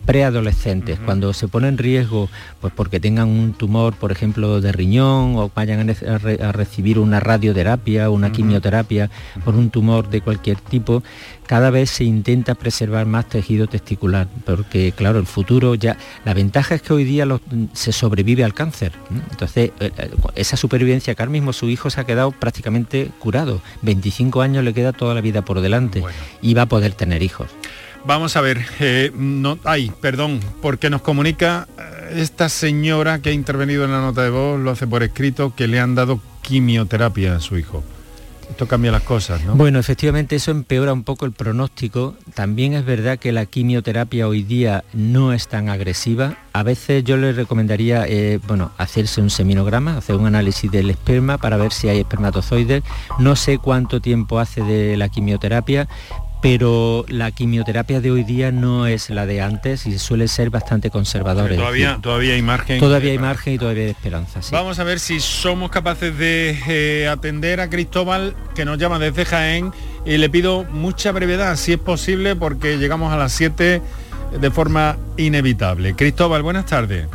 preadolescentes, 0.00 0.98
cuando 1.00 1.32
se 1.32 1.48
pone 1.48 1.68
en 1.68 1.78
riesgo, 1.78 2.28
pues 2.60 2.72
porque 2.74 3.00
tengan 3.00 3.28
un 3.28 3.52
tumor, 3.52 3.94
por 3.94 4.12
ejemplo, 4.12 4.60
de 4.60 4.72
riñón 4.72 5.36
o 5.36 5.50
vayan 5.54 5.90
a, 5.90 6.52
recibir 6.52 6.98
una 6.98 7.20
radioterapia 7.20 8.10
una 8.10 8.32
quimioterapia 8.32 9.10
por 9.44 9.54
un 9.54 9.70
tumor 9.70 10.08
de 10.08 10.20
cualquier 10.20 10.58
tipo, 10.60 11.02
cada 11.48 11.70
vez 11.70 11.88
se 11.88 12.04
intenta 12.04 12.54
preservar 12.54 13.06
más 13.06 13.26
tejido 13.26 13.66
testicular, 13.66 14.28
porque 14.44 14.92
claro, 14.92 15.18
el 15.18 15.26
futuro 15.26 15.74
ya, 15.74 15.96
la 16.26 16.34
ventaja 16.34 16.74
es 16.74 16.82
que 16.82 16.92
hoy 16.92 17.04
día 17.04 17.26
se 17.72 17.92
sobrevive 17.92 18.44
al 18.44 18.52
cáncer. 18.52 18.92
Entonces, 19.30 19.72
eh, 19.80 19.90
eh, 19.96 20.10
esa 20.34 20.58
supervivencia 20.58 21.14
que 21.14 21.22
ahora 21.22 21.32
mismo 21.32 21.54
su 21.54 21.70
hijo 21.70 21.88
se 21.88 22.02
ha 22.02 22.04
quedado 22.04 22.32
prácticamente 22.32 23.10
curado, 23.18 23.62
25 23.80 24.42
años 24.42 24.62
le 24.62 24.74
queda 24.74 24.92
toda 24.92 25.14
la 25.14 25.22
vida 25.22 25.42
por 25.42 25.62
delante 25.62 26.04
y 26.42 26.52
va 26.52 26.62
a 26.62 26.66
poder 26.66 26.92
tener 26.92 27.22
hijos. 27.22 27.48
Vamos 28.04 28.36
a 28.36 28.42
ver, 28.42 28.66
eh, 28.78 29.10
no, 29.16 29.58
ay, 29.64 29.90
perdón, 30.02 30.40
porque 30.60 30.90
nos 30.90 31.00
comunica 31.00 31.66
esta 32.14 32.50
señora 32.50 33.22
que 33.22 33.30
ha 33.30 33.32
intervenido 33.32 33.86
en 33.86 33.92
la 33.92 34.02
nota 34.02 34.22
de 34.22 34.30
voz, 34.30 34.60
lo 34.60 34.70
hace 34.70 34.86
por 34.86 35.02
escrito, 35.02 35.54
que 35.56 35.66
le 35.66 35.80
han 35.80 35.94
dado 35.94 36.20
quimioterapia 36.42 37.36
a 37.36 37.40
su 37.40 37.56
hijo. 37.56 37.82
Esto 38.50 38.66
cambia 38.66 38.90
las 38.90 39.02
cosas, 39.02 39.44
¿no? 39.44 39.54
Bueno, 39.54 39.78
efectivamente 39.78 40.36
eso 40.36 40.50
empeora 40.50 40.92
un 40.92 41.04
poco 41.04 41.26
el 41.26 41.32
pronóstico. 41.32 42.16
También 42.34 42.74
es 42.74 42.84
verdad 42.84 43.18
que 43.18 43.30
la 43.30 43.46
quimioterapia 43.46 44.26
hoy 44.26 44.42
día 44.42 44.84
no 44.92 45.32
es 45.32 45.48
tan 45.48 45.68
agresiva. 45.68 46.38
A 46.52 46.62
veces 46.62 47.04
yo 47.04 47.16
le 47.16 47.32
recomendaría, 47.32 48.04
eh, 48.08 48.40
bueno, 48.48 48.72
hacerse 48.78 49.20
un 49.20 49.30
seminograma, 49.30 49.96
hacer 49.96 50.16
un 50.16 50.26
análisis 50.26 50.70
del 50.70 50.90
esperma 50.90 51.38
para 51.38 51.56
ver 51.56 51.72
si 51.72 51.88
hay 51.88 52.00
espermatozoides. 52.00 52.82
No 53.18 53.36
sé 53.36 53.58
cuánto 53.58 54.00
tiempo 54.00 54.40
hace 54.40 54.62
de 54.62 54.96
la 54.96 55.08
quimioterapia, 55.08 55.88
pero 56.40 57.04
la 57.08 57.30
quimioterapia 57.30 58.00
de 58.00 58.10
hoy 58.10 58.24
día 58.24 58.52
no 58.52 58.86
es 58.86 59.10
la 59.10 59.26
de 59.26 59.40
antes 59.40 59.86
y 59.86 59.98
suele 59.98 60.28
ser 60.28 60.50
bastante 60.50 60.90
conservadora. 60.90 61.54
Todavía, 61.54 61.98
todavía 62.00 62.34
hay 62.34 62.42
margen. 62.42 62.80
Todavía 62.80 63.12
hay 63.12 63.18
margen 63.18 63.54
y 63.54 63.58
todavía 63.58 63.84
hay 63.84 63.90
esperanza. 63.90 64.40
Vamos 64.52 64.78
a 64.78 64.84
ver 64.84 65.00
si 65.00 65.20
somos 65.20 65.70
capaces 65.70 66.16
de 66.16 66.58
eh, 66.68 67.08
atender 67.08 67.60
a 67.60 67.68
Cristóbal, 67.68 68.36
que 68.54 68.64
nos 68.64 68.78
llama 68.78 68.98
desde 68.98 69.24
Jaén, 69.24 69.72
y 70.04 70.16
le 70.16 70.30
pido 70.30 70.64
mucha 70.64 71.12
brevedad, 71.12 71.56
si 71.56 71.72
es 71.72 71.78
posible, 71.78 72.36
porque 72.36 72.78
llegamos 72.78 73.12
a 73.12 73.16
las 73.16 73.32
7 73.32 73.82
de 74.40 74.50
forma 74.50 74.96
inevitable. 75.16 75.94
Cristóbal, 75.94 76.42
buenas 76.42 76.66
tardes. 76.66 77.06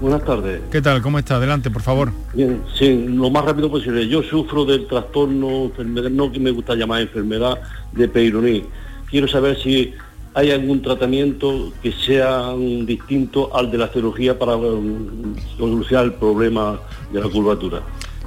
Buenas 0.00 0.24
tardes. 0.24 0.60
¿Qué 0.70 0.82
tal? 0.82 1.00
¿Cómo 1.02 1.18
está? 1.18 1.36
Adelante, 1.36 1.70
por 1.70 1.82
favor. 1.82 2.12
Bien, 2.34 2.62
sí, 2.78 3.06
lo 3.08 3.30
más 3.30 3.44
rápido 3.44 3.70
posible. 3.70 4.06
Yo 4.08 4.22
sufro 4.22 4.64
del 4.64 4.86
trastorno, 4.86 5.70
no 6.10 6.32
que 6.32 6.40
me 6.40 6.50
gusta 6.50 6.74
llamar 6.74 7.02
enfermedad 7.02 7.58
de 7.92 8.08
Peyronie. 8.08 8.64
Quiero 9.08 9.28
saber 9.28 9.58
si 9.62 9.94
hay 10.34 10.50
algún 10.50 10.82
tratamiento 10.82 11.72
que 11.82 11.92
sea 11.92 12.52
distinto 12.84 13.54
al 13.56 13.70
de 13.70 13.78
la 13.78 13.88
cirugía 13.88 14.38
para 14.38 14.56
um, 14.56 15.34
solucionar 15.56 16.06
el 16.06 16.14
problema 16.14 16.80
de 17.12 17.20
la 17.20 17.28
curvatura. 17.28 17.82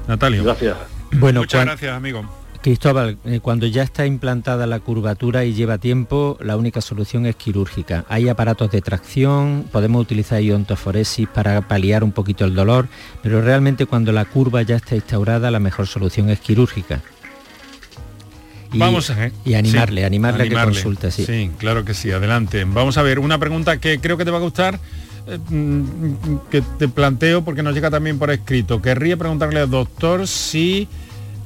Natalia. 0.08 0.42
Gracias. 0.42 0.78
Bueno, 1.12 1.42
Muchas 1.42 1.66
gracias, 1.66 1.94
amigo. 1.94 2.24
Cristóbal, 2.62 3.18
eh, 3.26 3.40
cuando 3.42 3.68
ya 3.68 3.84
está 3.84 4.06
implantada 4.06 4.68
la 4.68 4.80
curvatura 4.80 5.46
y 5.46 5.54
lleva 5.54 5.78
tiempo, 5.78 6.38
la 6.42 6.58
única 6.58 6.82
solución 6.82 7.26
es 7.26 7.36
quirúrgica. 7.36 8.06
Hay 8.10 8.30
aparatos 8.30 8.72
de 8.72 8.82
tracción, 8.82 9.66
podemos 9.72 10.02
utilizar 10.02 10.42
iontoforesis 10.42 11.28
para 11.28 11.68
paliar 11.68 12.04
un 12.04 12.12
poquito 12.12 12.46
el 12.46 12.56
dolor, 12.56 12.88
pero 13.22 13.42
realmente 13.42 13.86
cuando 13.86 14.12
la 14.12 14.26
curva 14.26 14.64
ya 14.64 14.76
está 14.76 14.96
instaurada, 14.96 15.52
la 15.52 15.60
mejor 15.60 15.88
solución 15.88 16.30
es 16.30 16.40
quirúrgica. 16.40 17.02
Y, 18.74 18.80
Vamos 18.80 19.10
a 19.10 19.32
y 19.46 19.54
animarle, 19.54 20.04
animarle, 20.04 20.44
a 20.44 20.50
que 20.50 20.56
consulte. 20.56 21.12
Sí. 21.12 21.26
sí, 21.26 21.52
claro 21.58 21.86
que 21.86 21.94
sí. 21.94 22.12
Adelante. 22.12 22.66
Vamos 22.66 22.98
a 22.98 23.02
ver 23.02 23.20
una 23.20 23.38
pregunta 23.38 23.80
que 23.80 24.00
creo 24.00 24.18
que 24.18 24.26
te 24.26 24.32
va 24.32 24.38
a 24.38 24.42
gustar 24.42 24.78
eh, 25.28 25.38
mm, 25.38 26.50
que 26.50 26.62
te 26.62 26.88
planteo 26.88 27.44
porque 27.44 27.64
nos 27.64 27.74
llega 27.74 27.90
también 27.90 28.20
por 28.20 28.30
escrito. 28.32 28.82
Querría 28.82 29.16
preguntarle 29.16 29.62
al 29.62 29.70
doctor 29.70 30.28
si 30.28 30.88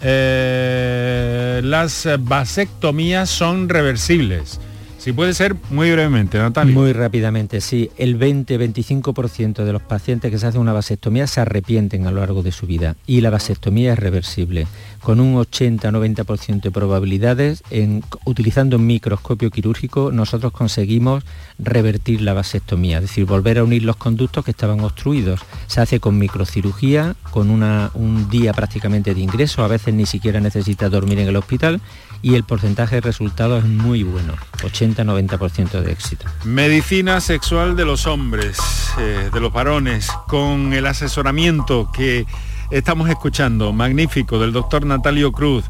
eh, 0.02 1.62
las 1.64 2.08
vasectomías 2.20 3.30
son 3.30 3.70
reversibles. 3.70 4.60
Si 5.02 5.14
puede 5.14 5.34
ser, 5.34 5.56
muy 5.72 5.91
brevemente, 5.91 6.38
Natalia. 6.38 6.76
Muy 6.76 6.93
rápidamente, 6.93 7.60
sí. 7.60 7.89
El 7.97 8.20
20-25% 8.20 9.64
de 9.64 9.74
los 9.74 9.82
pacientes 9.82 10.30
que 10.30 10.38
se 10.38 10.45
hacen 10.45 10.62
una 10.62 10.74
vasectomía 10.74 11.26
se 11.26 11.41
arrepienten 11.41 12.06
a 12.06 12.12
lo 12.12 12.20
largo 12.20 12.43
de 12.43 12.52
su 12.52 12.68
vida 12.68 12.95
y 13.08 13.22
la 13.22 13.32
vasectomía 13.32 13.93
es 13.93 13.99
reversible 13.99 14.68
con 15.02 15.20
un 15.20 15.36
80-90% 15.36 16.62
de 16.62 16.72
probabilidades, 16.72 17.64
en, 17.72 18.04
utilizando 18.26 18.78
un 18.78 18.86
microscopio 18.86 19.49
quirúrgico, 19.49 20.12
nosotros 20.12 20.52
conseguimos 20.52 21.24
revertir 21.58 22.22
la 22.22 22.34
vasectomía, 22.34 22.97
es 22.97 23.04
decir, 23.04 23.26
volver 23.26 23.58
a 23.58 23.64
unir 23.64 23.84
los 23.84 23.95
conductos 23.95 24.45
que 24.45 24.52
estaban 24.52 24.82
obstruidos. 24.82 25.41
Se 25.66 25.82
hace 25.82 25.99
con 25.99 26.20
microcirugía, 26.20 27.16
con 27.32 27.49
un 27.49 28.30
día 28.30 28.54
prácticamente 28.54 29.16
de 29.16 29.22
ingreso, 29.22 29.64
a 29.64 29.68
veces 29.68 29.95
ni 29.95 30.06
siquiera 30.06 30.39
necesita 30.39 30.89
dormir 30.89 31.18
en 31.18 31.28
el 31.28 31.36
hospital 31.36 31.82
y 32.22 32.36
el 32.36 32.44
porcentaje 32.44 32.96
de 32.96 33.02
resultados 33.02 33.64
es 33.64 33.70
muy 33.70 34.04
bueno, 34.04 34.34
80-90% 34.62 35.82
de 35.82 35.92
éxito. 35.92 36.26
Medicina 36.46 37.20
sexual 37.20 37.76
de 37.76 37.86
los 37.86 38.06
hombres, 38.06 38.60
eh, 39.00 39.30
de 39.34 39.40
los 39.40 39.52
varones, 39.52 40.10
con 40.28 40.74
el 40.74 40.86
asesoramiento 40.86 41.90
que 41.92 42.26
estamos 42.70 43.10
escuchando, 43.10 43.74
magnífico, 43.74 44.40
del 44.40 44.52
doctor 44.52 44.86
Natalio 44.86 45.32
Cruz, 45.32 45.66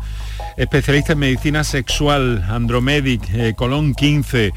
especialista 0.58 1.14
en 1.14 1.20
medicina 1.20 1.64
sexual, 1.64 2.43
Andromedic, 2.49 3.24
eh, 3.34 3.54
Colón 3.56 3.93
15, 3.93 4.54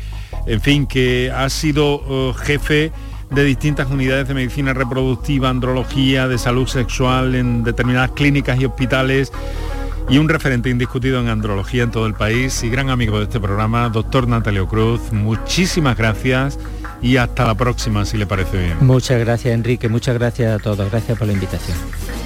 en 0.47 0.61
fin, 0.61 0.87
que 0.87 1.33
ha 1.35 1.49
sido 1.49 1.95
oh, 1.95 2.35
jefe 2.35 2.93
de 3.31 3.45
distintas 3.45 3.91
unidades 3.91 4.29
de 4.29 4.35
medicina 4.35 4.75
reproductiva, 4.75 5.49
andrología, 5.49 6.29
de 6.29 6.39
salud 6.39 6.67
sexual 6.67 7.35
en 7.35 7.65
determinadas 7.65 8.11
clínicas 8.13 8.61
y 8.61 8.67
hospitales 8.67 9.33
y 10.09 10.19
un 10.19 10.29
referente 10.29 10.71
indiscutido 10.71 11.21
en 11.21 11.29
andrología 11.29 11.83
en 11.83 11.91
todo 11.91 12.07
el 12.07 12.15
país 12.15 12.63
y 12.63 12.71
gran 12.71 12.91
amigo 12.91 13.19
de 13.19 13.25
este 13.25 13.41
programa, 13.41 13.89
doctor 13.89 14.29
Natalio 14.29 14.69
Cruz. 14.69 15.01
Muchísimas 15.13 15.97
gracias 15.97 16.59
y 17.01 17.17
hasta 17.17 17.45
la 17.45 17.55
próxima, 17.55 18.05
si 18.05 18.17
le 18.17 18.27
parece 18.27 18.59
bien. 18.59 18.77
Muchas 18.81 19.19
gracias, 19.21 19.55
Enrique. 19.55 19.89
Muchas 19.89 20.15
gracias 20.19 20.55
a 20.55 20.63
todos. 20.63 20.91
Gracias 20.91 21.19
por 21.19 21.27
la 21.27 21.33
invitación. 21.33 21.77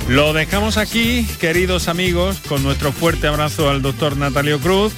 Lo 0.09 0.33
dejamos 0.33 0.77
aquí, 0.77 1.27
queridos 1.39 1.89
amigos, 1.89 2.41
con 2.49 2.63
nuestro 2.63 2.93
fuerte 2.93 3.27
abrazo 3.27 3.69
al 3.69 3.83
doctor 3.83 4.17
Natalio 4.17 4.59
Cruz, 4.59 4.93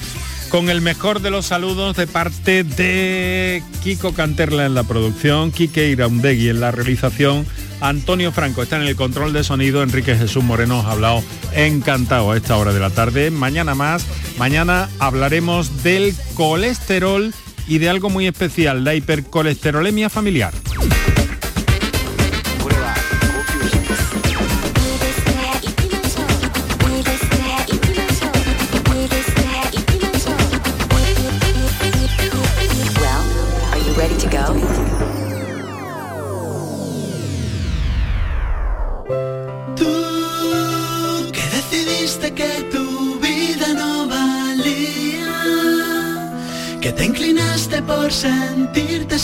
con 0.51 0.69
el 0.69 0.81
mejor 0.81 1.23
de 1.23 1.31
los 1.31 1.47
saludos 1.47 1.97
de 1.97 2.09
parte 2.09 2.65
de 2.65 3.63
Kiko 3.83 4.13
Canterla 4.13 4.67
en 4.67 4.75
la 4.75 4.83
producción, 4.83 5.53
Kike 5.53 5.89
Iraundegui 5.89 6.49
en 6.49 6.61
la 6.61 6.73
realización, 6.73 7.47
Antonio 7.81 8.33
Franco 8.33 8.63
está 8.63 8.77
en 8.77 8.83
el 8.83 8.97
control 8.97 9.33
de 9.33 9.45
sonido, 9.45 9.83
Enrique 9.83 10.17
Jesús 10.17 10.43
Moreno 10.43 10.81
os 10.81 10.87
ha 10.87 10.93
hablado 10.93 11.23
encantado 11.55 12.33
a 12.33 12.37
esta 12.37 12.57
hora 12.57 12.73
de 12.73 12.81
la 12.81 12.91
tarde. 12.91 13.31
Mañana 13.31 13.75
más, 13.77 14.05
mañana 14.39 14.89
hablaremos 14.99 15.85
del 15.85 16.15
colesterol 16.35 17.33
y 17.69 17.79
de 17.79 17.89
algo 17.89 18.11
muy 18.11 18.27
especial, 18.27 18.83
la 18.83 18.97
hipercolesterolemia 18.97 20.11
familiar. 20.11 20.53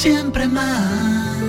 Siempre 0.07 0.47
mal, 0.47 1.45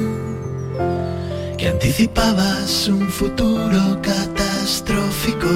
que 1.60 1.68
anticipabas 1.68 2.88
un 2.88 3.08
futuro 3.08 3.82
catastrófico. 4.02 5.52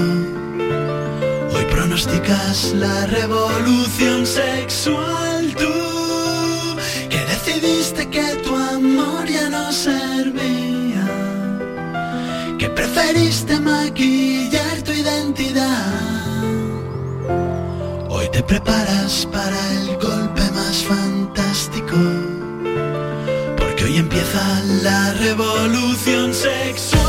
Hoy 1.54 1.66
pronosticas 1.72 2.74
la 2.76 3.08
revolución 3.08 4.24
sexual 4.28 5.52
tú, 5.62 5.78
que 7.10 7.20
decidiste 7.34 8.08
que 8.08 8.28
tu 8.44 8.56
amor 8.56 9.26
ya 9.28 9.50
no 9.50 9.72
servía, 9.72 11.06
que 12.60 12.70
preferiste 12.70 13.60
maquillar 13.60 14.76
tu 14.86 14.92
identidad. 14.92 15.94
Hoy 18.10 18.30
te 18.32 18.44
preparas 18.44 19.28
para 19.32 19.60
el 19.80 19.88
golpe 19.98 20.44
más 20.60 20.78
fantástico, 20.92 21.98
empieza 24.12 24.62
la 24.84 25.14
revolución 25.14 26.34
sexual. 26.34 27.01